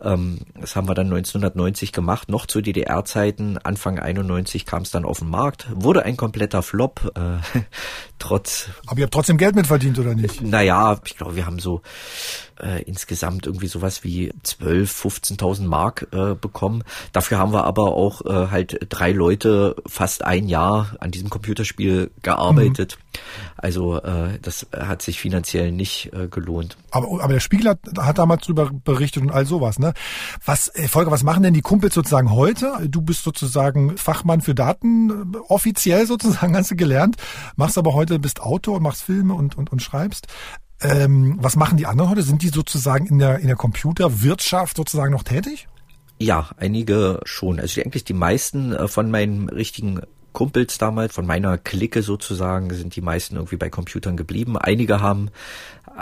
Ähm, 0.02 0.40
das 0.60 0.76
haben 0.76 0.88
wir 0.88 0.94
dann 0.94 1.06
1990 1.06 1.92
gemacht, 1.92 2.28
noch 2.28 2.46
zu 2.46 2.60
DDR-Zeiten. 2.60 3.58
Anfang 3.58 3.98
91 3.98 4.66
kam 4.66 4.82
es 4.82 4.90
dann 4.90 5.04
auf 5.04 5.20
den 5.20 5.30
Markt, 5.30 5.66
wurde 5.74 6.04
ein 6.04 6.16
kompletter 6.16 6.62
Flop, 6.62 7.12
äh, 7.14 7.60
trotz... 8.18 8.68
Aber 8.86 8.98
ihr 8.98 9.04
habt 9.04 9.14
trotzdem 9.14 9.38
Geld 9.38 9.56
mitverdient, 9.56 9.98
oder 9.98 10.14
nicht? 10.14 10.42
Naja, 10.42 10.98
ich 11.04 11.16
glaube, 11.16 11.36
wir 11.36 11.46
haben 11.46 11.58
so 11.58 11.82
äh, 12.60 12.82
insgesamt 12.82 13.46
irgendwie 13.46 13.66
sowas 13.66 14.04
wie 14.04 14.32
12, 14.42 15.04
15.000 15.04 15.62
Mark 15.62 16.08
äh, 16.12 16.34
bekommen. 16.34 16.84
Dafür 17.12 17.38
haben 17.38 17.52
wir 17.52 17.64
aber 17.64 17.94
auch 17.94 18.24
äh, 18.24 18.50
halt 18.50 18.78
drei 18.88 19.12
Leute 19.12 19.76
fast 19.86 20.24
ein 20.24 20.48
Jahr 20.48 20.96
an 21.00 21.10
diesem 21.10 21.30
Computerspiel 21.30 22.10
gearbeitet. 22.22 22.98
Mhm. 22.98 23.45
Also 23.56 24.00
äh, 24.02 24.38
das 24.40 24.66
hat 24.72 25.02
sich 25.02 25.20
finanziell 25.20 25.72
nicht 25.72 26.12
äh, 26.12 26.28
gelohnt. 26.28 26.76
Aber, 26.90 27.22
aber 27.22 27.32
der 27.32 27.40
Spiegel 27.40 27.70
hat, 27.70 27.78
hat 27.98 28.18
damals 28.18 28.42
darüber 28.42 28.70
berichtet 28.70 29.22
und 29.22 29.30
all 29.30 29.46
sowas. 29.46 29.78
Ne? 29.78 29.94
Was, 30.44 30.68
äh, 30.74 30.88
Volker, 30.88 31.10
was 31.10 31.22
machen 31.22 31.42
denn 31.42 31.54
die 31.54 31.62
Kumpels 31.62 31.94
sozusagen 31.94 32.30
heute? 32.30 32.72
Du 32.88 33.00
bist 33.00 33.22
sozusagen 33.22 33.96
Fachmann 33.96 34.40
für 34.40 34.54
Daten, 34.54 35.34
äh, 35.34 35.38
offiziell 35.48 36.06
sozusagen 36.06 36.56
hast 36.56 36.70
du 36.70 36.76
gelernt, 36.76 37.16
machst 37.56 37.78
aber 37.78 37.94
heute, 37.94 38.18
bist 38.18 38.40
Autor, 38.40 38.80
machst 38.80 39.02
Filme 39.02 39.34
und, 39.34 39.56
und, 39.56 39.72
und 39.72 39.82
schreibst. 39.82 40.26
Ähm, 40.82 41.38
was 41.40 41.56
machen 41.56 41.78
die 41.78 41.86
anderen 41.86 42.10
heute? 42.10 42.22
Sind 42.22 42.42
die 42.42 42.48
sozusagen 42.48 43.06
in 43.06 43.18
der, 43.18 43.38
in 43.38 43.46
der 43.46 43.56
Computerwirtschaft 43.56 44.76
sozusagen 44.76 45.12
noch 45.12 45.22
tätig? 45.22 45.68
Ja, 46.18 46.50
einige 46.56 47.20
schon. 47.24 47.60
Also 47.60 47.80
eigentlich 47.80 48.04
die 48.04 48.14
meisten 48.14 48.72
äh, 48.72 48.88
von 48.88 49.10
meinen 49.10 49.48
richtigen 49.48 50.00
Kumpels 50.36 50.76
damals, 50.76 51.14
von 51.14 51.24
meiner 51.24 51.56
Clique 51.56 52.02
sozusagen, 52.02 52.68
sind 52.74 52.94
die 52.94 53.00
meisten 53.00 53.36
irgendwie 53.36 53.56
bei 53.56 53.70
Computern 53.70 54.18
geblieben. 54.18 54.58
Einige 54.58 55.00
haben 55.00 55.30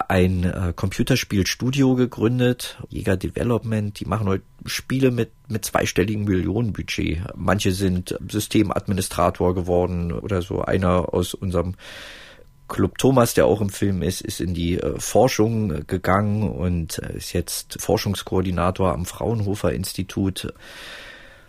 ein 0.08 0.42
äh, 0.42 0.72
Computerspielstudio 0.74 1.94
gegründet, 1.94 2.76
Jäger 2.88 3.16
Development, 3.16 4.00
die 4.00 4.06
machen 4.06 4.26
heute 4.26 4.42
Spiele 4.66 5.12
mit, 5.12 5.30
mit 5.46 5.64
zweistelligen 5.64 6.24
Millionenbudget. 6.24 7.20
Manche 7.36 7.70
sind 7.70 8.18
Systemadministrator 8.28 9.54
geworden 9.54 10.10
oder 10.10 10.42
so. 10.42 10.62
Einer 10.62 11.14
aus 11.14 11.34
unserem 11.34 11.76
Club 12.66 12.98
Thomas, 12.98 13.34
der 13.34 13.46
auch 13.46 13.60
im 13.60 13.70
Film 13.70 14.02
ist, 14.02 14.20
ist 14.20 14.40
in 14.40 14.52
die 14.52 14.80
äh, 14.80 14.98
Forschung 14.98 15.86
gegangen 15.86 16.50
und 16.50 16.98
äh, 16.98 17.18
ist 17.18 17.34
jetzt 17.34 17.80
Forschungskoordinator 17.80 18.92
am 18.92 19.06
Fraunhofer 19.06 19.72
Institut. 19.72 20.52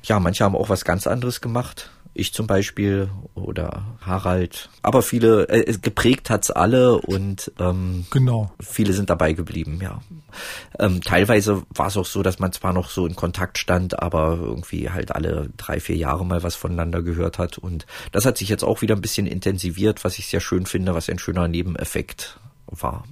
Ja, 0.03 0.19
manche 0.19 0.43
haben 0.43 0.55
auch 0.55 0.69
was 0.69 0.85
ganz 0.85 1.07
anderes 1.07 1.41
gemacht 1.41 1.89
ich 2.15 2.33
zum 2.33 2.47
Beispiel 2.47 3.09
oder 3.35 3.97
Harald. 4.01 4.69
Aber 4.81 5.01
viele, 5.01 5.47
äh, 5.49 5.77
geprägt 5.77 6.29
hat's 6.29 6.49
alle 6.49 6.97
und 6.97 7.51
ähm, 7.59 8.05
genau. 8.09 8.51
viele 8.59 8.93
sind 8.93 9.09
dabei 9.09 9.33
geblieben, 9.33 9.79
ja. 9.81 10.01
Ähm, 10.79 11.01
teilweise 11.01 11.63
war 11.69 11.87
es 11.87 11.97
auch 11.97 12.05
so, 12.05 12.23
dass 12.23 12.39
man 12.39 12.53
zwar 12.53 12.73
noch 12.73 12.89
so 12.89 13.05
in 13.05 13.15
Kontakt 13.15 13.57
stand, 13.57 14.01
aber 14.01 14.37
irgendwie 14.41 14.89
halt 14.89 15.11
alle 15.13 15.49
drei, 15.57 15.79
vier 15.79 15.97
Jahre 15.97 16.25
mal 16.25 16.41
was 16.41 16.55
voneinander 16.55 17.03
gehört 17.03 17.37
hat. 17.37 17.57
Und 17.57 17.85
das 18.11 18.25
hat 18.25 18.37
sich 18.37 18.49
jetzt 18.49 18.63
auch 18.63 18.81
wieder 18.81 18.95
ein 18.95 19.01
bisschen 19.01 19.27
intensiviert, 19.27 20.03
was 20.03 20.17
ich 20.17 20.27
sehr 20.27 20.41
schön 20.41 20.65
finde, 20.65 20.95
was 20.95 21.09
ein 21.09 21.19
schöner 21.19 21.47
Nebeneffekt 21.47 22.39
war. 22.67 23.03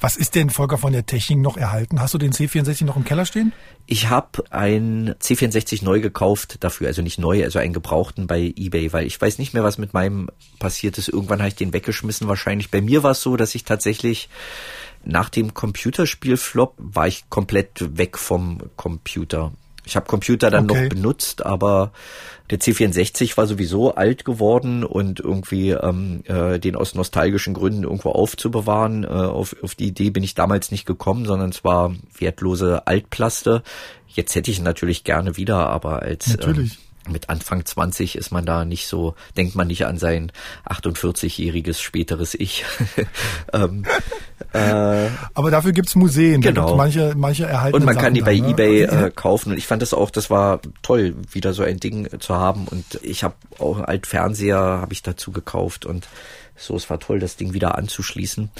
Was 0.00 0.16
ist 0.16 0.34
denn, 0.34 0.50
Volker, 0.50 0.78
von 0.78 0.92
der 0.92 1.06
Technik 1.06 1.38
noch 1.38 1.56
erhalten? 1.56 2.00
Hast 2.00 2.14
du 2.14 2.18
den 2.18 2.32
C64 2.32 2.84
noch 2.84 2.96
im 2.96 3.04
Keller 3.04 3.26
stehen? 3.26 3.52
Ich 3.86 4.08
habe 4.08 4.44
ein 4.50 5.14
C64 5.20 5.84
neu 5.84 6.00
gekauft 6.00 6.58
dafür, 6.60 6.88
also 6.88 7.02
nicht 7.02 7.18
neu, 7.18 7.42
also 7.44 7.58
einen 7.58 7.72
gebrauchten 7.72 8.26
bei 8.26 8.52
eBay, 8.56 8.92
weil 8.92 9.06
ich 9.06 9.20
weiß 9.20 9.38
nicht 9.38 9.54
mehr, 9.54 9.64
was 9.64 9.78
mit 9.78 9.94
meinem 9.94 10.28
passiert 10.58 10.98
ist. 10.98 11.08
Irgendwann 11.08 11.40
habe 11.40 11.48
ich 11.48 11.56
den 11.56 11.72
weggeschmissen 11.72 12.28
wahrscheinlich. 12.28 12.70
Bei 12.70 12.80
mir 12.80 13.02
war 13.02 13.12
es 13.12 13.22
so, 13.22 13.36
dass 13.36 13.54
ich 13.54 13.64
tatsächlich 13.64 14.28
nach 15.04 15.28
dem 15.28 15.52
Computerspiel-Flop 15.52 16.74
war 16.78 17.08
ich 17.08 17.28
komplett 17.28 17.98
weg 17.98 18.18
vom 18.18 18.58
Computer. 18.76 19.52
Ich 19.84 19.96
habe 19.96 20.06
Computer 20.06 20.50
dann 20.50 20.70
okay. 20.70 20.82
noch 20.82 20.88
benutzt, 20.90 21.44
aber 21.44 21.92
der 22.50 22.60
C64 22.60 23.36
war 23.36 23.46
sowieso 23.46 23.94
alt 23.94 24.24
geworden 24.24 24.84
und 24.84 25.20
irgendwie 25.20 25.70
ähm, 25.70 26.22
äh, 26.26 26.58
den 26.58 26.76
aus 26.76 26.94
nostalgischen 26.94 27.54
Gründen 27.54 27.84
irgendwo 27.84 28.10
aufzubewahren. 28.10 29.04
Äh, 29.04 29.08
auf, 29.08 29.56
auf 29.62 29.74
die 29.74 29.86
Idee 29.86 30.10
bin 30.10 30.22
ich 30.22 30.34
damals 30.34 30.70
nicht 30.70 30.84
gekommen, 30.84 31.24
sondern 31.24 31.50
es 31.50 31.64
war 31.64 31.94
wertlose 32.18 32.86
Altplaste. 32.86 33.62
Jetzt 34.06 34.34
hätte 34.34 34.50
ich 34.50 34.58
ihn 34.58 34.64
natürlich 34.64 35.04
gerne 35.04 35.36
wieder, 35.36 35.68
aber 35.68 36.02
als 36.02 36.28
natürlich. 36.28 36.72
Ähm, 36.72 36.91
mit 37.08 37.28
Anfang 37.28 37.64
20 37.64 38.16
ist 38.16 38.30
man 38.30 38.46
da 38.46 38.64
nicht 38.64 38.86
so, 38.86 39.14
denkt 39.36 39.54
man 39.54 39.66
nicht 39.66 39.86
an 39.86 39.98
sein 39.98 40.32
48-jähriges 40.68 41.80
späteres 41.80 42.34
Ich. 42.34 42.64
ähm, 43.52 43.84
äh, 44.52 45.08
Aber 45.34 45.50
dafür 45.50 45.72
gibt's 45.72 45.94
Museen, 45.94 46.40
genau. 46.40 46.76
manche, 46.76 47.14
manche 47.16 47.44
erhalten. 47.46 47.76
Und 47.76 47.84
man 47.84 47.94
Sachen 47.94 48.04
kann 48.04 48.14
die 48.14 48.22
bei 48.22 48.36
dann, 48.36 48.46
ne? 48.46 48.50
Ebay 48.52 48.82
äh, 48.82 49.10
kaufen. 49.10 49.52
Und 49.52 49.58
ich 49.58 49.66
fand 49.66 49.82
das 49.82 49.94
auch, 49.94 50.10
das 50.10 50.30
war 50.30 50.60
toll, 50.82 51.16
wieder 51.32 51.52
so 51.54 51.62
ein 51.62 51.78
Ding 51.78 52.08
zu 52.20 52.36
haben. 52.36 52.66
Und 52.68 53.00
ich 53.02 53.24
habe 53.24 53.34
auch 53.58 53.76
einen 53.76 53.86
Altfernseher, 53.86 54.58
habe 54.58 54.92
ich 54.92 55.02
dazu 55.02 55.32
gekauft 55.32 55.86
und 55.86 56.08
so, 56.54 56.76
es 56.76 56.90
war 56.90 57.00
toll, 57.00 57.18
das 57.18 57.36
Ding 57.36 57.54
wieder 57.54 57.76
anzuschließen. 57.76 58.50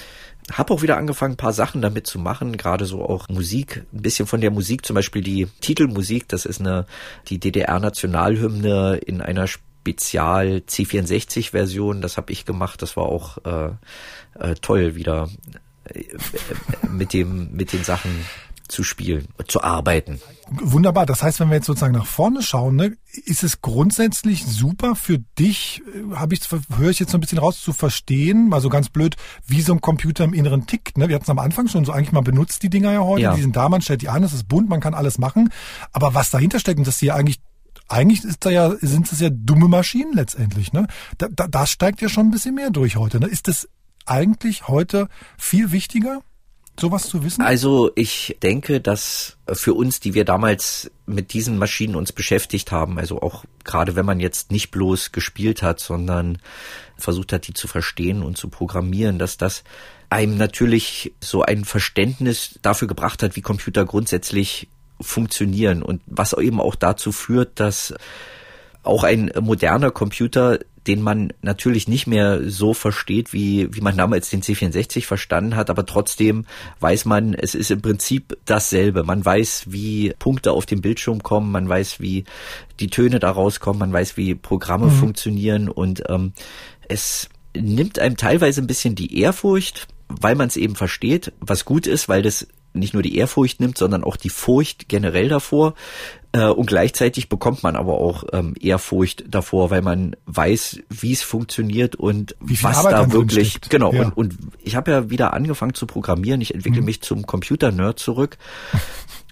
Hab 0.51 0.71
auch 0.71 0.83
wieder 0.83 0.97
angefangen, 0.97 1.35
ein 1.35 1.39
paar 1.39 1.53
Sachen 1.53 1.83
damit 1.83 2.07
zu 2.07 2.19
machen, 2.19 2.57
gerade 2.57 2.85
so 2.85 3.05
auch 3.05 3.29
Musik, 3.29 3.85
ein 3.93 4.03
bisschen 4.03 4.27
von 4.27 4.41
der 4.41 4.51
Musik, 4.51 4.85
zum 4.85 4.95
Beispiel 4.95 5.23
die 5.23 5.47
Titelmusik, 5.61 6.29
das 6.29 6.47
ist 6.47 6.61
eine, 6.61 6.87
die 7.29 7.39
DDR-Nationalhymne 7.39 8.97
in 8.97 9.21
einer 9.21 9.47
Spezial 9.47 10.63
C64-Version, 10.69 12.01
das 12.01 12.17
habe 12.17 12.33
ich 12.33 12.45
gemacht, 12.45 12.83
das 12.83 12.97
war 12.97 13.05
auch 13.05 13.39
äh, 13.45 13.71
äh, 14.39 14.55
toll 14.61 14.97
wieder 14.97 15.29
äh, 15.85 16.05
mit 16.91 17.13
dem, 17.13 17.53
mit 17.53 17.73
den 17.73 17.85
Sachen 17.85 18.11
zu 18.69 18.83
spielen, 18.83 19.29
zu 19.49 19.63
arbeiten. 19.63 20.21
Wunderbar. 20.51 21.07
Das 21.07 21.23
heißt, 21.23 21.41
wenn 21.41 21.49
wir 21.49 21.57
jetzt 21.57 21.67
sozusagen 21.67 21.95
nach 21.95 22.07
vorne 22.07 22.43
schauen, 22.43 22.77
ne, 22.77 22.97
ist 23.25 23.43
es 23.43 23.63
grundsätzlich 23.63 24.45
super 24.45 24.95
für 24.95 25.19
dich, 25.39 25.83
äh, 25.95 26.15
habe 26.17 26.35
ich 26.35 26.41
höre 26.77 26.91
ich 26.91 26.99
jetzt 26.99 27.13
so 27.13 27.19
ein 27.19 27.21
bisschen 27.21 27.39
raus 27.39 27.61
zu 27.61 27.73
verstehen, 27.73 28.49
mal 28.49 28.61
so 28.61 28.69
ganz 28.69 28.89
blöd, 28.89 29.17
wie 29.47 29.63
so 29.63 29.73
ein 29.73 29.81
Computer 29.81 30.25
im 30.25 30.35
Inneren 30.35 30.67
tickt. 30.67 30.99
Ne? 30.99 31.09
Wir 31.09 31.15
hatten 31.15 31.25
es 31.25 31.31
am 31.31 31.39
Anfang 31.39 31.69
schon 31.69 31.85
so 31.85 31.93
eigentlich 31.93 32.13
mal 32.13 32.23
benutzt 32.23 32.63
die 32.63 32.71
Dinger 32.71 32.93
ja 32.93 33.01
heute. 33.01 33.23
Ja. 33.23 33.35
Die 33.35 33.43
sind 33.43 33.57
da, 33.57 33.69
man 33.69 33.83
stellt 33.83 34.03
die 34.03 34.09
an, 34.09 34.23
es 34.23 34.33
ist 34.33 34.49
bunt, 34.49 34.69
man 34.69 34.81
kann 34.81 34.95
alles 34.95 35.19
machen. 35.19 35.51
Aber 35.93 36.15
was 36.15 36.31
dahinter 36.31 36.59
steckt 36.59 36.79
und 36.79 36.87
dass 36.87 36.99
die 36.99 37.07
ja 37.07 37.15
eigentlich 37.15 37.41
eigentlich 37.89 38.25
ist 38.25 38.45
da 38.45 38.51
ja, 38.51 38.75
sind 38.81 39.11
es 39.13 39.21
ja 39.21 39.29
dumme 39.31 39.69
Maschinen 39.69 40.15
letztendlich, 40.15 40.73
ne? 40.73 40.87
Da, 41.19 41.29
da, 41.31 41.47
da 41.47 41.67
steigt 41.67 42.01
ja 42.01 42.09
schon 42.09 42.29
ein 42.29 42.31
bisschen 42.31 42.55
mehr 42.55 42.71
durch 42.71 42.97
heute. 42.97 43.21
Ne? 43.21 43.27
Ist 43.27 43.49
das 43.49 43.69
eigentlich 44.07 44.69
heute 44.69 45.09
viel 45.37 45.73
wichtiger? 45.73 46.23
Sowas 46.79 47.09
zu 47.09 47.23
wissen? 47.23 47.43
Also 47.43 47.91
ich 47.95 48.37
denke, 48.43 48.81
dass 48.81 49.37
für 49.53 49.75
uns, 49.75 50.01
die 50.01 50.15
wir 50.15 50.25
damals 50.25 50.91
mit 51.07 51.33
diesen 51.33 51.59
Maschinen 51.59 51.97
uns 51.97 52.13
beschäftigt 52.13 52.73
haben, 52.73 52.99
also 52.99 53.21
auch 53.21 53.45
gerade 53.65 53.97
wenn 53.97 54.07
man 54.07 54.21
jetzt 54.21 54.51
nicht 54.51 54.71
bloß 54.71 55.13
gespielt 55.13 55.63
hat, 55.63 55.81
sondern 55.81 56.39
versucht 56.97 57.33
hat, 57.33 57.47
die 57.47 57.55
zu 57.55 57.69
verstehen 57.69 58.23
und 58.23 58.37
zu 58.37 58.49
programmieren, 58.49 59.19
dass 59.19 59.37
das 59.37 59.65
einem 60.09 60.37
natürlich 60.37 61.15
so 61.21 61.43
ein 61.43 61.65
Verständnis 61.65 62.59
dafür 62.63 62.89
gebracht 62.89 63.23
hat, 63.23 63.37
wie 63.37 63.43
Computer 63.43 63.85
grundsätzlich 63.85 64.69
funktionieren 65.01 65.83
und 65.83 66.03
was 66.07 66.33
eben 66.35 66.61
auch 66.61 66.75
dazu 66.75 67.13
führt, 67.13 67.59
dass 67.61 67.95
auch 68.83 69.05
ein 69.05 69.31
moderner 69.41 69.91
Computer 69.91 70.59
den 70.87 71.01
man 71.01 71.33
natürlich 71.43 71.87
nicht 71.87 72.07
mehr 72.07 72.51
so 72.51 72.75
versteht, 72.75 73.33
wie, 73.33 73.73
wie 73.73 73.81
man 73.81 73.97
damals 73.97 74.31
den 74.31 74.43
C64 74.43 75.05
verstanden 75.05 75.55
hat, 75.55 75.71
aber 75.71 75.87
trotzdem 75.87 76.45
weiß 76.81 77.05
man, 77.05 77.35
es 77.35 77.55
ist 77.55 77.71
im 77.71 77.81
Prinzip 77.81 78.37
dasselbe. 78.45 79.05
Man 79.05 79.25
weiß, 79.25 79.67
wie 79.69 80.13
Punkte 80.19 80.53
auf 80.53 80.67
dem 80.67 80.81
Bildschirm 80.81 81.23
kommen, 81.23 81.53
man 81.53 81.69
weiß, 81.69 82.01
wie 82.01 82.25
die 82.81 82.89
Töne 82.89 83.21
da 83.21 83.31
rauskommen, 83.31 83.79
man 83.79 83.93
weiß, 83.93 84.17
wie 84.17 84.35
Programme 84.35 84.87
mhm. 84.87 84.99
funktionieren 84.99 85.69
und 85.69 86.03
ähm, 86.09 86.33
es 86.89 87.29
nimmt 87.57 87.99
einem 87.99 88.17
teilweise 88.17 88.61
ein 88.61 88.67
bisschen 88.67 88.95
die 88.95 89.21
Ehrfurcht, 89.21 89.87
weil 90.09 90.35
man 90.35 90.49
es 90.49 90.57
eben 90.57 90.75
versteht, 90.75 91.33
was 91.41 91.65
gut 91.65 91.87
ist, 91.87 92.09
weil 92.09 92.23
das 92.23 92.49
nicht 92.73 92.95
nur 92.95 93.03
die 93.03 93.17
Ehrfurcht 93.17 93.61
nimmt, 93.61 93.79
sondern 93.79 94.05
auch 94.05 94.17
die 94.17 94.31
Furcht 94.31 94.89
generell 94.89 95.29
davor. 95.29 95.75
Äh, 96.33 96.47
und 96.47 96.67
gleichzeitig 96.67 97.29
bekommt 97.29 97.63
man 97.63 97.77
aber 97.77 97.95
auch 97.95 98.25
ähm, 98.33 98.55
Ehrfurcht 98.59 99.25
davor, 99.29 99.71
weil 99.71 99.83
man 99.83 100.17
weiß, 100.27 100.81
wie 100.89 101.13
es 101.13 101.23
funktioniert 101.23 101.97
und 101.97 102.35
was 102.41 102.83
da 102.83 103.13
wirklich. 103.13 103.61
Genau. 103.69 103.93
Ja. 103.93 104.05
Und, 104.05 104.17
und 104.17 104.39
ich 104.63 104.77
habe 104.77 104.91
ja 104.91 105.11
wieder 105.11 105.35
angefangen 105.35 105.75
zu 105.75 105.87
programmieren. 105.87 106.41
Ich 106.41 106.55
entwickle 106.55 106.81
mhm. 106.81 106.87
mich 106.87 107.03
zum 107.03 107.27
Computer-Nerd 107.27 107.99
zurück. 107.99 108.39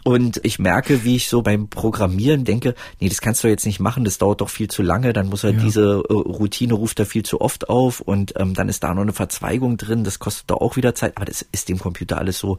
Und 0.03 0.41
ich 0.45 0.59
merke, 0.59 1.05
wie 1.05 1.17
ich 1.17 1.29
so 1.29 1.43
beim 1.43 1.69
Programmieren 1.69 2.45
denke, 2.45 2.75
nee, 3.01 3.09
das 3.09 3.21
kannst 3.21 3.45
du 3.45 3.49
jetzt 3.49 3.67
nicht 3.67 3.81
machen, 3.81 4.05
das 4.05 4.17
dauert 4.17 4.41
doch 4.41 4.49
viel 4.49 4.69
zu 4.69 4.83
lange, 4.83 5.13
dann 5.13 5.29
muss 5.29 5.45
er 5.45 5.53
ja. 5.53 5.61
diese 5.61 6.03
äh, 6.09 6.13
Routine 6.13 6.73
ruft 6.73 6.99
er 7.01 7.07
viel 7.07 7.23
zu 7.23 7.41
oft 7.41 7.69
auf 7.69 8.01
und 8.01 8.33
ähm, 8.39 8.55
dann 8.55 8.71
ist 8.71 8.83
da 8.83 8.95
noch 8.95 9.03
eine 9.03 9.13
Verzweigung 9.13 9.77
drin, 9.77 10.05
das 10.05 10.19
kostet 10.19 10.51
doch 10.51 10.57
auch 10.57 10.77
wieder 10.77 10.95
Zeit, 10.95 11.17
aber 11.17 11.27
das 11.27 11.45
ist 11.53 11.69
dem 11.69 11.79
Computer 11.79 12.17
alles 12.17 12.39
so 12.39 12.59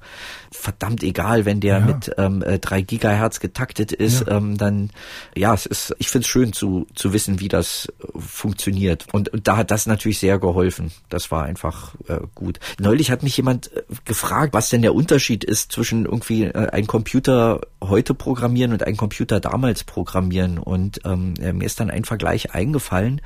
verdammt 0.51 1.01
egal, 1.01 1.45
wenn 1.45 1.59
der 1.59 1.79
ja. 1.79 1.85
mit 1.85 2.11
ähm, 2.17 2.43
äh, 2.43 2.59
drei 2.59 2.81
Gigahertz 2.81 3.39
getaktet 3.39 3.91
ist, 3.91 4.27
ja. 4.27 4.37
ähm, 4.37 4.57
dann 4.57 4.91
ja, 5.35 5.53
es 5.53 5.65
ist, 5.65 5.95
ich 5.97 6.09
finde 6.09 6.25
es 6.25 6.27
schön 6.27 6.53
zu, 6.53 6.85
zu 6.93 7.11
wissen, 7.11 7.39
wie 7.39 7.47
das 7.47 7.91
äh, 8.01 8.19
funktioniert. 8.19 9.07
Und, 9.13 9.29
und 9.29 9.47
da 9.47 9.57
hat 9.57 9.71
das 9.71 9.87
natürlich 9.87 10.19
sehr 10.19 10.37
geholfen. 10.37 10.91
Das 11.09 11.31
war 11.31 11.43
einfach 11.43 11.95
äh, 12.07 12.19
gut. 12.35 12.59
Neulich 12.79 13.09
hat 13.09 13.23
mich 13.23 13.35
jemand 13.37 13.75
äh, 13.75 13.81
gefragt, 14.05 14.53
was 14.53 14.69
denn 14.69 14.83
der 14.83 14.93
Unterschied 14.93 15.43
ist 15.43 15.71
zwischen 15.71 16.05
irgendwie 16.05 16.43
äh, 16.43 16.69
ein 16.69 16.85
Computer 16.85 17.30
Computer 17.32 17.61
heute 17.82 18.13
programmieren 18.13 18.73
und 18.73 18.84
einen 18.84 18.97
Computer 18.97 19.39
damals 19.39 19.84
programmieren. 19.84 20.57
Und 20.57 20.99
ähm, 21.05 21.34
mir 21.53 21.65
ist 21.65 21.79
dann 21.79 21.89
ein 21.89 22.03
Vergleich 22.03 22.53
eingefallen. 22.53 23.21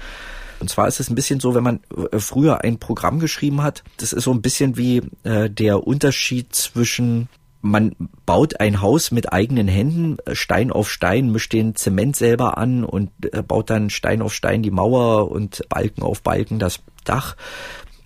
Und 0.60 0.70
zwar 0.70 0.88
ist 0.88 1.00
es 1.00 1.10
ein 1.10 1.16
bisschen 1.16 1.40
so, 1.40 1.56
wenn 1.56 1.64
man 1.64 1.80
äh, 2.12 2.20
früher 2.20 2.64
ein 2.64 2.80
Programm 2.80 3.20
geschrieben 3.20 3.64
hat, 3.64 3.84
das 3.98 4.14
ist 4.14 4.24
so 4.24 4.32
ein 4.32 4.42
bisschen 4.42 4.78
wie 4.78 5.02
äh, 5.24 5.50
der 5.50 5.86
Unterschied 5.86 6.54
zwischen 6.56 7.30
man 7.62 7.96
baut 8.28 8.60
ein 8.60 8.80
Haus 8.80 9.10
mit 9.10 9.34
eigenen 9.34 9.68
Händen, 9.68 10.18
äh, 10.26 10.36
Stein 10.36 10.72
auf 10.72 10.92
Stein, 10.92 11.32
mischt 11.32 11.52
den 11.52 11.76
Zement 11.76 12.16
selber 12.16 12.60
an 12.60 12.84
und 12.84 13.10
äh, 13.34 13.42
baut 13.42 13.72
dann 13.72 13.90
Stein 13.90 14.22
auf 14.22 14.36
Stein 14.36 14.62
die 14.62 14.70
Mauer 14.70 15.32
und 15.32 15.68
Balken 15.68 16.04
auf 16.04 16.22
Balken 16.22 16.60
das 16.60 16.82
Dach. 17.06 17.36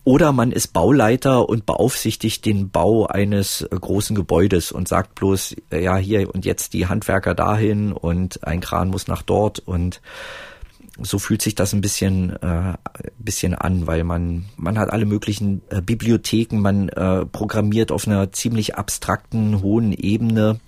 Oder 0.09 0.31
man 0.31 0.51
ist 0.51 0.73
Bauleiter 0.73 1.47
und 1.47 1.67
beaufsichtigt 1.67 2.43
den 2.43 2.71
Bau 2.71 3.05
eines 3.05 3.61
äh, 3.61 3.67
großen 3.69 4.15
Gebäudes 4.15 4.71
und 4.71 4.87
sagt 4.87 5.13
bloß, 5.13 5.55
äh, 5.69 5.83
ja, 5.83 5.97
hier 5.97 6.33
und 6.33 6.45
jetzt 6.45 6.73
die 6.73 6.87
Handwerker 6.87 7.35
dahin 7.35 7.91
und 7.91 8.43
ein 8.43 8.59
Kran 8.59 8.89
muss 8.89 9.05
nach 9.05 9.21
dort. 9.21 9.59
Und 9.59 10.01
so 10.99 11.19
fühlt 11.19 11.43
sich 11.43 11.53
das 11.53 11.73
ein 11.73 11.81
bisschen 11.81 12.31
äh, 12.41 12.73
bisschen 13.19 13.53
an, 13.53 13.85
weil 13.85 14.03
man 14.03 14.45
man 14.57 14.79
hat 14.79 14.89
alle 14.89 15.05
möglichen 15.05 15.61
äh, 15.69 15.79
Bibliotheken, 15.79 16.57
man 16.57 16.89
äh, 16.89 17.27
programmiert 17.27 17.91
auf 17.91 18.07
einer 18.07 18.31
ziemlich 18.31 18.77
abstrakten 18.77 19.61
hohen 19.61 19.93
Ebene 19.93 20.59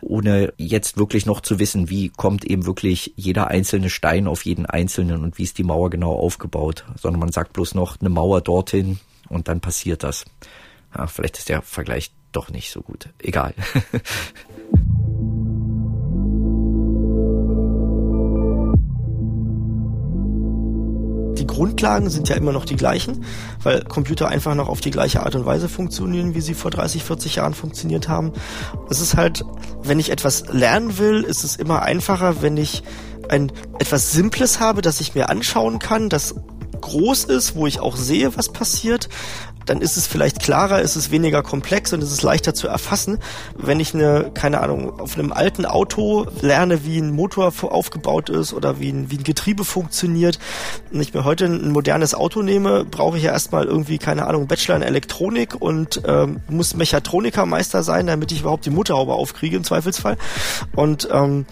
ohne 0.00 0.52
jetzt 0.56 0.96
wirklich 0.96 1.26
noch 1.26 1.40
zu 1.40 1.58
wissen, 1.58 1.90
wie 1.90 2.08
kommt 2.08 2.44
eben 2.44 2.66
wirklich 2.66 3.12
jeder 3.16 3.48
einzelne 3.48 3.90
Stein 3.90 4.26
auf 4.26 4.44
jeden 4.44 4.66
einzelnen 4.66 5.22
und 5.22 5.38
wie 5.38 5.44
ist 5.44 5.58
die 5.58 5.64
Mauer 5.64 5.90
genau 5.90 6.14
aufgebaut, 6.14 6.84
sondern 6.98 7.20
man 7.20 7.32
sagt 7.32 7.52
bloß 7.52 7.74
noch 7.74 8.00
eine 8.00 8.10
Mauer 8.10 8.40
dorthin 8.40 8.98
und 9.28 9.48
dann 9.48 9.60
passiert 9.60 10.02
das. 10.02 10.24
Ja, 10.96 11.06
vielleicht 11.06 11.38
ist 11.38 11.48
der 11.48 11.62
Vergleich 11.62 12.10
doch 12.32 12.50
nicht 12.50 12.70
so 12.70 12.82
gut. 12.82 13.08
Egal. 13.18 13.54
die 21.40 21.46
Grundlagen 21.46 22.10
sind 22.10 22.28
ja 22.28 22.36
immer 22.36 22.52
noch 22.52 22.66
die 22.66 22.76
gleichen, 22.76 23.24
weil 23.62 23.82
Computer 23.82 24.28
einfach 24.28 24.54
noch 24.54 24.68
auf 24.68 24.82
die 24.82 24.90
gleiche 24.90 25.22
Art 25.22 25.34
und 25.34 25.46
Weise 25.46 25.70
funktionieren, 25.70 26.34
wie 26.34 26.42
sie 26.42 26.52
vor 26.52 26.70
30, 26.70 27.02
40 27.02 27.36
Jahren 27.36 27.54
funktioniert 27.54 28.08
haben. 28.08 28.32
Es 28.90 29.00
ist 29.00 29.16
halt, 29.16 29.42
wenn 29.82 29.98
ich 29.98 30.10
etwas 30.10 30.48
lernen 30.52 30.98
will, 30.98 31.22
ist 31.22 31.42
es 31.42 31.56
immer 31.56 31.80
einfacher, 31.80 32.42
wenn 32.42 32.58
ich 32.58 32.82
ein 33.30 33.50
etwas 33.78 34.12
Simples 34.12 34.60
habe, 34.60 34.82
das 34.82 35.00
ich 35.00 35.14
mir 35.14 35.30
anschauen 35.30 35.78
kann, 35.78 36.10
das 36.10 36.34
groß 36.78 37.24
ist, 37.24 37.54
wo 37.54 37.66
ich 37.66 37.80
auch 37.80 37.96
sehe, 37.96 38.36
was 38.36 38.50
passiert, 38.50 39.08
dann 39.70 39.82
ist 39.82 39.96
es 39.96 40.08
vielleicht 40.08 40.40
klarer, 40.40 40.82
ist 40.82 40.96
es 40.96 41.12
weniger 41.12 41.44
komplex 41.44 41.92
und 41.92 42.02
ist 42.02 42.10
es 42.10 42.22
leichter 42.22 42.54
zu 42.54 42.66
erfassen. 42.66 43.20
Wenn 43.56 43.78
ich 43.78 43.94
eine, 43.94 44.32
keine 44.34 44.60
Ahnung, 44.62 44.98
auf 44.98 45.16
einem 45.16 45.32
alten 45.32 45.64
Auto 45.64 46.26
lerne, 46.40 46.84
wie 46.84 46.98
ein 46.98 47.12
Motor 47.12 47.52
aufgebaut 47.62 48.30
ist 48.30 48.52
oder 48.52 48.80
wie 48.80 48.90
ein, 48.90 49.12
wie 49.12 49.18
ein 49.18 49.22
Getriebe 49.22 49.64
funktioniert 49.64 50.40
und 50.90 51.00
ich 51.00 51.14
mir 51.14 51.22
heute 51.22 51.44
ein 51.44 51.70
modernes 51.70 52.16
Auto 52.16 52.42
nehme, 52.42 52.84
brauche 52.84 53.16
ich 53.16 53.22
ja 53.22 53.30
erstmal 53.30 53.66
irgendwie, 53.66 53.98
keine 53.98 54.26
Ahnung, 54.26 54.48
Bachelor 54.48 54.74
in 54.74 54.82
Elektronik 54.82 55.54
und 55.54 56.02
ähm, 56.04 56.40
muss 56.48 56.74
Mechatronikermeister 56.74 57.84
sein, 57.84 58.08
damit 58.08 58.32
ich 58.32 58.40
überhaupt 58.40 58.66
die 58.66 58.70
Motorhaube 58.70 59.12
aufkriege 59.12 59.56
im 59.56 59.62
Zweifelsfall. 59.62 60.16
Und 60.74 61.08
ähm, 61.12 61.46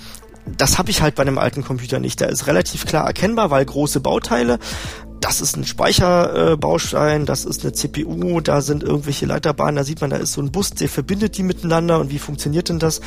das 0.56 0.78
habe 0.78 0.90
ich 0.90 1.02
halt 1.02 1.14
bei 1.14 1.22
einem 1.22 1.38
alten 1.38 1.62
Computer 1.62 2.00
nicht. 2.00 2.20
Der 2.20 2.30
ist 2.30 2.46
relativ 2.48 2.84
klar 2.84 3.06
erkennbar, 3.06 3.50
weil 3.50 3.64
große 3.64 4.00
Bauteile 4.00 4.58
das 5.20 5.40
ist 5.40 5.56
ein 5.56 5.64
Speicherbaustein, 5.64 7.26
das 7.26 7.44
ist 7.44 7.62
eine 7.62 7.72
CPU, 7.72 8.40
da 8.40 8.60
sind 8.60 8.82
irgendwelche 8.82 9.26
Leiterbahnen, 9.26 9.76
da 9.76 9.84
sieht 9.84 10.00
man, 10.00 10.10
da 10.10 10.16
ist 10.16 10.32
so 10.32 10.40
ein 10.40 10.52
Bus, 10.52 10.70
der 10.70 10.88
verbindet 10.88 11.36
die 11.36 11.42
miteinander 11.42 12.00
und 12.00 12.10
wie 12.10 12.18
funktioniert 12.18 12.68
denn 12.68 12.78
das? 12.78 13.00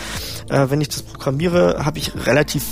Äh, 0.49 0.67
wenn 0.69 0.81
ich 0.81 0.89
das 0.89 1.03
programmiere, 1.03 1.85
habe 1.85 1.99
ich 1.99 2.13
relativ 2.25 2.63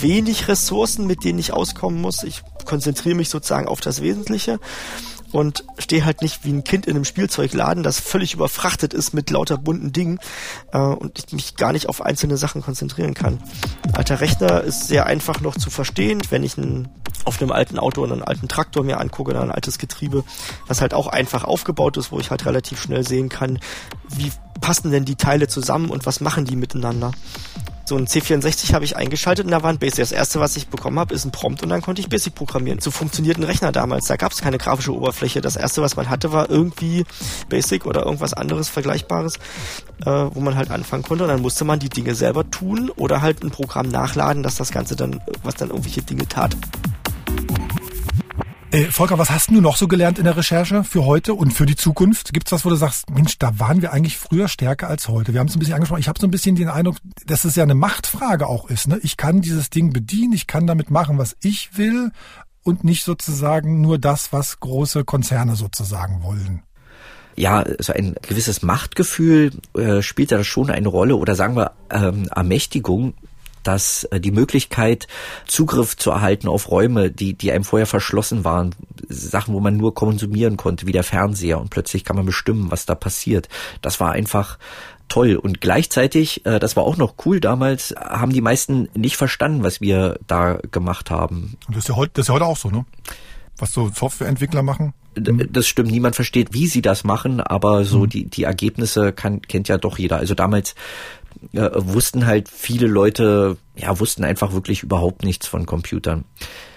wenig 0.00 0.48
Ressourcen, 0.48 1.06
mit 1.06 1.24
denen 1.24 1.38
ich 1.38 1.52
auskommen 1.52 2.00
muss. 2.00 2.24
Ich 2.24 2.42
konzentriere 2.64 3.14
mich 3.14 3.28
sozusagen 3.28 3.68
auf 3.68 3.80
das 3.80 4.02
Wesentliche 4.02 4.58
und 5.32 5.64
stehe 5.78 6.04
halt 6.04 6.22
nicht 6.22 6.44
wie 6.44 6.52
ein 6.52 6.64
Kind 6.64 6.86
in 6.86 6.94
einem 6.94 7.04
Spielzeugladen, 7.04 7.82
das 7.82 7.98
völlig 7.98 8.34
überfrachtet 8.34 8.94
ist 8.94 9.14
mit 9.14 9.30
lauter 9.30 9.56
bunten 9.56 9.92
Dingen 9.92 10.18
äh, 10.72 10.78
und 10.78 11.18
ich 11.18 11.32
mich 11.32 11.56
gar 11.56 11.72
nicht 11.72 11.88
auf 11.88 12.02
einzelne 12.02 12.36
Sachen 12.36 12.62
konzentrieren 12.62 13.14
kann. 13.14 13.42
Ein 13.84 13.94
alter 13.94 14.20
Rechner 14.20 14.60
ist 14.60 14.88
sehr 14.88 15.06
einfach 15.06 15.40
noch 15.40 15.56
zu 15.56 15.70
verstehen, 15.70 16.20
wenn 16.30 16.44
ich 16.44 16.58
einen, 16.58 16.88
auf 17.24 17.40
einem 17.40 17.50
alten 17.50 17.78
Auto 17.78 18.02
oder 18.02 18.12
einen 18.12 18.22
alten 18.22 18.48
Traktor 18.48 18.84
mir 18.84 19.00
angucke 19.00 19.30
oder 19.30 19.42
ein 19.42 19.50
altes 19.50 19.78
Getriebe, 19.78 20.24
was 20.68 20.80
halt 20.80 20.94
auch 20.94 21.06
einfach 21.06 21.44
aufgebaut 21.44 21.96
ist, 21.96 22.12
wo 22.12 22.20
ich 22.20 22.30
halt 22.30 22.46
relativ 22.46 22.80
schnell 22.80 23.06
sehen 23.06 23.28
kann, 23.28 23.58
wie 24.08 24.30
passen 24.60 24.90
denn 24.90 25.04
die 25.04 25.16
Teile 25.16 25.48
zusammen 25.48 25.90
und 25.90 26.06
was 26.06 26.20
machen 26.20 26.44
die 26.44 26.56
miteinander. 26.56 27.12
So 27.84 27.96
ein 27.96 28.06
C64 28.06 28.74
habe 28.74 28.84
ich 28.84 28.96
eingeschaltet 28.96 29.44
und 29.44 29.50
da 29.50 29.62
war 29.62 29.70
ein 29.70 29.78
Basic. 29.78 29.98
Das 29.98 30.12
erste, 30.12 30.40
was 30.40 30.56
ich 30.56 30.68
bekommen 30.68 30.98
habe, 30.98 31.14
ist 31.14 31.24
ein 31.24 31.32
Prompt 31.32 31.62
und 31.62 31.68
dann 31.68 31.82
konnte 31.82 32.00
ich 32.00 32.08
Basic 32.08 32.34
programmieren. 32.34 32.80
So 32.80 32.90
funktioniert 32.90 33.38
ein 33.38 33.44
Rechner 33.44 33.72
damals. 33.72 34.06
Da 34.06 34.16
gab 34.16 34.32
es 34.32 34.40
keine 34.40 34.58
grafische 34.58 34.94
Oberfläche. 34.94 35.40
Das 35.40 35.56
erste, 35.56 35.82
was 35.82 35.96
man 35.96 36.08
hatte, 36.08 36.32
war 36.32 36.48
irgendwie 36.48 37.04
Basic 37.48 37.84
oder 37.86 38.04
irgendwas 38.04 38.34
anderes 38.34 38.68
Vergleichbares, 38.68 39.36
äh, 40.04 40.10
wo 40.10 40.40
man 40.40 40.54
halt 40.54 40.70
anfangen 40.70 41.02
konnte. 41.02 41.24
Und 41.24 41.30
dann 41.30 41.42
musste 41.42 41.64
man 41.64 41.78
die 41.78 41.88
Dinge 41.88 42.14
selber 42.14 42.48
tun 42.50 42.90
oder 42.90 43.20
halt 43.20 43.42
ein 43.42 43.50
Programm 43.50 43.88
nachladen, 43.88 44.42
dass 44.42 44.56
das 44.56 44.70
Ganze 44.70 44.96
dann, 44.96 45.20
was 45.42 45.56
dann 45.56 45.70
irgendwelche 45.70 46.02
Dinge 46.02 46.28
tat. 46.28 46.56
Äh, 48.72 48.86
Volker, 48.86 49.18
was 49.18 49.30
hast 49.30 49.50
du 49.50 49.60
noch 49.60 49.76
so 49.76 49.86
gelernt 49.86 50.18
in 50.18 50.24
der 50.24 50.34
Recherche 50.34 50.82
für 50.82 51.04
heute 51.04 51.34
und 51.34 51.52
für 51.52 51.66
die 51.66 51.76
Zukunft? 51.76 52.32
Gibt's 52.32 52.52
was, 52.52 52.64
wo 52.64 52.70
du 52.70 52.76
sagst, 52.76 53.10
Mensch, 53.10 53.38
da 53.38 53.58
waren 53.58 53.82
wir 53.82 53.92
eigentlich 53.92 54.16
früher 54.16 54.48
stärker 54.48 54.88
als 54.88 55.08
heute? 55.08 55.34
Wir 55.34 55.40
haben 55.40 55.48
es 55.48 55.54
ein 55.54 55.58
bisschen 55.58 55.74
angesprochen. 55.74 56.00
Ich 56.00 56.08
habe 56.08 56.18
so 56.18 56.26
ein 56.26 56.30
bisschen 56.30 56.56
den 56.56 56.70
Eindruck, 56.70 56.96
dass 57.26 57.44
es 57.44 57.54
ja 57.54 57.64
eine 57.64 57.74
Machtfrage 57.74 58.46
auch 58.46 58.70
ist. 58.70 58.88
Ne? 58.88 58.98
Ich 59.02 59.18
kann 59.18 59.42
dieses 59.42 59.68
Ding 59.68 59.92
bedienen, 59.92 60.32
ich 60.32 60.46
kann 60.46 60.66
damit 60.66 60.90
machen, 60.90 61.18
was 61.18 61.36
ich 61.42 61.76
will 61.76 62.12
und 62.62 62.82
nicht 62.82 63.04
sozusagen 63.04 63.82
nur 63.82 63.98
das, 63.98 64.32
was 64.32 64.58
große 64.58 65.04
Konzerne 65.04 65.54
sozusagen 65.54 66.22
wollen 66.22 66.62
ja, 67.34 67.64
so 67.78 67.94
ein 67.94 68.14
gewisses 68.20 68.60
Machtgefühl 68.60 69.52
äh, 69.74 70.02
spielt 70.02 70.32
da 70.32 70.44
schon 70.44 70.68
eine 70.68 70.88
Rolle 70.88 71.16
oder 71.16 71.34
sagen 71.34 71.56
wir 71.56 71.72
ähm, 71.90 72.28
Ermächtigung 72.34 73.14
dass 73.62 74.04
äh, 74.04 74.20
die 74.20 74.30
Möglichkeit, 74.30 75.06
Zugriff 75.46 75.96
zu 75.96 76.10
erhalten 76.10 76.48
auf 76.48 76.70
Räume, 76.70 77.10
die, 77.10 77.34
die 77.34 77.52
einem 77.52 77.64
vorher 77.64 77.86
verschlossen 77.86 78.44
waren, 78.44 78.74
Sachen, 79.08 79.54
wo 79.54 79.60
man 79.60 79.76
nur 79.76 79.94
konsumieren 79.94 80.56
konnte, 80.56 80.86
wie 80.86 80.92
der 80.92 81.04
Fernseher 81.04 81.60
und 81.60 81.70
plötzlich 81.70 82.04
kann 82.04 82.16
man 82.16 82.26
bestimmen, 82.26 82.70
was 82.70 82.86
da 82.86 82.94
passiert. 82.94 83.48
Das 83.80 84.00
war 84.00 84.12
einfach 84.12 84.58
toll. 85.08 85.36
Und 85.36 85.60
gleichzeitig, 85.60 86.46
äh, 86.46 86.58
das 86.58 86.76
war 86.76 86.84
auch 86.84 86.96
noch 86.96 87.14
cool 87.26 87.40
damals, 87.40 87.94
haben 87.98 88.32
die 88.32 88.40
meisten 88.40 88.88
nicht 88.94 89.16
verstanden, 89.16 89.62
was 89.62 89.80
wir 89.80 90.18
da 90.26 90.58
gemacht 90.70 91.10
haben. 91.10 91.58
Und 91.66 91.76
das 91.76 91.84
ist 91.84 91.88
ja 91.88 91.96
heute, 91.96 92.12
das 92.14 92.24
ist 92.24 92.28
ja 92.28 92.34
heute 92.34 92.46
auch 92.46 92.56
so, 92.56 92.70
ne? 92.70 92.86
Was 93.58 93.72
so 93.72 93.90
Softwareentwickler 93.94 94.62
machen? 94.62 94.94
Das 95.14 95.68
stimmt, 95.68 95.90
niemand 95.90 96.16
versteht, 96.16 96.54
wie 96.54 96.66
sie 96.66 96.80
das 96.80 97.04
machen, 97.04 97.42
aber 97.42 97.84
so 97.84 98.00
mhm. 98.00 98.08
die, 98.08 98.24
die 98.24 98.44
Ergebnisse 98.44 99.12
kann, 99.12 99.42
kennt 99.42 99.68
ja 99.68 99.76
doch 99.76 99.98
jeder. 99.98 100.16
Also 100.16 100.34
damals 100.34 100.74
äh, 101.52 101.70
wussten 101.74 102.26
halt 102.26 102.48
viele 102.48 102.86
Leute, 102.86 103.56
ja, 103.76 103.98
wussten 103.98 104.24
einfach 104.24 104.52
wirklich 104.52 104.82
überhaupt 104.82 105.24
nichts 105.24 105.46
von 105.46 105.66
Computern. 105.66 106.24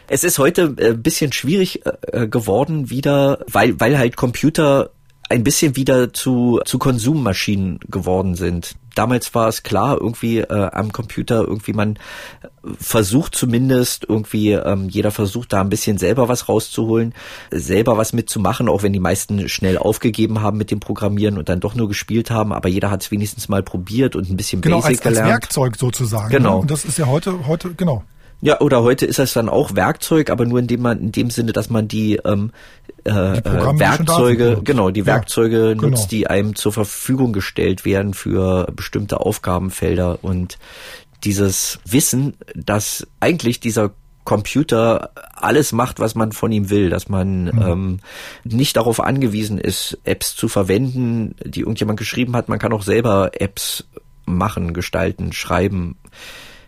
Es 0.08 0.24
ist 0.24 0.38
heute 0.38 0.76
ein 0.78 0.78
äh, 0.78 0.93
bisschen 0.93 1.32
schwierig 1.32 1.82
äh, 1.86 2.28
geworden 2.28 2.89
wieder, 2.89 3.39
weil, 3.47 3.80
weil 3.80 3.97
halt 3.97 4.16
Computer 4.16 4.91
ein 5.30 5.43
bisschen 5.43 5.76
wieder 5.76 6.14
zu, 6.14 6.60
zu 6.66 6.78
Konsummaschinen 6.78 7.80
geworden 7.89 8.36
sind. 8.36 8.76
Damals 8.96 9.36
war 9.36 9.48
es 9.48 9.64
klar, 9.64 9.98
irgendwie 10.00 10.39
äh, 10.39 10.70
am 10.72 10.91
Computer, 10.91 11.41
irgendwie 11.41 11.74
man 11.74 12.00
versucht 12.80 13.36
zumindest, 13.36 14.06
irgendwie 14.10 14.52
ähm, 14.54 14.89
jeder 14.89 15.12
versucht 15.12 15.54
da 15.54 15.62
ein 15.62 15.70
bisschen 15.70 15.98
selber 15.98 16.28
was 16.28 16.50
rauszuholen, 16.50 17.14
selber 17.52 17.98
was 17.98 18.14
mitzumachen, 18.14 18.70
auch 18.70 18.84
wenn 18.84 18.93
die 18.93 19.00
meisten 19.00 19.48
schnell 19.50 19.78
aufgegeben 19.78 20.41
haben 20.41 20.58
mit 20.58 20.72
dem 20.72 20.80
Programmieren 20.80 21.38
und 21.38 21.50
dann 21.50 21.60
doch 21.60 21.76
nur 21.76 21.88
gespielt 21.88 22.32
haben, 22.32 22.54
aber 22.54 22.70
jeder 22.70 22.89
hat 22.89 23.04
es 23.04 23.12
wenigstens 23.12 23.50
mal 23.50 23.62
probiert 23.62 24.16
und 24.16 24.30
ein 24.30 24.38
bisschen 24.38 24.62
genau, 24.62 24.78
Basic 24.78 24.98
als, 24.98 25.02
gelernt. 25.02 25.26
Genau, 25.26 25.36
als 25.36 25.43
Werkzeug 25.43 25.76
sozusagen. 25.76 26.30
Genau. 26.30 26.56
Ne? 26.56 26.62
Und 26.62 26.72
das 26.72 26.86
ist 26.86 26.98
ja 26.98 27.06
heute, 27.06 27.46
heute, 27.48 27.74
genau. 27.76 28.04
Ja, 28.41 28.59
oder 28.61 28.83
heute 28.83 29.05
ist 29.05 29.19
das 29.19 29.33
dann 29.33 29.49
auch 29.49 29.75
Werkzeug, 29.75 30.29
aber 30.29 30.45
nur 30.45 30.59
in 30.59 30.67
dem 30.67 30.81
man 30.81 30.99
in 30.99 31.11
dem 31.11 31.29
Sinne, 31.29 31.51
dass 31.51 31.69
man 31.69 31.88
die, 31.88 32.17
ähm, 32.25 32.51
äh, 33.03 33.41
die 33.41 33.49
äh, 33.49 33.79
Werkzeuge, 33.79 34.61
genau, 34.63 34.91
die 34.91 35.05
Werkzeuge 35.05 35.69
ja, 35.69 35.75
nutzt, 35.75 35.81
genau. 35.81 36.07
die 36.09 36.27
einem 36.27 36.55
zur 36.55 36.73
Verfügung 36.73 37.33
gestellt 37.33 37.86
werden 37.86 38.13
für 38.13 38.71
bestimmte 38.75 39.19
Aufgabenfelder 39.19 40.19
und 40.21 40.57
dieses 41.23 41.79
Wissen, 41.86 42.36
dass 42.53 43.07
eigentlich 43.19 43.59
dieser 43.59 43.91
Computer 44.25 45.11
alles 45.33 45.71
macht, 45.71 45.99
was 45.99 46.15
man 46.15 46.31
von 46.31 46.51
ihm 46.51 46.69
will, 46.69 46.89
dass 46.89 47.07
man 47.07 47.45
mhm. 47.45 47.61
ähm, 47.61 47.99
nicht 48.43 48.75
darauf 48.75 48.99
angewiesen 48.99 49.59
ist, 49.59 49.99
Apps 50.03 50.36
zu 50.36 50.47
verwenden, 50.47 51.36
die 51.43 51.61
irgendjemand 51.61 51.99
geschrieben 51.99 52.36
hat. 52.36 52.49
Man 52.49 52.59
kann 52.59 52.73
auch 52.73 52.81
selber 52.81 53.31
Apps 53.39 53.86
machen, 54.25 54.73
gestalten, 54.73 55.31
schreiben 55.31 55.97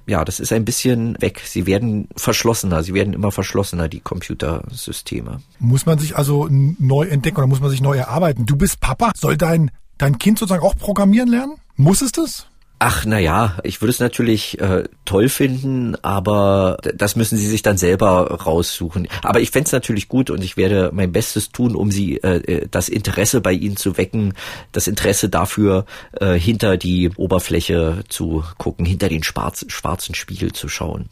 ja, 0.08 0.24
das 0.24 0.40
ist 0.40 0.54
ein 0.54 0.66
bisschen 0.66 1.16
weg. 1.20 1.42
Sie 1.46 1.66
werden 1.66 2.08
verschlossener, 2.16 2.82
sie 2.82 2.94
werden 2.94 3.14
immer 3.14 3.32
verschlossener, 3.32 3.90
die 3.90 4.00
Computersysteme. 4.00 5.42
Muss 5.60 5.86
man 5.86 6.00
sich 6.00 6.16
also 6.16 6.48
neu 6.50 7.08
entdecken 7.08 7.38
oder 7.38 7.48
muss 7.48 7.60
man 7.60 7.70
sich 7.70 7.82
neu 7.82 7.98
erarbeiten? 7.98 8.46
Du 8.46 8.56
bist 8.56 8.80
Papa, 8.80 9.12
soll 9.16 9.36
dein, 9.36 9.70
dein 9.98 10.18
Kind 10.18 10.40
sozusagen 10.40 10.64
auch 10.64 10.78
programmieren 10.78 11.28
lernen? 11.30 11.56
Muss 11.76 12.02
es 12.02 12.14
das? 12.14 12.48
Ach, 12.80 13.06
na 13.06 13.18
ja, 13.18 13.58
ich 13.64 13.82
würde 13.82 13.90
es 13.90 14.00
natürlich 14.00 14.62
äh, 14.62 14.84
toll 15.04 15.30
finden, 15.30 15.96
aber 16.04 16.78
das 16.96 17.16
müssen 17.16 17.36
Sie 17.36 17.48
sich 17.48 17.64
dann 17.64 17.78
selber 17.78 18.30
raussuchen. 18.30 19.08
Aber 19.24 19.40
ich 19.40 19.50
fände 19.50 19.66
es 19.66 19.72
natürlich 19.72 20.08
gut 20.08 20.30
und 20.30 20.44
ich 20.44 20.58
werde 20.58 20.92
mein 20.94 21.12
Bestes 21.12 21.50
tun, 21.50 21.76
um 21.76 21.90
Sie 21.90 22.18
äh, 22.18 22.38
äh, 22.38 22.68
das 22.70 22.88
Interesse 22.88 23.42
bei 23.42 23.54
Ihnen 23.54 23.78
zu 23.78 23.98
wecken, 23.98 24.36
das 24.74 24.88
Interesse 24.88 25.28
dafür, 25.28 25.86
äh, 26.20 26.34
hinter 26.34 26.78
die 26.78 27.10
Oberfläche 27.16 28.04
zu 28.10 28.44
gucken, 28.60 28.86
hinter 28.86 29.10
den 29.10 29.24
schwarz, 29.24 29.66
schwarzen 29.70 30.14
Spiegel 30.14 30.54
zu 30.54 30.70
schauen. 30.70 31.10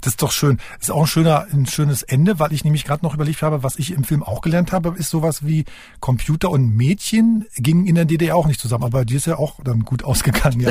Das 0.00 0.14
ist 0.14 0.22
doch 0.22 0.32
schön. 0.32 0.58
Das 0.78 0.88
ist 0.88 0.90
auch 0.90 1.02
ein 1.02 1.06
schöner, 1.06 1.46
ein 1.52 1.66
schönes 1.66 2.02
Ende, 2.02 2.38
weil 2.38 2.52
ich 2.52 2.64
nämlich 2.64 2.84
gerade 2.84 3.04
noch 3.04 3.14
überlegt 3.14 3.42
habe, 3.42 3.62
was 3.62 3.76
ich 3.76 3.92
im 3.92 4.04
Film 4.04 4.22
auch 4.22 4.40
gelernt 4.40 4.72
habe, 4.72 4.94
ist 4.96 5.10
sowas 5.10 5.44
wie 5.44 5.64
Computer 6.00 6.50
und 6.50 6.76
Mädchen 6.76 7.46
gingen 7.56 7.86
in 7.86 7.94
der 7.94 8.04
DDR 8.04 8.36
auch 8.36 8.46
nicht 8.46 8.60
zusammen. 8.60 8.84
Aber 8.84 9.04
die 9.04 9.16
ist 9.16 9.26
ja 9.26 9.36
auch 9.38 9.60
dann 9.62 9.80
gut 9.80 10.04
ausgegangen, 10.10 10.60
ja. 10.60 10.70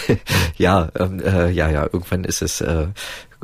ja, 0.56 0.88
ähm, 0.98 1.20
äh, 1.20 1.50
ja, 1.50 1.68
ja. 1.70 1.84
Irgendwann 1.84 2.24
ist 2.24 2.42
es 2.42 2.60
äh, 2.60 2.88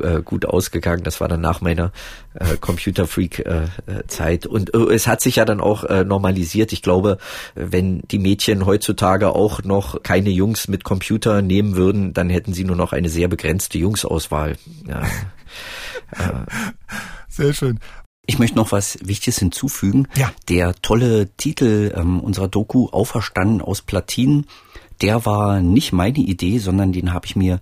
äh, 0.01 0.21
gut 0.21 0.45
ausgegangen. 0.45 1.03
Das 1.03 1.21
war 1.21 1.27
dann 1.27 1.41
nach 1.41 1.61
meiner 1.61 1.91
äh, 2.33 2.57
Computer-Freak-Zeit. 2.57 4.45
Äh, 4.45 4.47
und 4.47 4.73
äh, 4.73 4.93
es 4.93 5.07
hat 5.07 5.21
sich 5.21 5.37
ja 5.37 5.45
dann 5.45 5.61
auch 5.61 5.83
äh, 5.83 6.03
normalisiert. 6.03 6.71
Ich 6.73 6.81
glaube, 6.81 7.17
wenn 7.55 8.01
die 8.11 8.19
Mädchen 8.19 8.65
heutzutage 8.65 9.29
auch 9.29 9.63
noch 9.63 10.03
keine 10.03 10.29
Jungs 10.29 10.67
mit 10.67 10.83
Computer 10.83 11.41
nehmen 11.41 11.75
würden, 11.75 12.13
dann 12.13 12.29
hätten 12.29 12.53
sie 12.53 12.63
nur 12.63 12.75
noch 12.75 12.93
eine 12.93 13.09
sehr 13.09 13.27
begrenzte 13.27 13.77
Jungsauswahl. 13.77 14.57
Ja. 14.87 15.01
äh, 16.11 16.45
sehr 17.27 17.53
schön. 17.53 17.79
Ich 18.29 18.39
möchte 18.39 18.57
noch 18.57 18.73
was 18.73 18.99
Wichtiges 19.01 19.39
hinzufügen. 19.39 20.09
Ja. 20.15 20.31
Der 20.49 20.75
tolle 20.81 21.29
Titel 21.37 21.93
ähm, 21.95 22.19
unserer 22.19 22.49
Doku 22.49 22.89
Auferstanden 22.89 23.61
aus 23.61 23.81
Platinen, 23.81 24.47
der 25.01 25.25
war 25.25 25.61
nicht 25.61 25.93
meine 25.93 26.19
Idee, 26.19 26.57
sondern 26.57 26.91
den 26.91 27.13
habe 27.13 27.25
ich 27.25 27.35
mir 27.35 27.61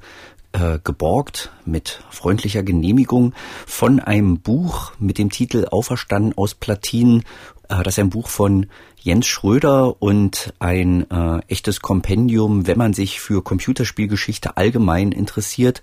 äh, 0.56 0.80
geborgt 0.84 1.52
mit 1.66 2.02
freundlicher 2.10 2.64
Genehmigung 2.64 3.34
von 3.66 4.00
einem 4.00 4.40
Buch 4.40 4.94
mit 5.00 5.18
dem 5.18 5.30
Titel 5.30 5.68
Auferstanden 5.70 6.34
aus 6.38 6.56
Platinen. 6.56 7.24
Äh, 7.68 7.84
das 7.84 7.96
ist 7.96 8.00
ein 8.00 8.10
Buch 8.10 8.30
von 8.30 8.68
Jens 8.98 9.28
Schröder 9.28 10.02
und 10.02 10.54
ein 10.60 11.10
äh, 11.12 11.40
echtes 11.48 11.82
Kompendium, 11.82 12.68
wenn 12.68 12.78
man 12.78 12.94
sich 12.94 13.20
für 13.20 13.44
Computerspielgeschichte 13.44 14.56
allgemein 14.58 15.12
interessiert 15.12 15.82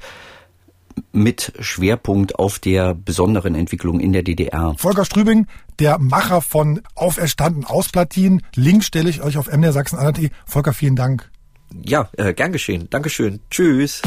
mit 1.12 1.52
Schwerpunkt 1.60 2.38
auf 2.38 2.58
der 2.58 2.94
besonderen 2.94 3.54
Entwicklung 3.54 4.00
in 4.00 4.12
der 4.12 4.22
DDR. 4.22 4.74
Volker 4.76 5.04
Strübing, 5.04 5.46
der 5.78 5.98
Macher 5.98 6.40
von 6.42 6.82
Auferstanden 6.94 7.64
aus 7.64 7.88
Platinen. 7.88 8.42
Link 8.54 8.84
stelle 8.84 9.08
ich 9.08 9.22
euch 9.22 9.38
auf 9.38 9.50
mdrsachsen.de. 9.50 10.30
Volker, 10.46 10.72
vielen 10.72 10.96
Dank. 10.96 11.30
Ja, 11.84 12.08
äh, 12.16 12.34
gern 12.34 12.52
geschehen. 12.52 12.88
Dankeschön. 12.90 13.40
Tschüss. 13.50 14.02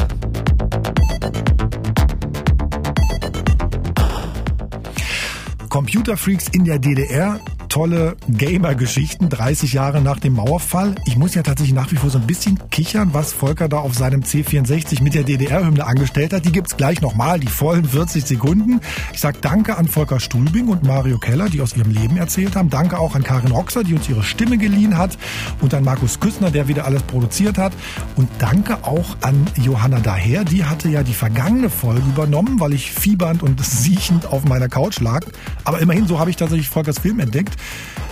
Computerfreaks 5.69 6.47
in 6.53 6.63
der 6.63 6.79
DDR 6.79 7.39
tolle 7.75 8.15
Gamer-Geschichten, 8.29 9.27
30 9.27 9.73
Jahre 9.73 9.99
nach 9.99 10.17
dem 10.21 10.35
Mauerfall. 10.35 10.95
Ich 11.03 11.17
muss 11.17 11.35
ja 11.35 11.43
tatsächlich 11.43 11.75
nach 11.75 11.91
wie 11.91 11.97
vor 11.97 12.09
so 12.09 12.17
ein 12.17 12.25
bisschen 12.25 12.57
kichern, 12.69 13.09
was 13.11 13.33
Volker 13.33 13.67
da 13.67 13.79
auf 13.79 13.93
seinem 13.93 14.21
C64 14.21 15.03
mit 15.03 15.13
der 15.13 15.23
DDR-Hymne 15.23 15.85
angestellt 15.85 16.31
hat. 16.31 16.45
Die 16.45 16.53
gibt's 16.53 16.77
gleich 16.77 17.01
nochmal, 17.01 17.37
die 17.37 17.47
vollen 17.47 17.83
40 17.83 18.23
Sekunden. 18.23 18.79
Ich 19.11 19.19
sag 19.19 19.41
Danke 19.41 19.77
an 19.77 19.89
Volker 19.89 20.21
Stulbing 20.21 20.69
und 20.69 20.83
Mario 20.83 21.17
Keller, 21.17 21.49
die 21.49 21.59
aus 21.59 21.75
ihrem 21.75 21.91
Leben 21.91 22.15
erzählt 22.15 22.55
haben. 22.55 22.69
Danke 22.69 22.97
auch 22.97 23.13
an 23.13 23.23
Karin 23.23 23.51
Roxer, 23.51 23.83
die 23.83 23.93
uns 23.93 24.07
ihre 24.07 24.23
Stimme 24.23 24.57
geliehen 24.57 24.97
hat. 24.97 25.17
Und 25.59 25.73
an 25.73 25.83
Markus 25.83 26.21
Küssner, 26.21 26.51
der 26.51 26.69
wieder 26.69 26.85
alles 26.85 27.03
produziert 27.03 27.57
hat. 27.57 27.73
Und 28.15 28.29
danke 28.39 28.85
auch 28.85 29.17
an 29.19 29.47
Johanna 29.61 29.99
Daher, 29.99 30.45
die 30.45 30.63
hatte 30.63 30.87
ja 30.87 31.03
die 31.03 31.13
vergangene 31.13 31.69
Folge 31.69 32.07
übernommen, 32.07 32.57
weil 32.61 32.71
ich 32.71 32.93
fiebernd 32.93 33.43
und 33.43 33.61
siechend 33.65 34.27
auf 34.27 34.45
meiner 34.45 34.69
Couch 34.69 35.01
lag. 35.01 35.25
Aber 35.65 35.79
immerhin, 35.79 36.07
so 36.07 36.19
habe 36.19 36.29
ich 36.29 36.37
tatsächlich 36.37 36.69
Volkers 36.69 36.99
Film 36.99 37.19
entdeckt. 37.19 37.57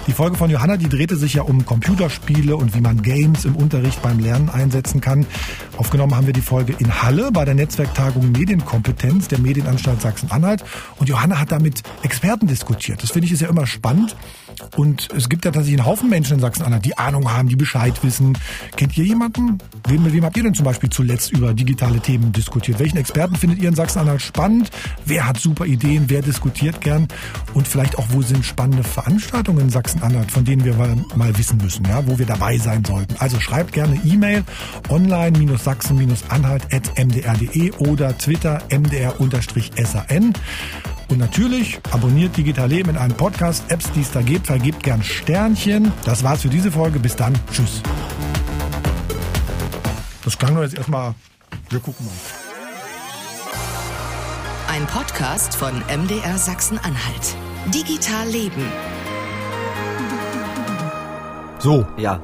Die 0.06 0.12
Folge 0.12 0.36
von 0.36 0.50
Johanna, 0.50 0.76
die 0.76 0.90
drehte 0.90 1.16
sich 1.16 1.36
ja 1.36 1.44
um 1.44 1.66
Computerspiele 1.66 2.58
und 2.58 2.76
wie 2.76 2.82
man 2.82 3.02
Games 3.02 3.46
im 3.46 3.56
Unterricht 3.56 4.02
beim 4.02 4.20
Lernen 4.20 4.50
einsetzen 4.50 5.00
kann. 5.00 5.26
Aufgenommen 5.78 6.14
haben 6.14 6.28
wir 6.28 6.34
die 6.34 6.42
Folge 6.42 6.76
in 6.78 7.02
Halle 7.02 7.32
bei 7.32 7.46
der 7.46 7.56
Netzwerktagung 7.56 8.34
Medienkompetenz 8.34 9.30
der 9.30 9.40
Medienanstalt 9.40 10.02
Sachsen-Anhalt. 10.02 10.66
Und 10.98 11.08
Johanna 11.08 11.40
hat 11.40 11.54
da 11.54 11.60
mit 11.60 11.84
Experten 12.02 12.48
diskutiert. 12.48 13.02
Das 13.02 13.12
finde 13.12 13.28
ich 13.28 13.32
ist 13.32 13.42
ja 13.42 13.48
immer 13.48 13.66
spannend. 13.66 14.18
Und 14.76 15.08
es 15.16 15.30
gibt 15.30 15.46
ja 15.46 15.52
tatsächlich 15.52 15.80
einen 15.80 15.88
Haufen 15.88 16.10
Menschen 16.10 16.36
in 16.36 16.40
Sachsen-Anhalt, 16.42 16.84
die 16.84 16.98
Ahnung 16.98 17.32
haben, 17.32 17.48
die 17.48 17.56
Bescheid 17.56 18.04
wissen. 18.04 18.38
Kennt 18.76 18.98
ihr 18.98 19.06
jemanden? 19.06 19.58
Wem, 19.88 20.04
mit 20.04 20.14
wem 20.14 20.26
habt 20.26 20.36
ihr 20.36 20.44
denn 20.44 20.54
zum 20.54 20.66
Beispiel 20.66 20.90
zuletzt 20.90 21.32
über 21.32 21.54
digitale 21.54 22.02
Themen 22.02 22.34
diskutiert? 22.34 22.78
Welchen 22.80 22.98
Experten 22.98 23.36
findet 23.36 23.60
ihr 23.60 23.70
in 23.70 23.76
Sachsen-Anhalt 23.76 24.22
spannend? 24.22 24.70
Wer 25.06 25.28
hat 25.28 25.40
super 25.40 25.66
Ideen? 25.66 26.06
Wer 26.08 26.22
diskutiert 26.22 26.82
gern? 26.82 27.08
Und 27.54 27.68
vielleicht 27.70 27.98
auch, 27.98 28.08
wo 28.10 28.22
sind 28.22 28.46
spannende 28.46 28.84
Veranstaltungen 28.84 29.43
in 29.52 29.70
Sachsen-Anhalt, 29.70 30.32
von 30.32 30.46
denen 30.46 30.64
wir 30.64 30.76
mal, 30.76 31.38
wissen 31.38 31.58
müssen, 31.58 31.86
ja, 31.86 32.08
wo 32.08 32.18
wir 32.18 32.26
dabei 32.26 32.58
sein 32.58 32.86
sollten? 32.86 33.16
Also 33.20 33.40
schreibt 33.40 33.74
gerne 33.74 34.00
E-Mail 34.06 34.44
online-sachsen-anhalt.mdr.de 34.90 37.72
oder 37.74 38.18
Twitter 38.18 38.64
mdr-san. 38.72 40.34
Und 41.10 41.18
natürlich 41.18 41.80
abonniert 41.92 42.38
Digital 42.38 42.70
Leben 42.70 42.92
in 42.92 42.98
allen 42.98 43.14
Podcast-Apps, 43.14 43.92
die 43.92 44.02
es 44.02 44.12
da 44.12 44.22
gibt. 44.22 44.48
Vergebt 44.48 44.84
gern 44.84 45.04
Sternchen. 45.04 45.92
Das 46.06 46.24
war's 46.24 46.42
für 46.42 46.50
diese 46.50 46.72
Folge. 46.72 47.00
Bis 47.00 47.16
dann. 47.16 47.34
Tschüss. 47.52 47.82
Das 50.24 50.38
klang 50.38 50.54
nur 50.54 50.64
jetzt 50.64 50.76
erstmal. 50.76 51.14
Wir 51.70 51.80
gucken 51.80 52.06
mal. 52.06 52.14
Ein 54.74 54.88
Podcast 54.88 55.56
von 55.56 55.74
MDR 55.88 56.38
Sachsen-Anhalt. 56.38 57.36
Digital 57.74 58.28
Leben. 58.28 58.64
So. 61.64 61.86
Ja. 61.98 62.20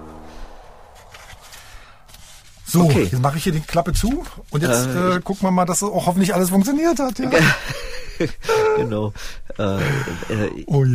So, 2.66 2.82
Okay. 2.84 3.04
jetzt 3.04 3.20
mache 3.22 3.38
ich 3.38 3.44
hier 3.46 3.54
die 3.54 3.62
Klappe 3.62 3.94
zu 3.94 4.24
und 4.52 4.62
jetzt 4.62 4.86
äh, 4.88 5.16
Äh, 5.16 5.22
gucken 5.22 5.48
wir 5.48 5.52
mal, 5.52 5.66
dass 5.66 5.82
auch 5.82 6.06
hoffentlich 6.06 6.34
alles 6.36 6.50
funktioniert 6.52 7.00
hat. 7.00 7.18
Ja. 7.18 7.30
genau. 8.78 9.14
Äh, 9.58 9.78
äh, 9.78 10.64
Oh 10.68 10.84
je. 10.86 10.94